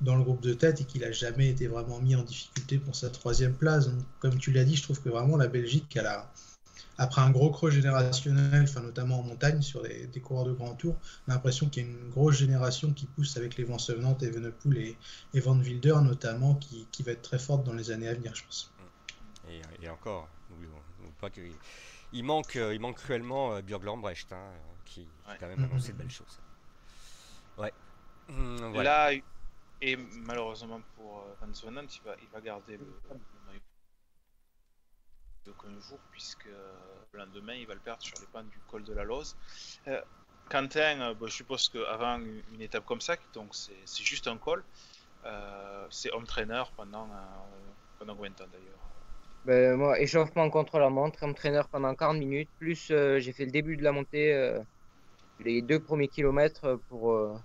dans 0.00 0.16
le 0.16 0.22
groupe 0.22 0.42
de 0.42 0.54
tête, 0.54 0.80
et 0.80 0.84
qu'il 0.84 1.02
n'a 1.02 1.12
jamais 1.12 1.48
été 1.48 1.66
vraiment 1.66 2.00
mis 2.00 2.14
en 2.14 2.22
difficulté 2.22 2.78
pour 2.78 2.94
sa 2.94 3.10
troisième 3.10 3.54
place. 3.54 3.90
comme 4.20 4.38
tu 4.38 4.52
l'as 4.52 4.64
dit, 4.64 4.76
je 4.76 4.82
trouve 4.82 5.00
que 5.00 5.08
vraiment 5.08 5.36
la 5.36 5.48
Belgique, 5.48 5.96
elle 5.96 6.06
a 6.06 6.30
après 6.98 7.20
un 7.20 7.30
gros 7.30 7.50
creux 7.50 7.70
générationnel, 7.70 8.62
enfin 8.62 8.80
notamment 8.80 9.20
en 9.20 9.22
montagne, 9.22 9.60
sur 9.60 9.82
des, 9.82 10.20
coureurs 10.20 10.46
de 10.46 10.52
grand 10.52 10.74
tour, 10.74 10.96
l'impression 11.26 11.68
qu'il 11.68 11.84
y 11.84 11.86
a 11.86 11.90
une 11.90 12.10
grosse 12.10 12.36
génération 12.36 12.92
qui 12.92 13.06
pousse 13.06 13.36
avec 13.36 13.56
les 13.56 13.64
vents 13.64 13.78
Sevenant, 13.78 14.16
Evenepoel 14.18 14.78
et, 14.78 14.96
et 15.34 15.40
Van 15.40 15.58
Wilder 15.58 15.96
notamment, 16.02 16.54
qui, 16.54 17.02
va 17.02 17.12
être 17.12 17.22
très 17.22 17.38
forte 17.38 17.64
dans 17.64 17.74
les 17.74 17.90
années 17.90 18.08
à 18.08 18.14
venir, 18.14 18.34
je 18.34 18.44
pense. 18.44 18.72
Et, 19.82 19.88
encore, 19.88 20.28
pas 21.20 21.30
que, 21.30 21.40
il, 22.12 22.24
manque, 22.24 22.56
euh, 22.56 22.74
il 22.74 22.80
manque 22.80 22.96
cruellement 22.96 23.54
euh, 23.54 23.62
Björg 23.62 23.84
Lambrecht, 23.84 24.32
hein, 24.32 24.50
qui 24.84 25.06
a 25.26 25.36
quand 25.36 25.48
même 25.48 25.64
annoncé 25.64 25.92
de 25.92 25.98
belles 25.98 26.10
choses. 26.10 26.40
Ouais. 27.58 27.72
Hum, 28.28 28.74
Là, 28.82 29.12
et 29.80 29.96
malheureusement 29.96 30.80
pour 30.96 31.20
euh, 31.20 31.34
Van 31.40 31.52
Sevenant, 31.52 31.82
il 31.82 32.02
va, 32.02 32.16
il 32.22 32.28
va 32.28 32.40
garder 32.40 32.76
le, 32.76 33.00
qu'un 35.52 35.80
jour, 35.80 35.98
puisque 36.10 36.46
euh, 36.46 36.72
le 37.12 37.18
lendemain, 37.20 37.54
il 37.54 37.66
va 37.66 37.74
le 37.74 37.80
perdre 37.80 38.02
sur 38.02 38.18
les 38.20 38.26
pentes 38.26 38.48
du 38.50 38.58
col 38.70 38.84
de 38.84 38.92
la 38.92 39.04
Lose. 39.04 39.36
Euh, 39.88 40.00
Quentin, 40.50 41.00
euh, 41.00 41.14
je 41.26 41.32
suppose 41.32 41.68
qu'avant 41.68 42.18
une 42.52 42.60
étape 42.60 42.84
comme 42.84 43.00
ça, 43.00 43.16
donc 43.34 43.54
c'est 43.54 44.04
juste 44.04 44.26
un 44.28 44.36
col, 44.36 44.64
c'est 45.90 46.12
homme-traîneur 46.12 46.70
pendant, 46.72 47.08
pendant 47.98 48.14
combien 48.14 48.30
de 48.30 48.36
temps 48.36 48.46
d'ailleurs? 48.52 48.78
Ben, 49.44 49.76
moi, 49.76 50.00
échauffement 50.00 50.48
contre 50.50 50.78
la 50.78 50.88
montre, 50.88 51.22
homme-traîneur 51.22 51.68
pendant 51.68 51.94
40 51.94 52.18
minutes, 52.18 52.50
plus 52.58 52.86
j'ai 52.86 53.32
fait 53.32 53.44
le 53.44 53.50
début 53.50 53.76
de 53.76 53.82
la 53.82 53.90
montée, 53.90 54.56
les 55.40 55.62
deux 55.62 55.80
premiers 55.80 56.08
kilomètres 56.08 56.78
pour, 56.88 57.40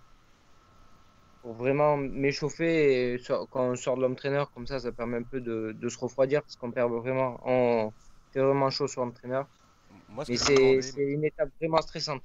pour 1.42 1.54
vraiment 1.54 1.98
m'échauffer. 1.98 3.14
Et 3.14 3.22
quand 3.28 3.48
on 3.56 3.76
sort 3.76 3.98
de 3.98 4.02
l'homme-traîneur, 4.02 4.52
comme 4.52 4.68
ça, 4.68 4.80
ça 4.80 4.92
permet 4.92 5.18
un 5.18 5.24
peu 5.24 5.42
de, 5.42 5.76
de 5.80 5.90
se 5.90 5.98
refroidir 5.98 6.42
parce 6.42 6.56
qu'on 6.56 6.72
perd 6.72 6.92
vraiment, 6.92 7.40
on 7.46 7.92
fait 8.32 8.40
vraiment 8.42 8.70
chaud 8.70 8.88
sur 8.88 9.02
l'homme-traîneur. 9.02 9.48
Mais 10.28 10.38
c'est 10.38 10.80
une 10.98 11.26
étape 11.26 11.50
vraiment 11.60 11.82
stressante. 11.82 12.24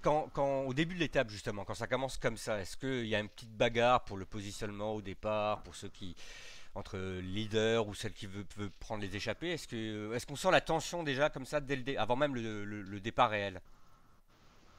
Quand, 0.00 0.28
quand, 0.32 0.62
au 0.62 0.72
début 0.74 0.94
de 0.94 1.00
l'étape, 1.00 1.28
justement, 1.28 1.64
quand 1.64 1.74
ça 1.74 1.86
commence 1.86 2.16
comme 2.16 2.36
ça, 2.38 2.58
est-ce 2.60 2.76
qu'il 2.76 3.06
y 3.06 3.14
a 3.14 3.20
une 3.20 3.28
petite 3.28 3.54
bagarre 3.56 4.04
pour 4.04 4.16
le 4.16 4.24
positionnement 4.24 4.94
au 4.94 5.02
départ, 5.02 5.62
pour 5.62 5.74
ceux 5.74 5.88
qui. 5.88 6.16
entre 6.74 6.96
leader 7.20 7.86
ou 7.86 7.94
celle 7.94 8.12
qui 8.14 8.26
veut, 8.26 8.46
veut 8.56 8.70
prendre 8.80 9.02
les 9.02 9.14
échappées? 9.14 9.52
Est-ce 9.52 9.68
qu'on 9.68 10.14
est 10.14 10.26
qu'on 10.26 10.36
sent 10.36 10.50
la 10.50 10.60
tension 10.62 11.02
déjà 11.02 11.28
comme 11.30 11.44
ça 11.44 11.60
dès 11.60 11.76
le 11.76 12.00
avant 12.00 12.16
même 12.16 12.34
le, 12.34 12.64
le, 12.64 13.00
départ 13.00 13.30
réel? 13.30 13.60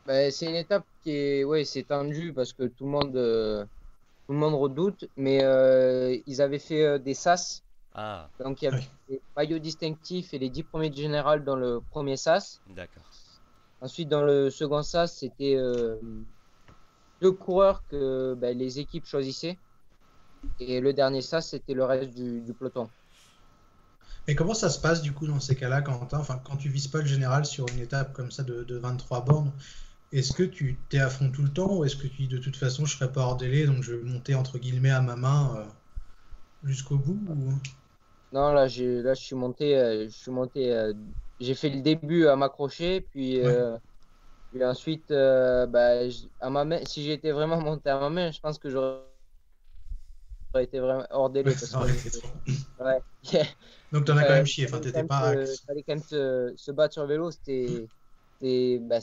Bah, 0.06 0.32
C'est 0.32 0.46
une 0.48 0.56
étape 0.56 0.86
qui 1.04 1.12
est. 1.12 1.44
Ouais, 1.44 1.66
c'est 1.66 1.84
tendu 1.84 2.34
parce 2.34 2.54
que 2.54 2.64
tout 2.64 2.86
le 2.86 2.92
monde. 2.92 3.16
Euh, 3.16 3.66
tout 4.26 4.34
le 4.34 4.40
monde 4.40 4.56
redoute, 4.56 5.06
mais 5.18 5.44
euh, 5.44 6.18
ils 6.28 6.42
avaient 6.42 6.60
fait 6.60 6.84
euh, 6.84 6.98
des 6.98 7.14
SAS. 7.14 7.64
Ah. 7.94 8.30
Donc 8.44 8.62
il 8.62 8.66
y 8.66 8.68
avait 8.70 8.88
des 9.10 9.22
maillots 9.36 9.60
distinctifs 9.60 10.34
et 10.34 10.40
les 10.40 10.50
10 10.50 10.64
premiers 10.64 10.90
de 10.90 10.96
général 10.96 11.44
dans 11.44 11.56
le 11.56 11.82
premier 11.92 12.18
SAS. 12.18 12.62
D'accord. 12.70 13.04
Ensuite, 13.82 14.08
dans 14.08 14.24
le 14.24 14.50
second 14.50 14.82
SAS, 14.82 15.18
c'était 15.18 15.56
euh, 15.56 15.98
deux 17.22 17.34
coureurs 17.34 17.84
que 17.90 18.34
ben, 18.36 18.58
les 18.58 18.80
équipes 18.80 19.06
choisissaient. 19.06 19.58
Et 20.60 20.80
le 20.80 20.94
dernier 20.94 21.22
SAS, 21.22 21.50
c'était 21.50 21.74
le 21.74 21.84
reste 21.84 22.14
du, 22.16 22.54
peloton. 22.54 22.90
Et 24.28 24.36
comment 24.36 24.54
ça 24.54 24.70
se 24.70 24.80
passe 24.80 25.02
du 25.02 25.12
coup 25.12 25.28
dans 25.28 25.42
ces 25.42 25.56
cas-là, 25.56 25.82
Quentin 25.82 26.20
enfin, 26.20 26.40
Quand 26.46 26.56
tu 26.56 26.70
vises 26.70 26.88
pas 26.88 27.00
le 27.00 27.06
général 27.06 27.46
sur 27.46 27.68
une 27.70 27.80
étape 27.80 28.14
comme 28.14 28.32
ça 28.32 28.44
de, 28.44 28.64
de 28.64 28.78
23 28.78 29.26
bornes, 29.26 29.52
est-ce 30.14 30.32
que 30.32 30.44
tu 30.44 30.78
t'es 30.90 31.00
à 31.00 31.10
fond 31.10 31.32
tout 31.32 31.42
le 31.42 31.50
temps 31.50 31.78
ou 31.78 31.86
est-ce 31.86 31.96
que 31.96 32.06
tu 32.06 32.24
dis 32.24 32.28
de 32.28 32.38
toute 32.38 32.56
façon 32.56 32.86
je 32.86 32.96
serai 32.96 33.12
pas 33.12 33.22
hors 33.22 33.36
délai 33.36 33.66
donc 33.66 33.82
je 33.82 33.94
vais 33.94 34.04
monter 34.04 34.36
entre 34.36 34.60
guillemets 34.60 34.92
à 34.92 35.02
ma 35.02 35.16
main 35.16 35.56
euh, 35.58 35.66
jusqu'au 36.64 36.98
bout 36.98 37.20
Non, 38.32 38.54
là, 38.54 38.68
j'ai, 38.68 39.02
là 39.02 39.16
je 39.16 39.22
suis 39.24 39.36
monté, 39.36 39.76
euh, 39.76 40.06
je 40.06 40.16
suis 40.16 40.32
monté, 40.32 40.72
euh, 40.72 40.94
j'ai 41.40 41.56
fait 41.56 41.70
le 41.70 41.82
début 41.82 42.28
à 42.28 42.36
m'accrocher 42.36 43.02
puis, 43.02 43.42
puis 44.52 44.64
ensuite 44.64 45.10
bah, 45.10 46.02
à 46.40 46.50
ma 46.52 46.64
main, 46.64 46.80
si 46.86 47.04
j'étais 47.04 47.32
vraiment 47.32 47.60
monté 47.60 47.90
à 47.90 48.00
ma 48.00 48.10
main, 48.12 48.32
je 48.32 48.40
pense 48.40 48.60
que 48.60 48.70
j'aurais 48.70 49.02
été 50.62 50.80
vraiment 50.80 51.08
hors 51.10 51.32
délai. 51.32 51.52
Parce 51.52 51.72
que... 51.72 52.84
ouais. 52.84 53.02
donc 53.92 54.06
t'en 54.06 54.16
as 54.18 54.26
quand 54.26 54.34
même 54.34 54.46
chié, 54.46 54.66
enfin 54.68 54.80
t'étais 54.80 55.04
pas. 55.06 55.34
Il 55.34 55.58
fallait 55.66 55.82
quand 55.82 55.96
même 55.96 56.04
se, 56.04 56.54
se 56.56 56.72
battre 56.72 56.94
sur 56.94 57.02
le 57.02 57.08
vélo, 57.10 57.32
c'était 57.32 57.88
c'est 58.44 58.80
bah, 58.80 59.00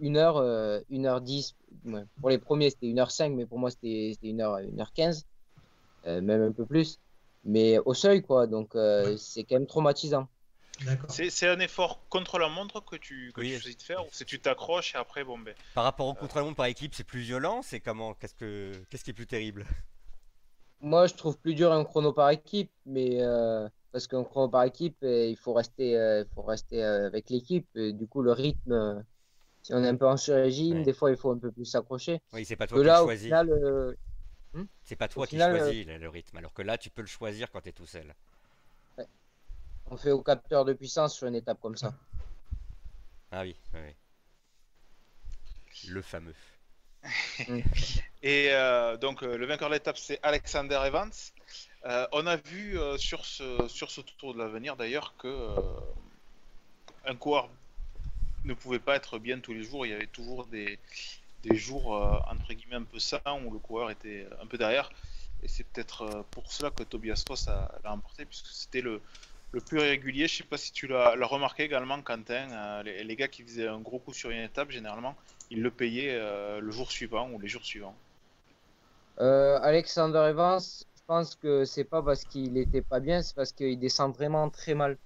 1 0.00 0.16
heure, 0.16 0.42
1h10. 0.90 1.54
Euh, 1.88 2.04
pour 2.20 2.30
les 2.30 2.38
premiers, 2.38 2.70
c'était 2.70 2.86
1h05, 2.86 3.34
mais 3.34 3.46
pour 3.46 3.58
moi, 3.58 3.70
c'était 3.70 4.16
1h, 4.22 4.70
1h15, 4.74 5.24
euh, 6.06 6.20
même 6.20 6.42
un 6.42 6.52
peu 6.52 6.64
plus. 6.64 7.00
Mais 7.44 7.78
au 7.78 7.94
seuil, 7.94 8.22
quoi. 8.22 8.46
Donc, 8.46 8.74
euh, 8.74 9.16
c'est 9.16 9.44
quand 9.44 9.56
même 9.56 9.66
traumatisant. 9.66 10.28
C'est 11.08 11.48
un 11.48 11.58
effort 11.60 12.00
contre 12.10 12.38
la 12.38 12.48
montre 12.48 12.84
que 12.84 12.96
tu, 12.96 13.32
que 13.34 13.40
tu 13.40 13.58
choisis 13.58 13.78
de 13.78 13.82
faire 13.82 14.04
ou 14.04 14.08
c'est 14.12 14.26
tu 14.26 14.38
t'accroches 14.38 14.94
et 14.94 14.98
après 14.98 15.24
bon 15.24 15.38
ben. 15.38 15.54
Par 15.74 15.84
rapport 15.84 16.06
au 16.06 16.12
contre 16.12 16.36
la 16.36 16.42
montre 16.42 16.56
par 16.56 16.66
équipe, 16.66 16.94
c'est 16.94 17.02
plus 17.02 17.20
violent, 17.20 17.62
c'est 17.62 17.80
comment 17.80 18.12
Qu'est-ce 18.12 18.34
que 18.34 18.72
qu'est-ce 18.90 19.02
qui 19.02 19.08
est 19.08 19.14
plus 19.14 19.26
terrible? 19.26 19.64
Moi, 20.82 21.06
je 21.06 21.14
trouve 21.14 21.38
plus 21.38 21.54
dur 21.54 21.72
un 21.72 21.82
chrono 21.82 22.12
par 22.12 22.28
équipe, 22.28 22.70
mais 22.84 23.22
parce 23.92 24.06
qu'en 24.06 24.24
chrono 24.24 24.48
par 24.48 24.64
équipe, 24.64 24.96
euh, 25.02 25.26
il 25.26 25.36
faut 25.36 25.52
rester, 25.52 25.96
euh, 25.96 26.24
faut 26.34 26.42
rester 26.42 26.84
euh, 26.84 27.06
avec 27.06 27.30
l'équipe. 27.30 27.66
Du 27.76 28.06
coup, 28.06 28.22
le 28.22 28.32
rythme, 28.32 29.04
si 29.62 29.74
on 29.74 29.82
est 29.82 29.88
un 29.88 29.96
peu 29.96 30.06
en 30.06 30.16
sur-régime, 30.16 30.82
des 30.82 30.92
fois, 30.92 31.10
il 31.10 31.16
faut 31.16 31.30
un 31.30 31.38
peu 31.38 31.50
plus 31.50 31.64
s'accrocher. 31.64 32.20
Oui, 32.32 32.44
c'est 32.44 32.56
pas 32.56 32.66
toi 32.66 32.78
qui 32.78 33.04
choisis. 33.04 33.32
Hmm? 34.52 34.64
C'est 34.84 34.96
pas 34.96 35.08
toi 35.08 35.26
qui 35.26 35.38
choisis 35.38 35.86
le 35.86 36.08
rythme, 36.08 36.36
alors 36.38 36.52
que 36.52 36.62
là, 36.62 36.78
tu 36.78 36.90
peux 36.90 37.02
le 37.02 37.06
choisir 37.06 37.50
quand 37.50 37.60
tu 37.60 37.68
es 37.68 37.72
tout 37.72 37.86
seul. 37.86 38.14
On 39.88 39.96
fait 39.96 40.10
au 40.10 40.22
capteur 40.22 40.64
de 40.64 40.72
puissance 40.72 41.14
sur 41.14 41.28
une 41.28 41.36
étape 41.36 41.60
comme 41.60 41.76
ça. 41.76 41.94
Ah 43.30 43.42
oui, 43.42 43.56
oui. 43.74 43.94
Le 45.88 46.02
fameux. 46.02 46.34
Hmm. 47.48 47.60
Et 48.22 48.50
donc, 49.00 49.22
le 49.22 49.46
vainqueur 49.46 49.68
de 49.68 49.74
l'étape, 49.74 49.96
c'est 49.96 50.18
Alexander 50.22 50.80
Evans. 50.84 51.12
Euh, 51.86 52.06
on 52.10 52.26
a 52.26 52.36
vu 52.36 52.78
euh, 52.78 52.96
sur, 52.98 53.24
ce, 53.24 53.68
sur 53.68 53.92
ce 53.92 54.00
tour 54.00 54.34
de 54.34 54.38
l'avenir 54.38 54.74
d'ailleurs 54.74 55.14
que 55.18 55.28
euh, 55.28 55.54
un 57.04 57.14
coureur 57.14 57.48
ne 58.44 58.54
pouvait 58.54 58.80
pas 58.80 58.96
être 58.96 59.18
bien 59.18 59.38
tous 59.38 59.52
les 59.52 59.62
jours. 59.62 59.86
Il 59.86 59.90
y 59.90 59.94
avait 59.94 60.08
toujours 60.08 60.46
des, 60.46 60.80
jours 61.52 61.92
entre 62.28 62.52
guillemets 62.54 62.76
un 62.76 62.82
peu 62.82 62.98
sains 62.98 63.20
où 63.44 63.52
le 63.52 63.58
coureur 63.60 63.90
était 63.90 64.26
un 64.42 64.46
peu 64.46 64.58
derrière. 64.58 64.90
Et 65.44 65.48
c'est 65.48 65.64
peut-être 65.64 66.24
pour 66.32 66.50
cela 66.50 66.70
que 66.70 66.82
Tobias 66.82 67.22
Foss 67.26 67.46
l'a 67.46 67.70
remporté, 67.84 68.24
puisque 68.24 68.46
c'était 68.46 68.80
le, 68.80 69.00
plus 69.64 69.78
régulier. 69.78 70.26
Je 70.26 70.38
sais 70.38 70.44
pas 70.44 70.56
si 70.56 70.72
tu 70.72 70.88
l'as 70.88 71.14
remarqué 71.26 71.62
également, 71.62 72.02
Quentin. 72.02 72.82
Les, 72.82 73.04
les, 73.04 73.16
gars 73.16 73.28
qui 73.28 73.44
faisaient 73.44 73.68
un 73.68 73.78
gros 73.78 74.00
coup 74.00 74.12
sur 74.12 74.30
une 74.30 74.40
étape, 74.40 74.70
généralement, 74.70 75.14
ils 75.50 75.62
le 75.62 75.70
payaient 75.70 76.18
le 76.60 76.70
jour 76.72 76.90
suivant 76.90 77.30
ou 77.30 77.38
les 77.38 77.48
jours 77.48 77.64
suivants. 77.64 77.94
Alexander 79.18 80.26
Evans, 80.30 80.60
pense 81.06 81.36
que 81.36 81.64
c'est 81.64 81.84
pas 81.84 82.02
parce 82.02 82.24
qu'il 82.24 82.56
était 82.58 82.82
pas 82.82 83.00
bien, 83.00 83.22
c'est 83.22 83.34
parce 83.34 83.52
qu'il 83.52 83.78
descend 83.78 84.14
vraiment 84.14 84.50
très 84.50 84.74
mal. 84.74 84.98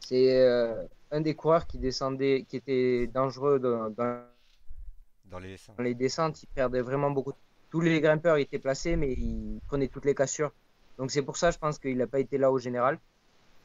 C'est 0.00 0.40
euh, 0.40 0.84
un 1.10 1.20
des 1.20 1.34
coureurs 1.34 1.66
qui 1.66 1.78
descendait, 1.78 2.44
qui 2.48 2.56
était 2.56 3.06
dangereux 3.06 3.58
dans, 3.58 3.90
dans, 3.90 5.38
les, 5.40 5.50
descentes. 5.52 5.80
les 5.80 5.94
descentes. 5.94 6.42
Il 6.42 6.46
perdait 6.48 6.82
vraiment 6.82 7.10
beaucoup. 7.10 7.32
Tous 7.70 7.80
les 7.80 8.00
grimpeurs 8.00 8.36
étaient 8.36 8.58
placés, 8.58 8.96
mais 8.96 9.12
il 9.12 9.60
prenait 9.66 9.88
toutes 9.88 10.04
les 10.04 10.14
cassures. 10.14 10.52
Donc 10.98 11.10
c'est 11.10 11.22
pour 11.22 11.36
ça, 11.36 11.50
je 11.50 11.58
pense 11.58 11.78
qu'il 11.78 11.96
n'a 11.96 12.06
pas 12.06 12.20
été 12.20 12.38
là 12.38 12.52
au 12.52 12.58
général. 12.58 12.98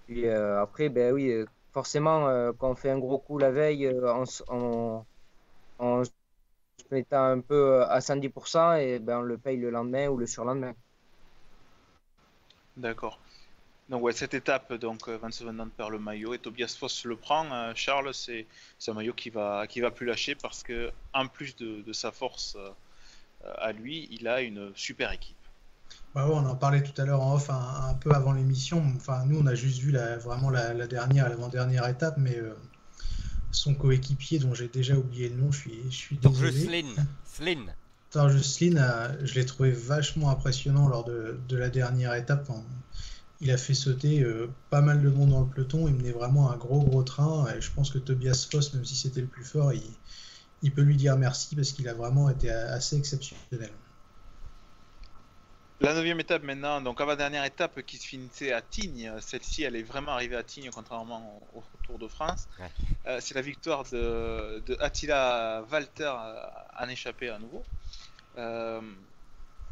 Puis 0.07 0.25
euh, 0.25 0.61
après, 0.61 0.89
ben 0.89 1.13
oui, 1.13 1.31
euh, 1.31 1.45
forcément, 1.73 2.25
quand 2.57 2.71
on 2.71 2.75
fait 2.75 2.89
un 2.89 2.99
gros 2.99 3.19
coup 3.19 3.37
la 3.37 3.51
veille, 3.51 3.93
on, 4.49 5.03
on, 5.79 6.03
mettant 6.91 7.23
un 7.23 7.39
peu 7.41 7.83
à 7.83 7.99
110% 7.99 8.79
et 8.79 8.99
ben, 8.99 9.19
on 9.19 9.21
le 9.21 9.37
paye 9.37 9.57
le 9.57 9.69
lendemain 9.69 10.07
ou 10.07 10.17
le 10.17 10.25
surlendemain. 10.25 10.73
D'accord. 12.79 13.19
Donc 13.89 14.03
ouais, 14.03 14.13
cette 14.13 14.35
étape, 14.35 14.73
donc 14.73 15.09
Van 15.09 15.29
Venant 15.29 15.67
perd 15.69 15.91
le 15.91 15.99
maillot 15.99 16.33
et 16.33 16.39
Tobias 16.39 16.75
Foss 16.79 17.05
le 17.05 17.15
prend. 17.15 17.73
Charles, 17.73 18.13
c'est 18.13 18.45
un 18.87 18.93
maillot 18.93 19.13
qui 19.13 19.31
va 19.31 19.65
qui 19.67 19.81
va 19.81 19.89
plus 19.89 20.05
lâcher 20.05 20.35
parce 20.35 20.61
que 20.61 20.91
en 21.13 21.27
plus 21.27 21.55
de, 21.55 21.81
de 21.81 21.93
sa 21.93 22.11
force 22.11 22.55
à 23.57 23.71
lui, 23.71 24.07
il 24.11 24.27
a 24.27 24.41
une 24.41 24.71
super 24.75 25.11
équipe. 25.11 25.39
Bah 26.15 26.27
on 26.27 26.45
en 26.45 26.55
parlait 26.55 26.81
tout 26.81 26.99
à 26.99 27.05
l'heure 27.05 27.21
en 27.21 27.35
off 27.35 27.49
un, 27.49 27.93
peu 28.01 28.11
avant 28.11 28.33
l'émission. 28.33 28.83
Enfin, 28.95 29.25
nous, 29.25 29.39
on 29.39 29.45
a 29.45 29.53
juste 29.53 29.79
vu 29.79 29.91
la, 29.91 30.17
vraiment 30.17 30.49
la, 30.49 30.87
dernière, 30.87 31.29
l'avant-dernière 31.29 31.87
étape, 31.87 32.15
mais 32.17 32.35
euh, 32.35 32.55
son 33.51 33.75
coéquipier, 33.75 34.39
dont 34.39 34.53
j'ai 34.55 34.67
déjà 34.67 34.95
oublié 34.95 35.29
le 35.29 35.35
nom, 35.35 35.51
je 35.51 35.59
suis, 35.59 35.83
je 35.89 35.95
suis 35.95 36.17
désolé. 36.17 36.51
Slin. 36.51 37.05
Slin. 37.25 37.65
Euh, 38.15 39.17
je 39.23 39.35
l'ai 39.35 39.45
trouvé 39.45 39.71
vachement 39.71 40.29
impressionnant 40.29 40.87
lors 40.87 41.03
de, 41.03 41.37
la 41.51 41.69
dernière 41.69 42.13
étape. 42.15 42.49
il 43.41 43.51
a 43.51 43.57
fait 43.57 43.73
sauter 43.75 44.21
euh, 44.21 44.49
pas 44.69 44.81
mal 44.81 45.01
de 45.01 45.09
monde 45.09 45.29
dans 45.29 45.41
le 45.41 45.47
peloton. 45.47 45.87
Il 45.87 45.95
menait 45.95 46.11
vraiment 46.11 46.51
un 46.51 46.57
gros 46.57 46.81
gros 46.81 47.03
train. 47.03 47.47
Et 47.55 47.61
je 47.61 47.71
pense 47.71 47.91
que 47.91 47.99
Tobias 47.99 48.47
Foss, 48.51 48.73
même 48.73 48.85
si 48.85 48.95
c'était 48.95 49.21
le 49.21 49.27
plus 49.27 49.45
fort, 49.45 49.73
il, 49.73 49.83
il 50.63 50.71
peut 50.71 50.81
lui 50.81 50.95
dire 50.95 51.17
merci 51.17 51.55
parce 51.55 51.71
qu'il 51.71 51.87
a 51.87 51.93
vraiment 51.93 52.29
été 52.29 52.49
assez 52.49 52.97
exceptionnel. 52.97 53.71
La 55.81 55.93
neuvième 55.93 56.19
étape 56.19 56.43
maintenant, 56.43 56.81
donc 56.81 56.99
avant 56.99 57.15
dernière 57.15 57.45
étape 57.45 57.83
qui 57.83 57.95
se 57.95 58.05
finissait 58.05 58.51
à 58.51 58.61
Tignes, 58.61 59.13
celle-ci 59.21 59.63
elle 59.63 59.77
est 59.77 59.83
vraiment 59.83 60.11
arrivée 60.11 60.35
à 60.35 60.43
Tignes 60.43 60.71
contrairement 60.73 61.41
au, 61.55 61.63
Tour 61.83 61.97
de 61.97 62.07
France. 62.09 62.49
Euh, 63.07 63.19
c'est 63.21 63.33
la 63.33 63.41
victoire 63.41 63.85
de, 63.89 64.61
Attila 64.81 65.63
Walter 65.71 66.13
en 66.77 66.89
échappé 66.89 67.29
à 67.29 67.39
nouveau. 67.39 67.63
Euh, 68.39 68.81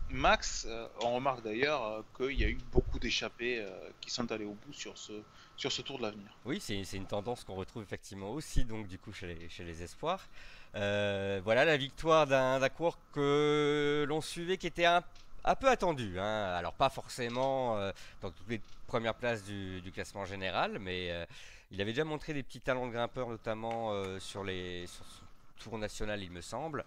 Max, 0.10 0.66
euh, 0.70 0.88
on 1.02 1.16
remarque 1.16 1.44
d'ailleurs 1.44 2.04
qu'il 2.16 2.40
y 2.40 2.46
a 2.46 2.50
eu 2.50 2.58
beaucoup 2.72 3.00
d'échappées 3.00 3.66
qui 4.00 4.10
sont 4.10 4.32
allés 4.32 4.46
au 4.46 4.54
bout 4.54 4.74
sur 4.74 4.98
ce, 4.98 5.14
sur 5.58 5.72
ce 5.72 5.82
Tour 5.82 5.98
de 5.98 6.04
l'avenir. 6.04 6.30
Oui, 6.46 6.60
c'est 6.62 6.82
une 6.94 7.08
tendance 7.08 7.44
qu'on 7.44 7.56
retrouve 7.56 7.84
effectivement 7.84 8.30
aussi 8.32 8.64
donc 8.64 8.88
du 8.88 9.00
coup 9.00 9.12
chez 9.12 9.28
les, 9.28 9.50
chez 9.50 9.64
les 9.64 9.84
espoirs. 9.84 10.28
voilà 10.74 11.66
la 11.66 11.76
victoire 11.76 12.28
d'un 12.28 12.70
cours 12.70 12.98
que 13.12 14.06
l'on 14.08 14.22
suivait 14.22 14.58
qui 14.58 14.68
était 14.68 14.86
un 14.86 15.04
un 15.48 15.56
peu 15.56 15.70
attendu. 15.70 16.20
Hein. 16.20 16.54
Alors 16.56 16.74
pas 16.74 16.90
forcément 16.90 17.78
euh, 17.78 17.92
dans 18.22 18.32
toutes 18.32 18.50
les 18.50 18.62
premières 18.86 19.16
places 19.16 19.44
du, 19.44 19.82
classement 19.94 20.26
général, 20.26 20.78
mais 20.80 21.12
euh, 21.12 21.26
il 21.72 21.82
avait 21.82 21.92
déjà 21.92 22.04
montré 22.04 22.34
des 22.34 22.44
petits 22.44 22.60
talents 22.60 22.88
de 22.88 22.92
grimpeur, 22.92 23.30
notamment 23.30 23.92
euh, 23.92 24.20
sur, 24.20 24.44
les, 24.44 24.86
sur 24.88 25.06
son 25.06 25.70
tour 25.70 25.78
national, 25.78 26.22
il 26.22 26.32
me 26.32 26.42
semble. 26.42 26.86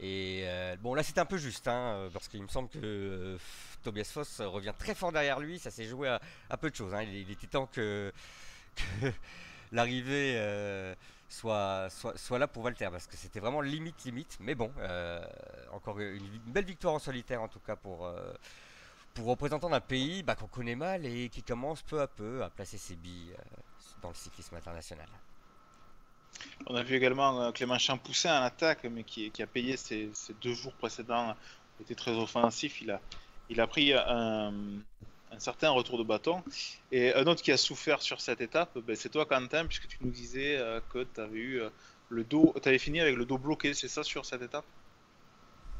Et 0.00 0.46
bon, 0.80 0.94
là 0.94 1.02
c'est 1.02 1.18
un 1.18 1.24
peu 1.24 1.38
juste, 1.38 1.68
hein, 1.68 2.08
parce 2.12 2.28
qu'il 2.28 2.42
me 2.42 2.48
semble 2.48 2.68
que 2.68 3.38
Tobias 3.82 4.10
Foss 4.12 4.40
revient 4.40 4.74
très 4.78 4.94
fort 4.94 5.12
derrière 5.12 5.40
lui. 5.40 5.58
Ça 5.58 5.70
s'est 5.70 5.86
joué 5.86 6.08
à, 6.50 6.56
peu 6.56 6.70
de 6.70 6.76
choses. 6.76 6.94
Hein. 6.94 7.02
Il, 7.02 7.30
était 7.30 7.46
temps 7.46 7.66
que, 7.72 8.12
l'arrivée 9.72 10.36
soit, 11.28 11.88
là 12.38 12.46
pour 12.46 12.64
Walter 12.64 12.88
parce 12.90 13.06
que 13.06 13.16
c'était 13.16 13.40
vraiment 13.40 13.60
limite 13.60 14.04
limite 14.04 14.36
mais 14.40 14.54
bon 14.54 14.72
euh, 14.78 15.24
encore 15.72 15.98
une, 15.98 16.38
belle 16.46 16.64
victoire 16.64 16.94
en 16.94 16.98
solitaire 16.98 17.42
en 17.42 17.48
tout 17.48 17.60
cas 17.60 17.76
pour 17.76 18.06
euh, 18.06 18.32
pour 19.14 19.26
représentant 19.26 19.70
d'un 19.70 19.80
pays 19.80 20.22
bah, 20.22 20.34
qu'on 20.34 20.46
connaît 20.46 20.76
mal 20.76 21.04
et 21.06 21.28
qui 21.28 21.42
commence 21.42 21.82
peu 21.82 22.00
à 22.00 22.06
peu 22.06 22.42
à 22.42 22.50
placer 22.50 22.78
ses 22.78 22.96
billes 22.96 23.34
euh, 23.38 23.56
dans 24.02 24.08
le 24.08 24.14
cyclisme 24.14 24.56
international. 24.56 25.08
On 26.66 26.74
a 26.74 26.82
vu 26.82 26.96
également 26.96 27.52
Clément 27.52 27.78
Champoussin 27.78 28.40
en 28.40 28.42
attaque 28.42 28.84
mais 28.84 29.04
qui, 29.04 29.32
a 29.40 29.46
payé 29.46 29.76
ses, 29.76 30.10
deux 30.42 30.54
jours 30.54 30.74
précédents 30.74 31.34
était 31.80 31.94
très 31.94 32.12
offensif 32.12 32.82
il 33.48 33.60
a 33.60 33.66
pris 33.66 33.92
un 35.32 35.38
certain 35.38 35.70
retour 35.70 35.98
de 35.98 36.04
bâton. 36.04 36.42
Et 36.92 37.14
un 37.14 37.26
autre 37.26 37.42
qui 37.42 37.52
a 37.52 37.56
souffert 37.56 38.02
sur 38.02 38.20
cette 38.20 38.40
étape, 38.40 38.78
ben, 38.78 38.96
c'est 38.96 39.08
toi, 39.08 39.26
Quentin, 39.26 39.66
puisque 39.66 39.88
tu 39.88 39.98
nous 40.00 40.10
disais 40.10 40.56
euh, 40.56 40.80
que 40.92 41.04
tu 41.14 41.20
avais 41.20 41.38
eu 41.38 41.60
euh, 41.60 41.68
le 42.08 42.24
dos, 42.24 42.54
avais 42.64 42.78
fini 42.78 43.00
avec 43.00 43.16
le 43.16 43.24
dos 43.24 43.38
bloqué, 43.38 43.74
c'est 43.74 43.88
ça 43.88 44.02
sur 44.02 44.24
cette 44.24 44.42
étape? 44.42 44.64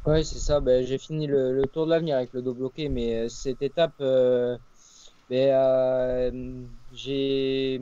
Oui, 0.04 0.24
c'est 0.24 0.38
ça. 0.38 0.60
Ben, 0.60 0.84
j'ai 0.84 0.98
fini 0.98 1.26
le, 1.26 1.62
Tour 1.72 1.86
de 1.86 1.90
l'avenir 1.90 2.16
avec 2.16 2.32
le 2.32 2.42
dos 2.42 2.54
bloqué, 2.54 2.88
mais 2.88 3.24
euh, 3.24 3.28
cette 3.28 3.62
étape, 3.62 3.94
ben, 3.98 4.58
j'ai. 6.92 7.80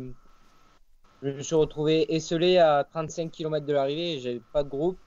Je 1.25 1.31
me 1.31 1.41
suis 1.41 1.55
retrouvé 1.55 2.15
esselé 2.15 2.59
à 2.59 2.85
35 2.85 3.31
km 3.31 3.65
de 3.65 3.73
l'arrivée, 3.73 4.19
j'avais 4.21 4.43
pas 4.53 4.63
de 4.63 4.69
groupe 4.69 4.99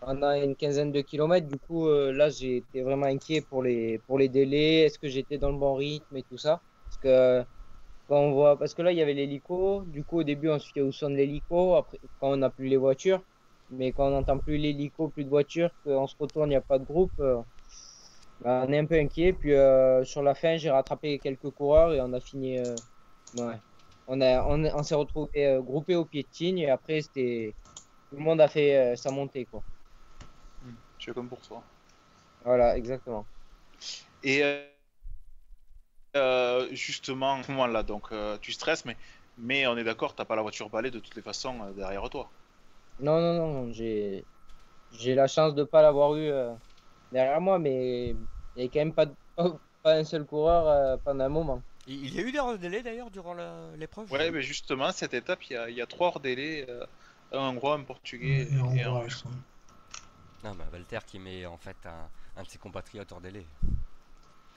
pendant 0.00 0.32
une 0.32 0.56
quinzaine 0.56 0.90
de 0.90 1.00
kilomètres. 1.00 1.46
Du 1.46 1.58
coup, 1.60 1.86
euh, 1.86 2.12
là, 2.12 2.28
j'ai 2.28 2.56
été 2.56 2.82
vraiment 2.82 3.06
inquiet 3.06 3.40
pour 3.40 3.62
les, 3.62 4.00
délais. 4.28 4.80
Est-ce 4.86 4.98
que 4.98 5.06
j'étais 5.06 5.38
dans 5.38 5.52
le 5.52 5.58
bon 5.58 5.74
rythme 5.74 6.16
et 6.16 6.24
tout 6.24 6.38
ça 6.38 6.60
Parce 6.88 6.96
que 6.98 7.44
quand 8.08 8.18
on 8.18 8.32
voit, 8.32 8.58
parce 8.58 8.74
que 8.74 8.82
là, 8.82 8.90
il 8.90 8.98
y 8.98 9.02
avait 9.02 9.14
l'hélico. 9.14 9.84
Du 9.86 10.02
coup, 10.02 10.18
au 10.18 10.22
début, 10.24 10.48
on 10.48 10.58
se 10.58 10.72
fait 10.72 10.80
au 10.80 10.90
son 10.90 11.08
de 11.10 11.14
l'hélico. 11.14 11.76
Après, 11.76 12.00
quand 12.20 12.32
on 12.32 12.38
n'a 12.38 12.50
plus 12.50 12.66
les 12.66 12.76
voitures, 12.76 13.22
mais 13.70 13.92
quand 13.92 14.08
on 14.08 14.10
n'entend 14.10 14.38
plus 14.38 14.56
l'hélico, 14.56 15.08
plus 15.08 15.22
de 15.22 15.30
voitures, 15.30 15.70
qu'on 15.84 16.08
se 16.08 16.16
retourne, 16.18 16.48
il 16.48 16.54
n'y 16.54 16.56
a 16.56 16.62
pas 16.62 16.80
de 16.80 16.84
groupe. 16.84 17.12
Euh, 17.20 17.40
bah, 18.40 18.64
on 18.66 18.72
est 18.72 18.78
un 18.78 18.86
peu 18.86 18.96
inquiet. 18.96 19.32
Puis 19.34 19.54
euh, 19.54 20.02
sur 20.02 20.22
la 20.24 20.34
fin, 20.34 20.56
j'ai 20.56 20.70
rattrapé 20.70 21.20
quelques 21.20 21.50
coureurs 21.50 21.92
et 21.92 22.00
on 22.00 22.12
a 22.12 22.20
fini. 22.20 22.58
ouais. 23.36 23.60
On, 24.10 24.20
a, 24.20 24.44
on, 24.44 24.64
on 24.64 24.82
s'est 24.82 24.94
retrouvé 24.94 25.58
groupé 25.62 25.96
au 25.96 26.04
pied 26.04 26.22
de 26.24 26.28
Tignes 26.28 26.58
et 26.58 26.70
après, 26.70 27.00
c'était 27.00 27.54
tout 28.10 28.16
le 28.16 28.22
monde 28.22 28.40
a 28.40 28.48
fait 28.48 28.96
sa 28.96 29.10
montée. 29.10 29.46
Quoi. 29.46 29.62
Tu 30.98 31.10
es 31.10 31.14
comme 31.14 31.28
pour 31.28 31.40
toi. 31.40 31.62
Voilà, 32.44 32.76
exactement. 32.76 33.26
Et 34.22 34.44
euh, 34.44 34.62
euh, 36.16 36.68
justement, 36.72 37.34
à 37.34 37.42
ce 37.42 37.50
moment-là, 37.52 37.82
donc 37.82 38.12
euh, 38.12 38.36
tu 38.42 38.52
stresses, 38.52 38.84
mais, 38.84 38.96
mais 39.38 39.66
on 39.66 39.76
est 39.76 39.84
d'accord, 39.84 40.14
t'as 40.14 40.24
pas 40.24 40.36
la 40.36 40.42
voiture 40.42 40.68
balai 40.68 40.90
de 40.90 40.98
toutes 40.98 41.16
les 41.16 41.22
façons 41.22 41.70
derrière 41.72 42.08
toi. 42.10 42.30
Non, 42.98 43.20
non, 43.20 43.34
non, 43.34 43.72
j'ai 43.72 44.24
j'ai 44.92 45.14
la 45.14 45.26
chance 45.26 45.54
de 45.54 45.64
pas 45.64 45.82
l'avoir 45.82 46.16
eu 46.16 46.30
derrière 47.12 47.40
moi, 47.40 47.58
mais 47.58 48.10
il 48.10 48.16
n'y 48.56 48.62
avait 48.62 48.68
quand 48.68 48.80
même 48.80 48.94
pas, 48.94 49.06
pas 49.82 49.94
un 49.94 50.04
seul 50.04 50.26
coureur 50.26 51.00
pendant 51.04 51.24
un 51.24 51.28
moment. 51.28 51.62
Il 51.92 52.14
y 52.14 52.20
a 52.20 52.22
eu 52.22 52.30
des 52.30 52.38
hors-délais 52.38 52.82
d'ailleurs 52.82 53.10
durant 53.10 53.34
l'épreuve 53.76 54.10
Ouais, 54.12 54.30
mais 54.30 54.42
justement, 54.42 54.92
cette 54.92 55.14
étape, 55.14 55.42
il 55.44 55.54
y 55.54 55.56
a, 55.56 55.68
il 55.68 55.76
y 55.76 55.82
a 55.82 55.86
trois 55.86 56.08
hors-délais 56.08 56.66
un 57.32 57.38
hongrois, 57.38 57.74
un 57.74 57.82
portugais 57.82 58.48
et, 58.50 58.82
un 58.82 58.98
russe. 58.98 59.24
Non, 60.42 60.54
bah 60.54 60.64
Walter 60.72 61.00
qui 61.06 61.18
met 61.18 61.44
en 61.46 61.58
fait 61.58 61.76
un, 61.84 62.42
de 62.42 62.48
ses 62.48 62.58
compatriotes 62.58 63.12
hors 63.12 63.20
délai. 63.20 63.46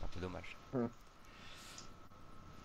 Un 0.02 0.08
peu 0.08 0.20
dommage. 0.20 0.58
Hmm. 0.74 0.88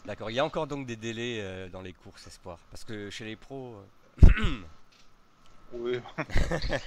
D'accord, 0.04 0.30
il 0.30 0.34
y 0.34 0.38
a 0.38 0.44
encore 0.44 0.66
donc 0.66 0.86
des 0.86 0.96
délais 0.96 1.40
euh, 1.40 1.68
dans 1.68 1.82
les 1.82 1.92
courses 1.92 2.26
espoir. 2.26 2.58
Parce 2.70 2.84
que 2.84 3.10
chez 3.10 3.24
les 3.24 3.36
pros. 3.36 3.76
Euh, 4.22 4.62
oui. 5.72 6.00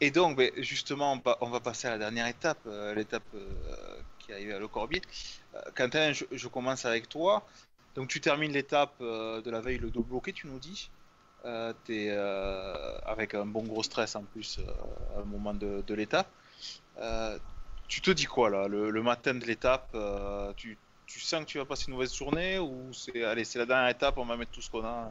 Et 0.00 0.10
donc, 0.10 0.36
ben, 0.36 0.50
justement, 0.58 1.22
on 1.40 1.48
va 1.48 1.60
passer 1.60 1.88
à 1.88 1.92
la 1.92 1.98
dernière 1.98 2.26
étape, 2.26 2.58
euh, 2.66 2.94
l'étape 2.94 3.24
qui 4.26 4.32
est 4.32 4.52
à 4.52 4.58
Le 4.58 4.68
Corbier. 4.68 5.00
Quentin, 5.74 6.12
je, 6.12 6.48
commence 6.48 6.84
avec 6.84 7.08
toi. 7.08 7.46
Donc, 7.94 8.08
tu 8.08 8.20
termines 8.20 8.52
l'étape 8.52 9.00
de 9.00 9.50
la 9.50 9.60
veille, 9.60 9.78
le 9.78 9.90
dos 9.90 10.02
bloqué, 10.02 10.32
tu 10.32 10.46
nous 10.46 10.58
dis. 10.58 10.90
Euh, 11.46 11.72
es 11.88 12.08
euh, 12.10 12.98
avec 13.04 13.34
un 13.34 13.46
bon 13.46 13.62
gros 13.62 13.84
stress 13.84 14.16
en 14.16 14.24
plus 14.24 14.58
euh, 14.58 15.16
à 15.16 15.20
un 15.20 15.24
moment 15.24 15.54
de, 15.54 15.94
l'étape. 15.94 16.28
tu 17.86 18.00
te 18.00 18.10
dis 18.10 18.24
quoi 18.24 18.50
là, 18.50 18.66
le, 18.66 19.02
matin 19.02 19.34
de 19.34 19.44
l'étape 19.44 19.96
tu, 20.56 20.76
sens 21.06 21.42
que 21.42 21.46
tu 21.46 21.58
vas 21.58 21.64
passer 21.64 21.84
une 21.86 21.94
mauvaise 21.94 22.12
journée 22.12 22.58
ou 22.58 22.92
c'est 22.92 23.22
allez 23.22 23.44
c'est 23.44 23.60
la 23.60 23.66
dernière 23.66 23.88
étape, 23.88 24.18
on 24.18 24.24
va 24.24 24.36
mettre 24.36 24.50
tout 24.50 24.60
ce 24.60 24.68
qu'on 24.68 24.84
a? 24.84 25.08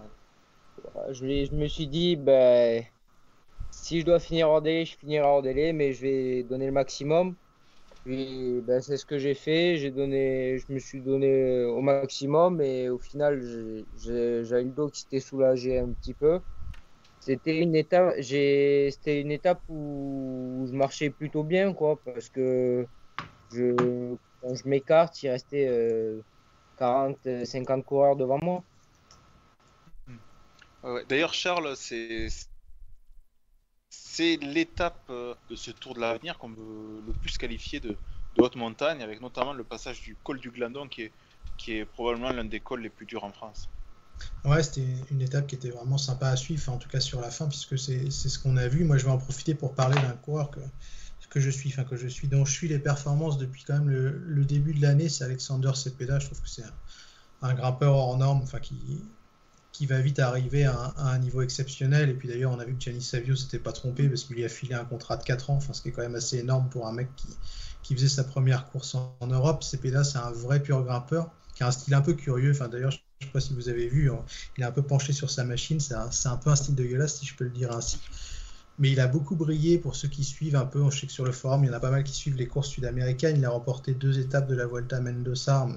Je, 1.12 1.54
me 1.54 1.68
suis 1.68 1.88
dit, 1.88 2.18
ben, 2.18 2.84
si 3.72 4.02
je 4.02 4.06
dois 4.06 4.20
finir 4.20 4.50
hors 4.50 4.62
délai, 4.62 4.86
je 4.86 4.98
finirai 4.98 5.26
hors 5.26 5.42
délai, 5.42 5.72
mais 5.72 5.94
je 5.94 6.02
vais 6.02 6.44
donner 6.44 6.66
le 6.66 6.74
maximum. 6.74 7.36
Puis 8.06 8.62
ben, 8.62 8.82
c'est 8.82 8.98
ce 8.98 9.06
que 9.06 9.18
j'ai 9.18 9.34
fait. 9.36 9.78
J'ai 9.78 9.92
donné, 9.92 10.60
je 10.60 10.72
me 10.72 10.80
suis 10.80 11.02
donné 11.02 11.64
au 11.66 11.82
maximum 11.82 12.62
et 12.62 12.90
au 12.90 13.00
final, 13.00 13.42
j'ai 13.96 14.62
eu 14.62 14.66
le 14.66 14.72
dos 14.72 14.90
qui 14.90 15.02
s'était 15.02 15.20
soulagé 15.20 15.80
un 15.80 15.92
petit 15.94 16.14
peu. 16.14 16.40
C'était 17.20 17.60
une 17.60 17.76
étape, 17.76 18.16
j'ai, 18.20 18.92
c'était 18.92 19.22
une 19.22 19.32
étape 19.32 19.64
où 19.68 20.66
je 20.70 20.74
marchais 20.74 21.10
plutôt 21.10 21.44
bien, 21.44 21.74
quoi, 21.74 22.02
parce 22.04 22.30
que 22.30 22.88
je, 23.52 24.16
quand 24.42 24.56
je 24.56 24.68
m'écarte, 24.70 25.24
il 25.24 25.30
restait 25.30 25.68
40, 26.78 27.26
euh, 27.28 27.46
50 27.46 27.86
coureurs 27.86 28.16
devant 28.18 28.40
moi. 28.44 28.64
D'ailleurs, 31.10 31.34
Charles, 31.34 31.76
c'est 31.76 32.30
c'est 34.16 34.38
l'étape 34.38 35.02
euh, 35.10 35.34
de 35.50 35.56
ce 35.56 35.72
Tour 35.72 35.94
de 35.94 36.00
l'avenir 36.00 36.38
qu'on 36.38 36.50
veut 36.50 37.04
le 37.06 37.14
plus 37.14 37.38
qualifier 37.38 37.82
de, 37.82 37.98
haute 38.38 38.56
montagne, 38.56 39.02
avec 39.02 39.22
notamment 39.22 39.54
le 39.54 39.64
passage 39.64 40.02
du 40.02 40.16
col 40.24 40.40
du 40.40 40.52
Glandon, 40.52 40.88
qui 40.88 41.04
est, 41.04 41.12
qui 41.58 41.74
est 41.74 41.86
probablement 41.86 42.32
l'un 42.32 42.46
des 42.46 42.60
cols 42.62 42.82
les 42.82 42.90
plus 42.90 43.06
durs 43.06 43.24
en 43.26 43.32
France. 43.32 43.70
Ouais, 44.46 44.64
c'était 44.64 44.88
une 45.12 45.22
étape 45.22 45.48
qui 45.48 45.56
était 45.56 45.70
vraiment 45.70 45.98
sympa 45.98 46.30
à 46.30 46.36
suivre, 46.38 46.72
en 46.72 46.78
tout 46.78 46.88
cas 46.88 47.02
sur 47.02 47.20
la 47.20 47.30
fin, 47.30 47.48
puisque 47.48 47.78
c'est 47.78 48.10
ce 48.10 48.40
qu'on 48.40 48.56
a 48.56 48.68
vu. 48.68 48.86
Moi, 48.86 48.98
je 48.98 49.06
vais 49.06 49.12
en 49.12 49.18
profiter 49.18 49.54
pour 49.54 49.74
parler 49.74 49.96
d'un 50.02 50.16
coureur 50.16 50.50
que, 50.52 50.62
que 51.30 51.42
je 51.42 51.50
suis, 51.50 51.70
enfin 51.70 51.84
que 51.84 51.98
je 51.98 52.08
suis, 52.08 52.30
dont 52.30 52.46
je 52.46 52.54
suis 52.54 52.70
les 52.70 52.80
performances 52.80 53.38
depuis 53.38 53.66
quand 53.66 53.74
même 53.74 53.90
le, 53.90 54.46
début 54.46 54.74
de 54.74 54.82
l'année, 54.82 55.10
c'est 55.10 55.26
Alexander 55.26 55.72
Cepeda. 55.74 56.20
Je 56.20 56.28
trouve 56.28 56.42
que 56.42 56.50
c'est 56.50 56.64
un, 57.42 57.54
grimpeur 57.54 57.96
hors 57.96 58.18
norme, 58.18 58.42
enfin 58.44 58.60
qui, 58.60 59.04
qui 59.76 59.86
va 59.86 60.00
vite 60.00 60.20
arriver 60.20 60.64
à 60.64 60.94
un, 60.98 61.18
niveau 61.20 61.42
exceptionnel. 61.42 62.10
Et 62.10 62.14
puis 62.14 62.30
d'ailleurs, 62.30 62.52
on 62.52 62.60
a 62.60 62.66
vu 62.66 62.76
que 62.76 62.82
Gianni 62.82 63.02
Savio 63.02 63.36
s'était 63.36 63.60
pas 63.60 63.74
trompé 63.74 64.08
parce 64.08 64.24
qu'il 64.24 64.38
lui 64.38 64.46
a 64.46 64.50
filé 64.50 64.74
un 64.74 64.86
contrat 64.86 65.18
de 65.18 65.24
4 65.24 65.50
ans, 65.50 65.56
enfin 65.56 65.74
ce 65.74 65.82
qui 65.82 65.90
est 65.90 65.92
quand 65.92 66.02
même 66.02 66.16
assez 66.16 66.38
énorme 66.38 66.70
pour 66.70 66.88
un 66.88 66.94
mec 66.94 67.10
qui, 67.16 67.28
qui 67.84 67.94
faisait 67.94 68.08
sa 68.08 68.24
première 68.24 68.68
course 68.68 68.96
en, 68.96 69.16
en 69.20 69.28
Europe. 69.28 69.64
Cepeda, 69.64 70.04
c'est 70.04 70.18
un 70.18 70.32
vrai 70.32 70.62
pur 70.62 70.82
grimpeur 70.84 71.30
qui 71.56 71.64
a 71.64 71.68
un 71.68 71.72
style 71.72 71.94
un 71.94 72.02
peu 72.02 72.14
curieux. 72.14 72.52
Enfin 72.52 72.70
d'ailleurs, 72.70 72.92
je 72.92 72.98
ne 72.98 73.26
sais 73.26 73.32
pas 73.32 73.40
si 73.42 73.54
vous 73.54 73.68
avez 73.68 73.88
vu, 73.88 74.12
hein. 74.12 74.24
il 74.58 74.64
est 74.64 74.68
un 74.68 74.72
peu 74.72 74.82
penché 74.82 75.12
sur 75.14 75.30
sa 75.30 75.44
machine. 75.44 75.80
C'est 75.80 75.94
un, 75.94 76.38
peu 76.38 76.50
un 76.50 76.56
style 76.56 76.76
de 76.76 76.84
dégueulasse, 76.84 77.18
si 77.20 77.26
je 77.26 77.36
peux 77.36 77.44
le 77.44 77.50
dire 77.50 77.72
ainsi. 77.72 78.00
Mais 78.80 78.92
il 78.92 79.00
a 79.00 79.08
beaucoup 79.08 79.36
brillé 79.36 79.78
pour 79.78 79.96
ceux 79.96 80.08
qui 80.08 80.24
suivent 80.24 80.56
un 80.56 80.66
peu. 80.66 80.90
Je 80.90 81.00
sais 81.00 81.08
que 81.08 81.14
sur 81.14 81.26
le 81.26 81.32
forum, 81.32 81.64
il 81.64 81.68
y 81.68 81.70
en 81.70 81.74
a 81.74 81.80
pas 81.80 81.92
mal 81.92 82.04
qui 82.04 82.14
suivent 82.14 82.36
les 82.36 82.48
courses 82.48 82.70
sud-américaines. 82.70 83.38
Il 83.38 83.46
a 83.46 83.50
remporté 83.50 83.94
deux 83.94 84.20
étapes 84.20 84.48
de 84.48 84.56
la 84.56 84.66
Vuelta 84.68 85.00
Mendoza 85.00 85.68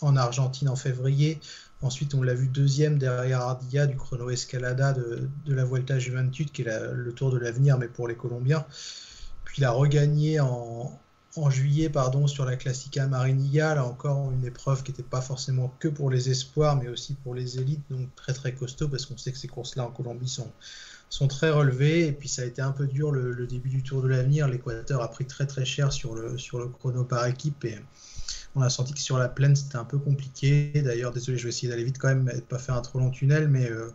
en 0.00 0.16
Argentine 0.16 0.68
en 0.68 0.76
février. 0.76 1.40
Ensuite, 1.80 2.14
on 2.14 2.22
l'a 2.22 2.34
vu 2.34 2.48
deuxième 2.48 2.98
derrière 2.98 3.40
Ardilla 3.40 3.86
du 3.86 3.96
chrono 3.96 4.30
Escalada 4.30 4.92
de, 4.92 5.28
la 5.46 5.64
Vuelta 5.64 5.98
Juventud, 5.98 6.50
qui 6.50 6.62
est 6.62 6.92
le 6.92 7.12
tour 7.12 7.30
de 7.30 7.38
l'avenir, 7.38 7.78
mais 7.78 7.88
pour 7.88 8.08
les 8.08 8.16
Colombiens. 8.16 8.66
Puis 9.44 9.58
il 9.58 9.64
a 9.64 9.70
regagné 9.70 10.40
en, 10.40 10.98
en 11.36 11.50
juillet 11.50 11.88
pardon, 11.88 12.26
sur 12.26 12.44
la 12.44 12.56
Classica 12.56 13.06
Marinilla, 13.06 13.74
là 13.74 13.84
encore 13.84 14.30
une 14.32 14.44
épreuve 14.44 14.82
qui 14.82 14.90
n'était 14.90 15.02
pas 15.02 15.20
forcément 15.20 15.72
que 15.78 15.88
pour 15.88 16.10
les 16.10 16.30
espoirs, 16.30 16.76
mais 16.76 16.88
aussi 16.88 17.14
pour 17.14 17.34
les 17.34 17.58
élites, 17.58 17.82
donc 17.90 18.14
très 18.16 18.32
très 18.32 18.54
costaud, 18.54 18.88
parce 18.88 19.06
qu'on 19.06 19.16
sait 19.16 19.32
que 19.32 19.38
ces 19.38 19.48
courses-là 19.48 19.84
en 19.84 19.90
Colombie 19.90 20.28
sont, 20.28 20.50
sont 21.08 21.28
très 21.28 21.50
relevées, 21.50 22.06
et 22.06 22.12
puis 22.12 22.28
ça 22.28 22.42
a 22.42 22.44
été 22.44 22.62
un 22.62 22.72
peu 22.72 22.86
dur 22.86 23.12
le, 23.12 23.46
début 23.46 23.68
du 23.68 23.82
Tour 23.82 24.02
de 24.02 24.08
l'Avenir, 24.08 24.48
l'Équateur 24.48 25.02
a 25.02 25.10
pris 25.10 25.26
très 25.26 25.46
très 25.46 25.64
cher 25.64 25.92
sur 25.92 26.14
le, 26.14 26.38
sur 26.38 26.58
le 26.58 26.68
chrono 26.68 27.04
par 27.04 27.26
équipe, 27.26 27.64
on 28.58 28.62
a 28.62 28.70
senti 28.70 28.92
que 28.94 29.00
sur 29.00 29.18
la 29.18 29.28
plaine 29.28 29.56
c'était 29.56 29.76
un 29.76 29.84
peu 29.84 29.98
compliqué, 29.98 30.72
d'ailleurs 30.82 31.12
désolé 31.12 31.38
je 31.38 31.44
vais 31.44 31.50
essayer 31.50 31.68
d'aller 31.68 31.84
vite 31.84 31.98
quand 31.98 32.08
même, 32.08 32.28
et 32.32 32.36
de 32.36 32.40
pas 32.40 32.58
faire 32.58 32.74
un 32.74 32.82
trop 32.82 32.98
long 32.98 33.10
tunnel, 33.10 33.48
mais... 33.48 33.70
Euh, 33.70 33.90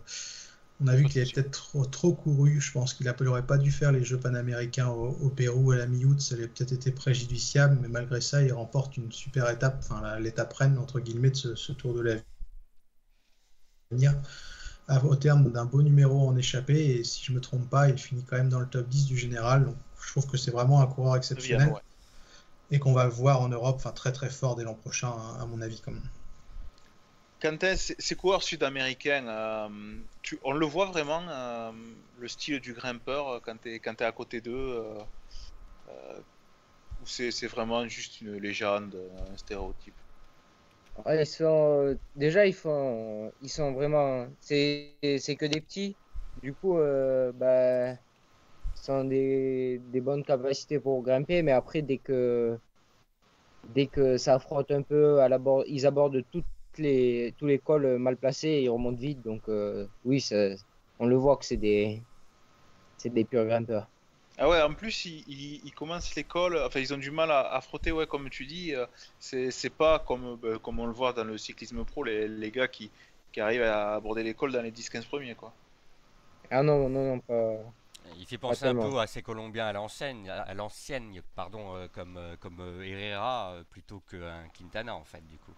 on 0.82 0.88
a 0.88 0.96
vu 0.96 1.06
qu'il 1.06 1.22
avait 1.22 1.32
peut-être 1.32 1.90
trop, 1.92 2.14
couru. 2.14 2.60
Je 2.60 2.72
pense 2.72 2.94
qu'il 2.94 3.06
n'aurait 3.08 3.46
pas 3.46 3.58
dû 3.58 3.72
faire 3.72 3.92
les 3.92 4.04
Jeux 4.04 4.20
panaméricains 4.20 4.90
au, 4.90 5.30
Pérou 5.30 5.72
à 5.72 5.78
la 5.78 5.86
mi-août. 5.86 6.20
Ça 6.20 6.36
aurait 6.36 6.48
peut-être 6.48 6.74
été 6.74 6.92
préjudiciable, 6.92 7.78
mais 7.82 7.88
malgré 7.88 8.20
ça, 8.20 8.44
il 8.44 8.52
remporte 8.52 8.98
une 8.98 9.12
super 9.12 9.50
étape, 9.50 9.78
enfin 9.80 10.20
l'étape 10.20 10.52
reine 10.52 10.78
entre 10.78 11.00
guillemets 11.00 11.30
de 11.30 11.56
ce, 11.56 11.72
Tour 11.72 11.94
de 11.94 12.02
l'avenir 13.92 14.14
au 15.06 15.16
terme 15.16 15.52
d'un 15.52 15.66
beau 15.66 15.82
numéro 15.82 16.28
en 16.28 16.36
échappé. 16.36 16.98
Et 16.98 17.04
si 17.04 17.24
je 17.24 17.32
me 17.32 17.40
trompe 17.40 17.70
pas, 17.70 17.88
il 17.88 17.98
finit 17.98 18.24
quand 18.24 18.38
même 18.38 18.50
dans 18.50 18.60
le 18.60 18.68
top 18.68 18.90
10 18.90 19.06
du 19.06 19.18
général. 19.18 19.66
Donc 19.66 19.76
je 20.04 20.10
trouve 20.10 20.28
que 20.28 20.38
c'est 20.38 20.52
vraiment 20.52 20.82
un 20.82 20.88
coureur 20.88 21.16
exceptionnel 21.16 21.72
et 22.72 22.80
qu'on 22.80 22.94
va 22.94 23.08
voir 23.08 23.42
en 23.42 23.50
Europe, 23.50 23.76
enfin 23.76 23.92
très 23.92 24.12
très 24.12 24.30
fort 24.30 24.56
dès 24.56 24.64
l'an 24.64 24.74
prochain, 24.74 25.12
à 25.40 25.46
mon 25.46 25.62
avis, 25.62 25.80
comme 25.82 26.02
Quentin, 27.44 27.76
ces 27.76 28.16
coureurs 28.16 28.42
sud-américains, 28.42 29.28
euh, 29.28 29.68
on 30.44 30.54
le 30.54 30.66
voit 30.66 30.86
vraiment, 30.86 31.22
euh, 31.28 31.72
le 32.18 32.28
style 32.30 32.62
du 32.62 32.72
grimpeur, 32.72 33.28
euh, 33.28 33.40
quand 33.44 33.58
tu 33.62 33.76
es, 33.76 34.04
à 34.04 34.12
côté 34.14 34.40
d'eux, 34.40 34.82
ou 37.02 37.06
c'est 37.06 37.48
vraiment 37.48 37.86
juste 37.86 38.22
une 38.22 38.38
légende, 38.38 38.98
un 39.30 39.38
stéréotype? 39.38 39.94
Ils 41.10 41.28
sont, 41.28 41.98
Déjà, 42.16 42.46
ils, 42.46 42.54
font, 42.54 43.34
ils 43.42 43.50
sont 43.50 43.74
vraiment. 43.74 44.28
C'est 44.40 44.96
que 45.04 45.46
des 45.46 45.60
petits. 45.60 45.98
Du 46.42 46.54
coup, 46.54 46.78
bah, 47.34 47.98
ont 48.92 49.06
des, 49.06 49.82
des, 49.92 50.02
bonnes 50.02 50.24
capacités 50.24 50.80
pour 50.80 51.02
grimper, 51.04 51.42
mais 51.42 51.52
après, 51.52 51.82
dès 51.82 51.98
que, 51.98 52.58
dès 53.74 53.88
que 53.88 54.18
ça 54.18 54.40
frotte 54.40 54.72
un 54.72 54.82
peu, 54.82 55.20
à 55.20 55.30
la 55.30 55.40
ils 55.68 55.86
abordent 55.86 56.24
toutes 56.32 56.46
les, 56.78 57.34
tous 57.38 57.46
les 57.46 57.60
cols 57.60 57.98
mal 57.98 58.18
placés 58.18 58.50
et 58.50 58.64
ils 58.64 58.70
remontent 58.70 59.00
vite. 59.00 59.22
Donc, 59.22 59.44
euh, 59.48 59.88
oui, 60.06 60.24
on 61.00 61.06
le 61.06 61.16
voit 61.16 61.38
que 61.38 61.46
c'est 61.46 61.58
des, 61.58 62.02
des 63.06 63.24
purs 63.24 63.46
grimpeurs. 63.46 63.88
Ah 64.38 64.50
ouais, 64.50 64.62
en 64.62 64.74
plus, 64.74 65.06
ils, 65.06 65.62
ils, 65.64 65.74
commencent 65.74 66.16
l'école, 66.16 66.58
enfin, 66.58 66.80
ils 66.80 66.92
ont 66.92 66.98
du 66.98 67.12
mal 67.12 67.30
à, 67.32 67.62
frotter, 67.62 67.92
ouais, 67.92 68.08
comme 68.08 68.30
tu 68.30 68.46
dis. 68.46 68.74
Euh, 68.74 68.88
c'est 69.20 69.70
pas 69.70 70.00
comme, 70.00 70.38
bah, 70.42 70.58
comme 70.62 70.80
on 70.80 70.88
le 70.88 70.92
voit 70.92 71.14
dans 71.14 71.24
le 71.24 71.38
cyclisme 71.38 71.86
pro, 71.86 72.04
les, 72.04 72.28
les 72.28 72.50
gars 72.50 72.68
qui, 72.68 72.90
qui 73.32 73.42
arrivent 73.42 73.62
à 73.62 73.96
aborder 73.96 74.24
l'école 74.24 74.52
dans 74.52 74.62
les 74.64 74.72
10-15 74.72 75.06
premiers, 75.06 75.36
quoi. 75.36 75.54
Ah 76.50 76.64
non, 76.64 76.90
non, 76.90 77.06
non, 77.06 77.20
pas. 77.20 77.58
Il 78.18 78.26
fait 78.26 78.38
penser 78.38 78.66
un 78.66 78.76
peu 78.76 79.00
à 79.00 79.08
ces 79.08 79.22
Colombiens 79.22 79.68
à 79.68 79.74
l'ancienne, 79.74 80.30
à 80.30 80.54
l'ancienne, 80.54 81.22
pardon, 81.36 81.76
euh, 81.76 81.88
comme, 81.92 82.20
comme 82.40 82.84
Herrera 82.84 83.56
plutôt 83.70 84.02
qu'un 84.10 84.48
Quintana 84.50 84.96
en 84.96 85.04
fait, 85.04 85.26
du 85.28 85.38
coup. 85.38 85.54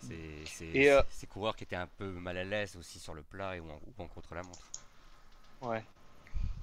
C'est 0.00 0.90
euh, 0.90 1.02
ces 1.10 1.26
coureurs 1.26 1.56
qui 1.56 1.64
étaient 1.64 1.76
un 1.76 1.86
peu 1.86 2.06
mal 2.06 2.36
à 2.36 2.44
l'aise 2.44 2.76
aussi 2.76 2.98
sur 2.98 3.14
le 3.14 3.22
plat 3.22 3.56
et 3.56 3.60
ou 3.60 3.66
en, 3.98 4.06
contre 4.06 4.34
la 4.34 4.42
montre. 4.42 4.66
Ouais. 5.62 5.84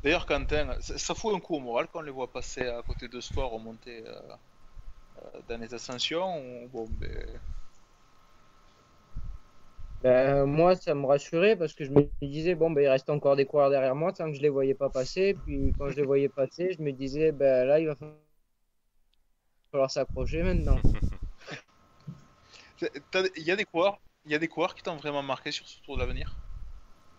D'ailleurs, 0.04 0.26
Quentin, 0.26 0.80
ça, 0.80 1.16
fout 1.16 1.36
un 1.36 1.40
coup 1.40 1.56
au 1.56 1.60
moral 1.60 1.88
quand 1.92 2.00
on 2.00 2.04
les 2.04 2.12
voit 2.12 2.32
passer 2.32 2.68
à 2.68 2.82
côté 2.84 3.08
de 3.08 3.20
soi, 3.20 3.46
remonter 3.46 4.04
euh, 4.06 4.22
euh, 5.18 5.42
dans 5.50 5.60
les 5.60 5.74
ascensions. 5.74 6.68
bon, 6.68 6.88
ben... 6.92 7.28
Ben, 10.06 10.46
moi, 10.46 10.76
ça 10.76 10.94
me 10.94 11.08
rassurait 11.08 11.56
parce 11.56 11.74
que 11.74 11.84
je 11.84 11.90
me 11.90 12.08
disais, 12.22 12.54
bon, 12.54 12.70
ben, 12.70 12.82
il 12.82 12.88
reste 12.88 13.10
encore 13.10 13.36
des 13.36 13.48
coureurs 13.48 13.72
derrière 13.72 13.96
moi 13.96 14.14
tant 14.14 14.30
que 14.30 14.38
je 14.38 14.42
les 14.44 14.50
voyais 14.50 14.76
pas 14.76 14.92
passer. 14.92 15.34
Puis 15.34 15.74
quand 15.80 15.90
je 15.90 15.96
les 15.96 16.04
voyais 16.04 16.30
passer, 16.30 16.74
je 16.78 16.84
me 16.84 16.92
disais, 16.92 17.32
ben 17.32 17.66
là, 17.66 17.80
il 17.80 17.88
va 17.88 17.96
falloir 19.72 19.90
s'accrocher 19.90 20.44
maintenant. 20.44 20.78
Il 23.38 23.44
y 23.44 23.50
a 23.50 23.56
des 23.56 23.66
coureurs, 23.66 24.00
il 24.26 24.32
y 24.32 24.36
a 24.36 24.38
des 24.38 24.48
coureurs 24.48 24.76
qui 24.76 24.84
t'ont 24.84 24.98
vraiment 24.98 25.24
marqué 25.24 25.50
sur 25.50 25.68
ce 25.68 25.82
Tour 25.82 25.96
de 25.96 26.02
l'avenir? 26.02 26.38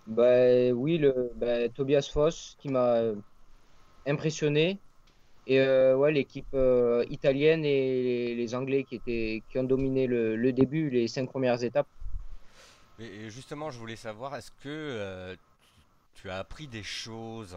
Bah 0.06 0.70
oui, 0.72 0.98
le 0.98 1.32
bah, 1.34 1.68
Tobias 1.70 2.08
Foss 2.12 2.56
qui 2.60 2.68
m'a 2.68 2.98
euh, 2.98 3.16
impressionné 4.06 4.78
et 5.46 5.58
euh, 5.58 5.96
ouais 5.96 6.12
l'équipe 6.12 6.46
euh, 6.54 7.04
italienne 7.10 7.64
et 7.64 8.36
les, 8.36 8.54
Anglais 8.54 8.84
qui 8.84 8.94
étaient 8.96 9.42
qui 9.48 9.58
ont 9.58 9.64
dominé 9.64 10.06
le, 10.06 10.52
début, 10.52 10.90
les 10.90 11.08
cinq 11.08 11.30
premières 11.30 11.64
étapes. 11.64 11.88
Justement, 12.98 13.70
je 13.70 13.78
voulais 13.78 13.96
savoir, 13.96 14.34
est-ce 14.36 14.50
que 14.62 15.36
tu 16.14 16.30
as 16.30 16.38
appris 16.38 16.66
des 16.66 16.82
choses 16.82 17.54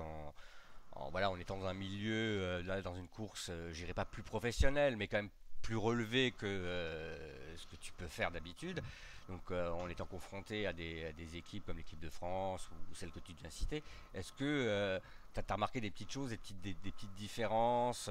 en, 0.95 1.09
voilà, 1.11 1.31
en 1.31 1.37
étant 1.39 1.57
dans 1.57 1.67
un 1.67 1.73
milieu, 1.73 2.61
là, 2.61 2.81
dans 2.81 2.95
une 2.95 3.07
course, 3.07 3.51
j'irai 3.71 3.93
pas 3.93 4.05
plus 4.05 4.23
professionnelle, 4.23 4.97
mais 4.97 5.07
quand 5.07 5.17
même 5.17 5.29
plus 5.61 5.77
relevé 5.77 6.31
que 6.31 6.45
euh, 6.45 7.57
ce 7.57 7.65
que 7.67 7.75
tu 7.81 7.91
peux 7.93 8.07
faire 8.07 8.31
d'habitude. 8.31 8.81
Donc 9.29 9.51
euh, 9.51 9.69
en 9.69 9.87
étant 9.87 10.05
confronté 10.05 10.65
à 10.65 10.73
des, 10.73 11.13
équipes 11.35 11.65
comme 11.65 11.77
l'équipe 11.77 11.99
de 11.99 12.09
France 12.09 12.67
ou, 12.71 12.95
celle 12.95 13.11
que 13.11 13.19
tu 13.19 13.31
viens 13.39 13.49
citer, 13.49 13.83
est-ce 14.15 14.33
que 14.33 14.43
euh, 14.43 14.99
tu 15.33 15.39
as, 15.39 15.53
remarqué 15.53 15.79
des 15.79 15.91
petites 15.91 16.11
choses, 16.11 16.31
des 16.31 16.73
petites, 16.73 17.13
différences 17.15 18.09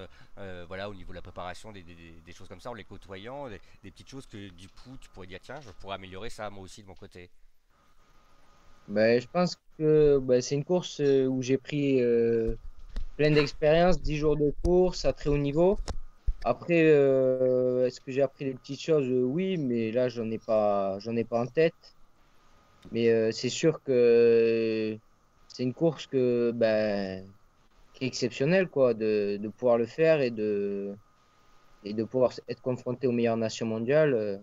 voilà, 0.68 0.88
au 0.88 0.94
niveau 0.94 1.10
de 1.10 1.16
la 1.16 1.22
préparation, 1.22 1.72
des, 1.72 1.84
choses 2.32 2.48
comme 2.48 2.60
ça 2.60 2.70
en 2.70 2.74
les 2.74 2.84
côtoyant, 2.84 3.48
des, 3.48 3.90
petites 3.90 4.08
choses 4.08 4.26
que 4.26 4.48
du 4.50 4.68
coup 4.68 4.96
tu 5.00 5.08
pourrais 5.10 5.26
dire 5.26 5.40
tiens 5.42 5.60
je 5.60 5.70
pourrais 5.80 5.96
améliorer 5.96 6.30
ça 6.30 6.48
moi 6.50 6.62
aussi 6.62 6.82
de 6.82 6.88
mon 6.88 6.94
côté? 6.94 7.28
Ben, 8.86 9.20
Je 9.20 9.26
pense 9.26 9.56
que 9.76 10.18
ben, 10.22 10.40
c'est 10.40 10.54
une 10.54 10.64
course 10.64 11.00
où 11.00 11.42
j'ai 11.42 11.58
pris 11.58 12.00
plein 13.16 13.32
d'expérience, 13.32 14.00
10 14.00 14.16
jours 14.16 14.36
de 14.36 14.54
course 14.62 15.04
à 15.04 15.12
très 15.12 15.30
haut 15.30 15.36
niveau. 15.36 15.78
Après, 16.48 16.82
euh, 16.82 17.86
est-ce 17.86 18.00
que 18.00 18.10
j'ai 18.10 18.22
appris 18.22 18.46
des 18.46 18.54
petites 18.54 18.80
choses? 18.80 19.06
Oui, 19.06 19.58
mais 19.58 19.92
là, 19.92 20.08
j'en 20.08 20.30
ai 20.30 20.38
pas, 20.38 20.98
j'en 20.98 21.14
ai 21.14 21.24
pas 21.24 21.42
en 21.42 21.46
tête. 21.46 21.94
Mais 22.90 23.10
euh, 23.10 23.30
c'est 23.32 23.50
sûr 23.50 23.82
que 23.82 24.98
c'est 25.46 25.62
une 25.62 25.74
course 25.74 26.06
que, 26.06 26.50
ben, 26.54 27.30
qui 27.92 28.04
est 28.04 28.06
exceptionnelle, 28.06 28.70
quoi, 28.70 28.94
de, 28.94 29.38
de, 29.38 29.48
pouvoir 29.48 29.76
le 29.76 29.84
faire 29.84 30.22
et 30.22 30.30
de, 30.30 30.96
et 31.82 31.92
de 31.92 32.04
pouvoir 32.04 32.32
être 32.48 32.62
confronté 32.62 33.06
aux 33.06 33.12
meilleures 33.12 33.36
nations 33.36 33.66
mondiales. 33.66 34.42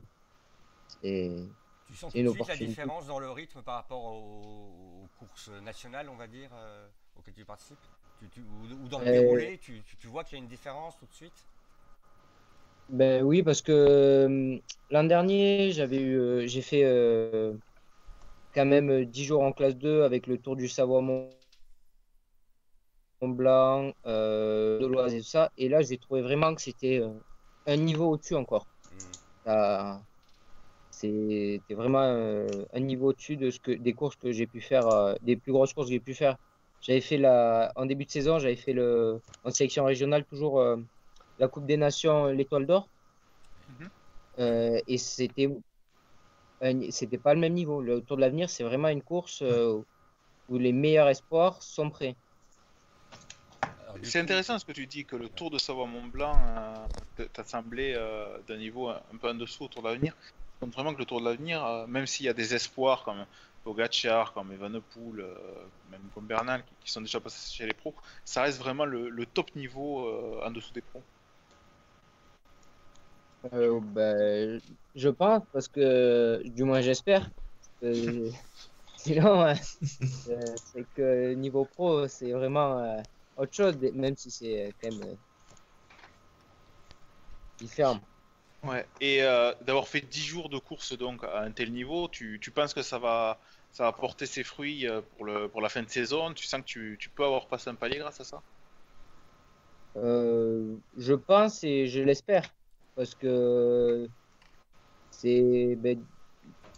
C'est 1.02 1.50
tu 1.88 1.96
sens 1.96 2.14
tout 2.14 2.22
de 2.22 2.30
suite 2.30 2.48
la 2.48 2.56
différence 2.56 3.08
dans 3.08 3.20
le 3.20 3.32
rythme 3.32 3.64
par 3.64 3.76
rapport 3.76 4.04
aux, 4.04 5.10
courses 5.18 5.50
nationales, 5.64 6.10
on 6.10 6.16
va 6.18 6.28
dire, 6.28 6.52
euh, 6.54 6.88
auxquelles 7.16 7.34
tu 7.34 7.46
participes? 7.46 7.80
Ou, 8.22 8.90
dans 8.90 9.00
le 9.00 9.12
déroulé, 9.12 9.58
tu, 9.58 9.82
tu 10.00 10.08
vois 10.08 10.24
qu'il 10.24 10.38
y 10.38 10.42
a 10.42 10.44
une 10.44 10.50
différence 10.50 10.98
tout 11.00 11.08
de 11.08 11.14
suite? 11.14 11.46
Ben 12.90 13.24
oui, 13.24 13.42
parce 13.42 13.62
que 13.62 13.72
euh, 13.72 14.60
l'an 14.92 15.04
dernier, 15.06 15.72
j'avais 15.72 15.98
eu, 15.98 16.20
euh, 16.20 16.48
j'ai 16.48 16.62
fait 16.62 16.84
euh, 16.84 17.54
quand 18.54 18.66
même 18.66 19.06
10 19.06 19.24
jours 19.24 19.42
en 19.42 19.52
classe 19.52 19.76
2 19.76 20.04
avec 20.04 20.28
le 20.28 20.38
Tour 20.38 20.56
du 20.56 20.68
Savoie 20.68 21.02
Mont 21.02 21.32
Blanc, 23.22 23.92
de 24.06 24.86
l'Oise 24.86 25.16
et 25.16 25.20
tout 25.20 25.26
ça. 25.26 25.52
Et 25.58 25.68
là, 25.68 25.82
j'ai 25.82 25.98
trouvé 25.98 26.22
vraiment 26.22 26.54
que 26.54 26.62
c'était 26.62 27.02
un 27.66 27.76
niveau 27.78 28.12
au-dessus 28.12 28.36
encore. 28.36 28.68
Hmm. 29.48 30.00
c'était 30.92 31.62
vraiment 31.72 32.02
un 32.72 32.80
niveau 32.80 33.10
au-dessus 33.10 33.36
de 33.36 33.50
ce 33.50 33.60
que, 33.60 33.72
des 33.72 33.94
courses 33.94 34.16
que 34.16 34.32
j'ai 34.32 34.46
pu 34.46 34.62
faire, 34.62 35.16
des 35.24 35.36
plus 35.38 35.52
grosses 35.52 35.74
courses 35.74 35.88
que 35.88 35.94
j'ai 35.94 36.00
pu 36.00 36.14
faire. 36.14 36.38
J'avais 36.82 37.02
fait 37.02 37.18
la, 37.18 37.72
en 37.76 37.88
début 37.88 38.06
de 38.06 38.12
saison, 38.12 38.38
j'avais 38.38 38.56
fait 38.56 38.74
le, 38.74 39.20
en 39.44 39.50
sélection 39.50 39.86
régionale 39.86 40.24
toujours 40.26 40.62
la 41.40 41.48
Coupe 41.48 41.66
des 41.66 41.78
Nations, 41.78 42.28
l'Étoile 42.28 42.66
d'Or. 42.66 42.88
Mhm. 43.80 43.90
Euh, 44.40 44.82
et 44.88 44.98
c'était, 44.98 45.50
c'était 46.90 47.18
pas 47.18 47.34
le 47.34 47.40
même 47.40 47.54
niveau. 47.54 47.82
Le 47.82 48.02
Tour 48.02 48.18
de 48.18 48.22
l'Avenir, 48.22 48.50
c'est 48.50 48.64
vraiment 48.64 48.90
une 48.90 49.02
course 49.02 49.42
euh, 49.42 49.82
où 50.50 50.58
les 50.58 50.72
meilleurs 50.72 51.10
espoirs 51.10 51.62
sont 51.62 51.90
prêts. 51.90 52.16
C'est 54.04 54.20
intéressant 54.20 54.60
ce 54.60 54.66
que 54.66 54.74
tu 54.74 54.88
dis, 54.88 55.06
que 55.06 55.16
le 55.16 55.30
Tour 55.30 55.50
de 55.52 55.58
Savoie-Mont-Blanc 55.58 56.38
euh, 57.20 57.26
t'a 57.32 57.44
semblé 57.46 57.94
euh, 57.96 58.38
d'un 58.48 58.58
niveau 58.58 58.90
un 58.90 59.02
un 59.14 59.18
peu 59.18 59.30
en 59.30 59.36
dessous 59.36 59.64
au 59.64 59.68
Tour 59.70 59.84
de 59.84 59.88
l'avenir. 59.88 60.16
Donc 60.62 60.74
vraiment 60.74 60.94
que 60.94 61.00
le 61.00 61.06
Tour 61.06 61.22
de 61.22 61.26
l'avenir, 61.26 61.66
euh, 61.66 61.88
même 61.88 62.06
s'il 62.06 62.26
y 62.26 62.30
a 62.30 62.34
des 62.34 62.54
espoirs 62.54 63.04
comme 63.04 63.26
Pogacar, 63.64 64.34
comme 64.34 64.52
Evenepoel, 64.52 65.22
euh, 65.22 65.36
même 65.90 66.02
comme 66.14 66.26
Bernal, 66.26 66.64
qui, 66.66 66.74
qui 66.82 66.92
sont 66.92 67.02
déjà 67.02 67.20
passés 67.20 67.54
chez 67.54 67.66
les 67.66 67.74
pros, 67.74 67.94
ça 68.26 68.42
reste 68.44 68.60
vraiment 68.60 68.86
le, 68.86 69.10
le 69.10 69.26
top 69.26 69.56
niveau 69.56 70.08
euh, 70.08 70.46
en 70.46 70.52
dessous 70.52 70.74
des 70.74 70.82
pros. 70.82 71.02
Euh, 73.54 73.80
ben, 73.82 74.60
je 74.96 75.10
pense, 75.10 75.44
parce 75.52 75.68
que, 75.68 76.42
du 76.46 76.64
moins 76.64 76.82
j'espère. 76.82 77.30
Euh, 77.84 78.30
sinon, 78.98 79.42
euh, 79.46 79.54
c'est 80.58 80.86
que 80.94 81.34
niveau 81.34 81.66
pro, 81.66 82.08
c'est 82.08 82.32
vraiment 82.32 83.04
autre 83.36 83.54
chose, 83.54 83.78
même 83.94 84.16
si 84.18 84.32
c'est 84.32 84.74
quand 84.82 84.92
même 84.92 85.18
différent. 87.60 88.00
Ouais. 88.64 88.88
Et 89.00 89.20
d'avoir 89.62 89.88
fait 89.88 90.02
10 90.02 90.24
jours 90.24 90.50
de 90.50 90.58
course 90.58 90.98
donc 90.98 91.24
à 91.24 91.42
un 91.42 91.52
tel 91.52 91.72
niveau, 91.72 92.08
tu, 92.08 92.40
tu 92.42 92.52
penses 92.52 92.74
que 92.74 92.82
ça 92.82 92.98
va, 92.98 93.40
ça 93.72 93.84
va 93.84 93.94
porter 93.94 94.26
ses 94.26 94.44
fruits 94.44 94.88
pour, 95.12 95.26
le, 95.26 95.50
pour 95.50 95.62
la 95.62 95.70
fin 95.70 95.84
de 95.84 95.90
saison? 95.90 96.34
Tu 96.34 96.46
sens 96.48 96.62
que 96.62 96.66
tu, 96.66 96.98
tu 97.00 97.10
peux 97.12 97.24
avoir 97.24 97.48
passé 97.48 97.70
un 97.70 97.76
palier 97.76 98.00
grâce 98.00 98.20
à 98.22 98.24
ça? 98.24 98.42
Euh, 99.98 100.78
je 100.98 101.14
pense 101.14 101.64
et 101.64 101.88
je 101.88 102.02
l'espère, 102.02 102.54
parce 102.96 103.16
que 103.16 104.08
c'est 105.12 105.76
ben, 105.78 106.00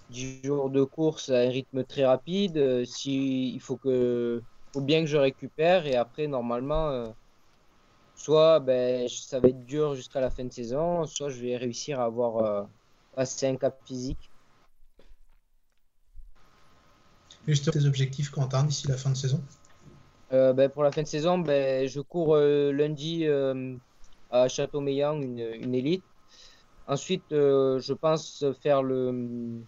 10 0.09 0.41
jours 0.43 0.69
de 0.69 0.83
course 0.83 1.29
à 1.29 1.39
un 1.39 1.49
rythme 1.49 1.83
très 1.83 2.05
rapide. 2.05 2.57
euh, 2.57 2.85
Si, 2.85 3.53
il 3.53 3.59
faut 3.61 3.77
que, 3.77 4.41
faut 4.73 4.81
bien 4.81 5.01
que 5.01 5.07
je 5.07 5.17
récupère 5.17 5.85
et 5.87 5.95
après, 5.95 6.27
normalement, 6.27 6.89
euh, 6.89 7.07
soit 8.15 8.59
ben, 8.59 9.07
ça 9.07 9.39
va 9.39 9.49
être 9.49 9.65
dur 9.65 9.95
jusqu'à 9.95 10.21
la 10.21 10.29
fin 10.29 10.45
de 10.45 10.51
saison, 10.51 11.05
soit 11.05 11.29
je 11.29 11.41
vais 11.41 11.57
réussir 11.57 11.99
à 11.99 12.05
avoir 12.05 12.37
euh, 12.37 12.63
passé 13.15 13.47
un 13.47 13.55
cap 13.55 13.77
physique. 13.85 14.31
Juste 17.47 17.71
tes 17.71 17.85
objectifs, 17.85 18.29
Quentin, 18.29 18.63
d'ici 18.63 18.87
la 18.87 18.97
fin 18.97 19.09
de 19.09 19.15
saison? 19.15 19.41
Euh, 20.33 20.51
ben, 20.51 20.69
pour 20.69 20.83
la 20.83 20.91
fin 20.91 21.01
de 21.01 21.07
saison, 21.07 21.37
ben, 21.39 21.87
je 21.87 22.01
cours 22.01 22.35
lundi 22.37 23.25
à 24.29 24.47
Châteaumeillan 24.47 25.21
une, 25.21 25.39
une 25.39 25.75
élite. 25.75 26.05
Ensuite, 26.87 27.31
euh, 27.33 27.79
je 27.79 27.93
pense 27.93 28.45
faire 28.61 28.83
le, 28.83 29.63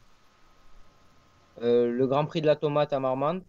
euh, 1.62 1.92
le 1.92 2.08
Grand 2.08 2.26
Prix 2.26 2.42
de 2.42 2.46
la 2.48 2.56
tomate 2.56 2.94
à 2.94 3.00
Marmande 3.00 3.44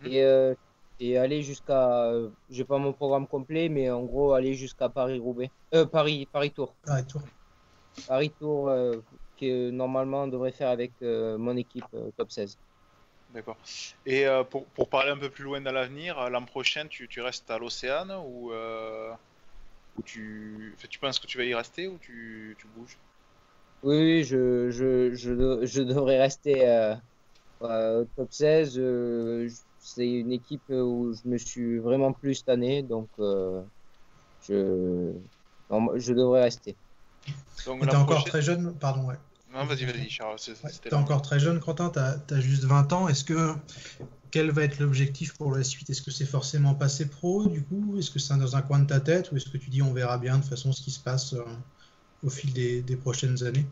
Mhm. 0.00 0.12
et, 0.12 0.22
euh, 0.22 0.54
et 1.00 1.18
aller 1.18 1.42
jusqu'à, 1.42 2.04
euh, 2.12 2.30
j'ai 2.48 2.64
pas 2.64 2.78
mon 2.78 2.92
programme 2.92 3.26
complet, 3.28 3.68
mais 3.68 3.90
en 3.90 4.04
gros 4.04 4.32
aller 4.32 4.54
jusqu'à 4.54 4.88
Paris-Roubaix, 4.88 5.52
euh, 5.74 5.86
Paris, 5.86 6.28
Paris-Tour, 6.32 6.76
Ah, 6.88 7.00
et 7.00 7.06
tour. 7.06 7.22
Paris-Tour 8.06 8.68
euh, 8.68 9.00
que 9.36 9.70
normalement 9.70 10.24
on 10.24 10.28
devrait 10.28 10.52
faire 10.52 10.70
avec 10.70 10.94
euh, 11.02 11.38
mon 11.38 11.56
équipe 11.56 11.84
euh, 11.94 12.10
top 12.16 12.30
16. 12.30 12.58
D'accord. 13.30 13.58
Et 14.06 14.26
euh, 14.26 14.42
pour, 14.42 14.66
pour 14.70 14.88
parler 14.88 15.10
un 15.10 15.18
peu 15.18 15.28
plus 15.30 15.44
loin 15.44 15.60
dans 15.60 15.72
l'avenir, 15.72 16.30
l'an 16.30 16.44
prochain, 16.46 16.86
tu, 16.88 17.08
tu 17.08 17.20
restes 17.20 17.50
à 17.50 17.58
l'Océane 17.58 18.10
ou, 18.24 18.52
euh, 18.52 19.12
ou 19.98 20.02
tu, 20.02 20.72
enfin, 20.76 20.88
tu 20.88 20.98
penses 20.98 21.18
que 21.18 21.26
tu 21.26 21.38
vas 21.38 21.44
y 21.44 21.54
rester 21.54 21.88
ou 21.88 21.98
tu, 21.98 22.56
tu 22.58 22.66
bouges? 22.76 22.96
Oui, 23.82 24.24
je, 24.24 24.70
je, 24.70 25.14
je, 25.14 25.66
je 25.66 25.82
devrais 25.82 26.18
rester 26.18 26.66
euh, 26.68 26.94
euh, 27.62 28.02
au 28.02 28.04
top 28.16 28.32
16. 28.32 28.78
euh, 28.78 29.48
c'est 29.78 30.08
une 30.08 30.32
équipe 30.32 30.68
où 30.70 31.12
je 31.12 31.28
me 31.28 31.38
suis 31.38 31.78
vraiment 31.78 32.12
plu 32.12 32.34
cette 32.34 32.48
année, 32.48 32.82
donc 32.82 33.08
euh, 33.18 33.62
je, 34.42 35.12
non, 35.70 35.88
je 35.96 36.12
devrais 36.12 36.42
rester. 36.42 36.76
Donc 37.66 37.88
T'es 37.88 37.96
encore 37.96 38.24
très 38.24 38.42
jeune, 38.42 38.74
pardon, 38.78 39.06
ouais. 39.06 39.16
Non, 39.52 39.64
vas-y, 39.64 39.84
vas-y, 39.84 40.10
Charles. 40.10 40.36
Ouais, 40.62 40.70
T'es 40.82 40.94
encore 40.94 41.22
très 41.22 41.40
jeune, 41.40 41.58
Quentin, 41.60 41.88
t'as 41.88 42.16
as 42.30 42.40
juste 42.40 42.64
20 42.64 42.92
ans. 42.92 43.08
Est-ce 43.08 43.24
que 43.24 43.54
quel 44.30 44.50
va 44.50 44.64
être 44.64 44.78
l'objectif 44.78 45.36
pour 45.36 45.52
la 45.54 45.64
suite? 45.64 45.90
Est-ce 45.90 46.02
que 46.02 46.10
c'est 46.10 46.26
forcément 46.26 46.74
passer 46.74 47.08
pro 47.10 47.46
du 47.48 47.64
coup? 47.64 47.98
Est-ce 47.98 48.10
que 48.10 48.18
c'est 48.18 48.36
dans 48.38 48.56
un 48.56 48.62
coin 48.62 48.80
de 48.80 48.86
ta 48.86 49.00
tête? 49.00 49.30
Ou 49.32 49.36
est-ce 49.36 49.50
que 49.50 49.58
tu 49.58 49.70
dis 49.70 49.82
on 49.82 49.92
verra 49.92 50.18
bien 50.18 50.36
de 50.38 50.42
toute 50.42 50.50
façon 50.50 50.72
ce 50.72 50.82
qui 50.82 50.90
se 50.92 51.02
passe 51.02 51.32
euh, 51.34 51.44
au 52.22 52.30
fil 52.30 52.52
des, 52.54 52.82
des 52.82 52.96
prochaines 52.96 53.44
années? 53.44 53.66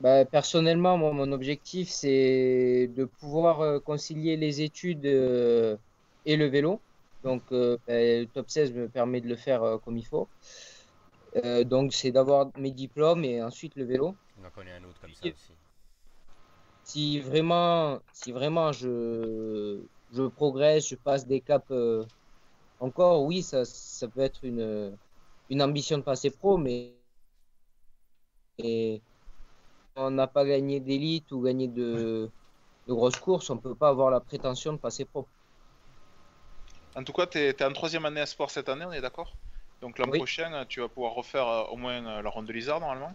Bah, 0.00 0.24
personnellement, 0.26 0.98
moi, 0.98 1.12
mon 1.12 1.32
objectif, 1.32 1.88
c'est 1.88 2.88
de 2.88 3.04
pouvoir 3.04 3.60
euh, 3.60 3.80
concilier 3.80 4.36
les 4.36 4.60
études 4.60 5.06
euh, 5.06 5.78
et 6.24 6.36
le 6.36 6.46
vélo. 6.46 6.84
Donc, 7.22 7.52
euh, 7.52 7.78
bah, 7.86 7.94
le 7.94 8.26
top 8.26 8.50
16 8.50 8.72
me 8.72 8.88
permet 8.90 9.20
de 9.20 9.28
le 9.28 9.36
faire 9.36 9.62
euh, 9.62 9.78
comme 9.78 9.96
il 9.96 10.04
faut. 10.06 10.30
Euh, 11.36 11.62
donc, 11.64 11.92
c'est 11.92 12.10
d'avoir 12.12 12.50
mes 12.56 12.72
diplômes 12.72 13.24
et 13.24 13.42
ensuite 13.42 13.76
le 13.76 13.84
vélo. 13.84 14.18
On 14.36 14.44
en 14.44 14.50
connaît 14.52 14.70
un 14.70 14.84
autre 14.84 15.00
comme 15.00 15.14
ça 15.14 15.28
aussi. 15.28 15.56
Si 16.84 17.20
vraiment, 17.20 18.00
si 18.12 18.32
vraiment 18.32 18.72
je, 18.72 19.86
je 20.12 20.22
progresse, 20.28 20.88
je 20.88 20.96
passe 20.96 21.26
des 21.26 21.40
caps 21.40 21.70
euh, 21.70 22.04
encore, 22.80 23.24
oui, 23.24 23.42
ça, 23.42 23.64
ça 23.64 24.08
peut 24.08 24.20
être 24.20 24.44
une, 24.44 24.98
une 25.50 25.62
ambition 25.62 25.98
de 25.98 26.02
passer 26.04 26.30
pro, 26.30 26.58
mais 26.58 26.96
et 28.58 29.02
on 29.96 30.10
n'a 30.10 30.26
pas 30.26 30.44
gagné 30.44 30.80
d'élite 30.80 31.32
ou 31.32 31.42
gagné 31.42 31.68
de, 31.68 32.30
de 32.86 32.92
grosses 32.94 33.18
courses, 33.18 33.50
on 33.50 33.58
peut 33.58 33.74
pas 33.76 33.88
avoir 33.90 34.10
la 34.10 34.20
prétention 34.20 34.72
de 34.72 34.78
passer 34.78 35.04
pro. 35.04 35.28
En 36.96 37.04
tout 37.04 37.12
cas, 37.12 37.26
tu 37.28 37.38
es, 37.38 37.62
en 37.62 37.72
troisième 37.72 38.04
année 38.04 38.20
à 38.20 38.26
sport 38.26 38.50
cette 38.50 38.68
année, 38.68 38.84
on 38.84 38.92
est 38.92 39.00
d'accord? 39.00 39.36
Donc 39.80 39.98
l'an 39.98 40.10
Oui. 40.10 40.18
prochain, 40.18 40.64
tu 40.66 40.80
vas 40.80 40.88
pouvoir 40.88 41.14
refaire 41.14 41.46
euh, 41.46 41.64
au 41.66 41.76
moins 41.76 42.04
euh, 42.06 42.22
la 42.22 42.30
ronde 42.30 42.46
de 42.46 42.52
Lizard 42.52 42.80
normalement? 42.80 43.14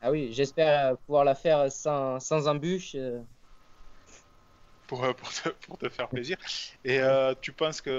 Ah 0.00 0.10
oui, 0.10 0.32
j'espère 0.32 0.92
euh, 0.92 0.96
pouvoir 1.06 1.24
la 1.24 1.34
faire 1.34 1.70
sans, 1.72 2.20
sans 2.20 2.48
embûche. 2.48 2.94
euh. 2.94 3.22
pour, 4.86 5.04
euh, 5.04 5.12
pour, 5.12 5.30
te, 5.32 5.48
pour 5.50 5.78
te 5.78 5.88
faire 5.88 6.08
plaisir. 6.08 6.36
Et 6.84 6.98
euh, 7.00 7.34
tu 7.40 7.52
penses 7.52 7.80
qu'il 7.80 7.92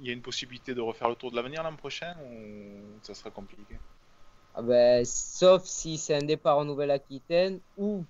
y 0.00 0.10
a 0.10 0.12
une 0.12 0.22
possibilité 0.22 0.74
de 0.74 0.80
refaire 0.80 1.08
le 1.08 1.16
tour 1.16 1.30
de 1.30 1.36
l'avenir 1.36 1.62
l'an 1.62 1.76
prochain 1.76 2.16
ou 2.22 3.00
ça 3.02 3.14
sera 3.14 3.30
compliqué? 3.30 3.80
Ah 4.52 4.62
ben, 4.62 5.04
sauf 5.06 5.64
si 5.64 5.96
c'est 5.98 6.14
un 6.14 6.24
départ 6.24 6.58
en 6.58 6.64
Nouvelle-Aquitaine 6.66 7.62
ou 7.76 8.06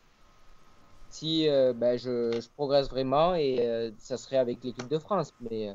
si 1.09 1.49
euh, 1.49 1.73
ben, 1.75 1.97
je, 1.99 2.41
je 2.41 2.49
progresse 2.51 2.89
vraiment 2.91 3.35
et 3.35 3.67
euh, 3.67 3.91
ça 3.99 4.17
serait 4.19 4.37
avec 4.39 4.63
l'équipe 4.65 4.89
de 4.89 4.99
France. 4.99 5.33
Mais 5.41 5.75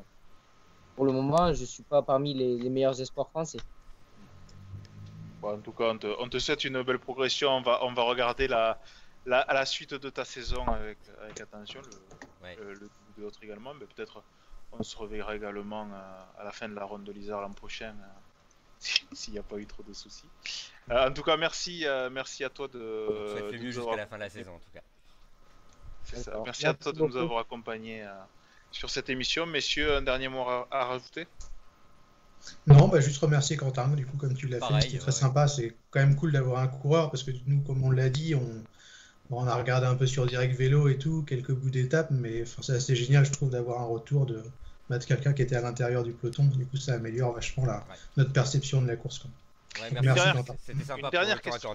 pour 0.96 1.06
le 1.06 1.14
moment, 1.14 1.54
je 1.54 1.66
suis 1.66 1.84
pas 1.84 2.04
parmi 2.04 2.34
les, 2.34 2.58
les 2.60 2.70
meilleurs 2.70 3.02
espoirs 3.02 3.30
français. 3.30 3.64
Bon, 5.44 5.56
en 5.58 5.62
tout 5.62 5.74
cas, 5.74 5.90
on 5.90 5.98
te, 5.98 6.08
on 6.20 6.30
te 6.30 6.40
souhaite 6.40 6.64
une 6.64 6.82
belle 6.84 7.00
progression. 7.00 7.50
On 7.50 7.62
va, 7.62 7.84
on 7.84 7.94
va 7.94 8.04
regarder 8.04 8.48
la, 8.48 8.80
la, 9.26 9.42
à 9.42 9.54
la 9.54 9.66
suite 9.66 9.94
de 9.94 10.10
ta 10.10 10.24
saison 10.24 10.66
avec, 10.68 11.00
avec 11.22 11.42
attention, 11.42 11.82
le, 11.82 11.92
Ouais. 12.42 12.56
euh, 12.62 12.74
le 12.74 12.90
de 13.16 13.22
l'autre 13.22 13.40
également. 13.42 13.74
Mais 13.74 13.86
peut-être 13.86 14.24
on 14.72 14.82
se 14.84 14.96
reverra 14.96 15.36
également 15.36 15.92
euh, 15.92 16.40
à 16.40 16.44
la 16.46 16.52
fin 16.54 16.70
de 16.70 16.74
la 16.76 16.86
ronde 16.86 17.04
de 17.04 17.12
l'Isère 17.12 17.42
l'an 17.42 17.52
prochain, 17.52 17.94
euh, 18.00 18.20
si- 18.80 19.06
s'il 19.12 19.34
n'y 19.34 19.40
a 19.40 19.44
pas 19.44 19.58
eu 19.58 19.68
trop 19.68 19.84
de 19.84 19.92
soucis. 19.92 20.32
Euh, 20.90 21.10
en 21.10 21.14
tout 21.14 21.24
cas, 21.24 21.36
merci, 21.36 21.86
euh, 21.86 22.10
merci 22.10 22.46
à 22.46 22.50
toi 22.50 22.70
de, 22.70 23.52
mieux 23.52 23.60
jusqu'à 23.64 23.82
avoir- 23.82 23.98
la 23.98 24.08
fin 24.08 24.16
de 24.16 24.22
la 24.22 24.30
saison 24.30 24.56
en 24.56 24.60
tout 24.60 24.72
cas. 24.72 24.82
c'est 26.04 26.16
ça. 26.16 26.32
D'accord. 26.32 26.46
Merci 26.46 26.66
à 26.68 26.74
toi 26.74 26.94
de 26.94 27.00
nous 27.00 27.18
avoir 27.18 27.40
accompagnés 27.40 28.04
euh, 28.04 28.14
sur 28.72 28.90
cette 28.90 29.10
émission. 29.10 29.46
Messieurs, 29.46 29.98
un 29.98 30.02
dernier 30.02 30.30
mot 30.30 30.48
à, 30.48 30.68
à 30.72 30.86
rajouter? 30.86 31.28
Non, 32.68 32.88
bah 32.88 33.00
juste 33.00 33.22
remercier 33.22 33.58
Quentin, 33.58 33.90
du 33.90 34.06
coup, 34.06 34.18
comme 34.18 34.34
tu 34.34 34.48
l'as 34.48 34.60
fait, 34.66 34.82
c'était 34.82 34.98
très 34.98 35.08
ouais, 35.08 35.12
sympa. 35.12 35.48
C'est 35.48 35.76
quand 35.92 36.00
même 36.00 36.16
cool 36.16 36.32
d'avoir 36.32 36.62
un 36.62 36.68
coureur 36.68 37.12
parce 37.12 37.24
que 37.24 37.32
nous, 37.48 37.62
comme 37.62 37.84
on 37.84 37.92
l'a 37.92 38.10
dit, 38.10 38.36
on, 38.36 38.64
bon, 39.30 39.44
on 39.44 39.48
a 39.48 39.56
regardé 39.56 39.88
un 39.88 39.96
peu 39.96 40.08
sur 40.08 40.26
Direct 40.26 40.56
Vélo 40.56 40.88
et 40.88 40.98
tout, 40.98 41.24
quelques 41.24 41.52
bouts 41.52 41.70
d'étapes, 41.70 42.12
mais 42.12 42.42
enfin, 42.44 42.62
c'est 42.62 42.74
assez 42.74 42.96
génial, 42.96 43.26
je 43.26 43.32
trouve, 43.32 43.50
d'avoir 43.50 43.82
un 43.82 43.86
retour 43.86 44.26
de, 44.26 44.44
bah, 44.90 44.98
de 44.98 45.04
quelqu'un 45.04 45.34
qui 45.34 45.42
était 45.42 45.56
à 45.56 45.62
l'intérieur 45.62 46.04
du 46.04 46.14
peloton. 46.14 46.46
Du 46.46 46.66
coup, 46.66 46.78
ça 46.78 46.94
améliore 46.94 47.34
vachement 47.34 47.66
la, 47.66 47.78
Ouais. 47.78 47.96
notre 48.18 48.32
perception 48.34 48.82
de 48.82 48.88
la 48.88 48.96
course. 48.96 49.20
quoi. 49.20 49.32
Ouais, 49.82 49.90
Merci, 49.92 50.06
merci, 50.06 50.32
Quentin. 50.34 50.56
C'était 50.66 50.84
sympa 50.84 51.02
Une 51.02 51.10
dernière 51.12 51.42
question. 51.42 51.74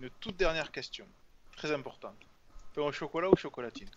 Une 0.00 0.10
toute 0.20 0.36
dernière 0.36 0.70
question, 0.72 1.04
très 1.56 1.72
importante. 1.72 2.16
Pain 2.74 2.82
au 2.82 2.92
chocolat 2.92 3.28
ou 3.30 3.36
chocolatine? 3.36 3.88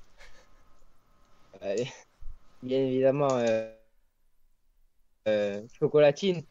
Allez. 1.62 1.90
Bien 2.62 2.80
évidemment, 2.80 3.30
euh, 3.32 3.72
chocolatine. 5.80 6.44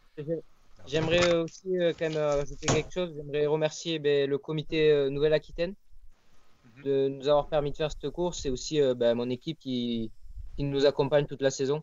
J'aimerais 0.86 1.34
aussi 1.34 1.78
euh, 1.78 1.92
quand 1.96 2.08
même 2.08 2.16
euh, 2.16 2.36
rajouter 2.36 2.66
quelque 2.66 2.92
chose. 2.92 3.14
J'aimerais 3.16 3.46
remercier 3.46 3.98
ben, 3.98 4.28
le 4.28 4.38
comité 4.38 4.90
euh, 4.90 5.10
Nouvelle-Aquitaine 5.10 5.74
de 6.84 7.08
nous 7.08 7.28
avoir 7.28 7.48
permis 7.48 7.70
de 7.70 7.76
faire 7.76 7.90
cette 7.90 8.10
course 8.10 8.44
et 8.46 8.50
aussi 8.50 8.80
euh, 8.80 8.94
bah, 8.94 9.14
mon 9.14 9.30
équipe 9.30 9.58
qui, 9.58 10.10
qui 10.56 10.64
nous 10.64 10.84
accompagne 10.86 11.26
toute 11.26 11.42
la 11.42 11.50
saison. 11.50 11.82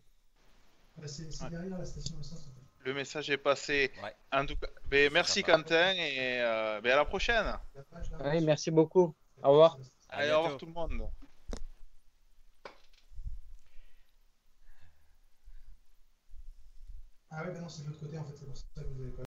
Ouais, 0.98 1.08
c'est 1.08 1.32
c'est 1.32 1.48
derrière 1.48 1.78
la 1.78 1.84
station 1.84 2.16
essence. 2.20 2.48
en 2.48 2.54
fait. 2.54 2.88
Le 2.88 2.94
message 2.94 3.30
est 3.30 3.38
passé. 3.38 3.90
Ouais. 4.02 4.14
En 4.32 4.44
tout 4.44 4.56
cas, 4.56 4.68
ben, 4.88 5.10
merci. 5.12 5.42
Quentin 5.42 5.92
et 5.92 6.40
euh, 6.40 6.80
ben, 6.82 6.92
à 6.92 6.96
la 6.96 7.04
prochaine. 7.04 7.46
Oui, 8.24 8.42
merci 8.42 8.70
beaucoup. 8.70 9.14
Au 9.42 9.50
revoir. 9.50 9.78
À 10.08 10.18
Allez, 10.18 10.32
au 10.32 10.42
revoir 10.42 10.56
tout 10.58 10.66
le 10.66 10.72
monde. 10.72 11.10
Ah 17.30 17.42
ouais, 17.44 17.50
bah 17.52 17.60
non, 17.60 17.68
c'est 17.68 17.82
de 17.82 17.86
l'autre 17.88 17.98
côté 18.00 18.18
en 18.18 18.24
fait, 18.24 18.34
c'est 18.36 18.44
pour 18.44 18.56
ça 18.56 18.64
que 18.76 18.88
vous 18.88 19.00
avez 19.00 19.10
pas. 19.10 19.18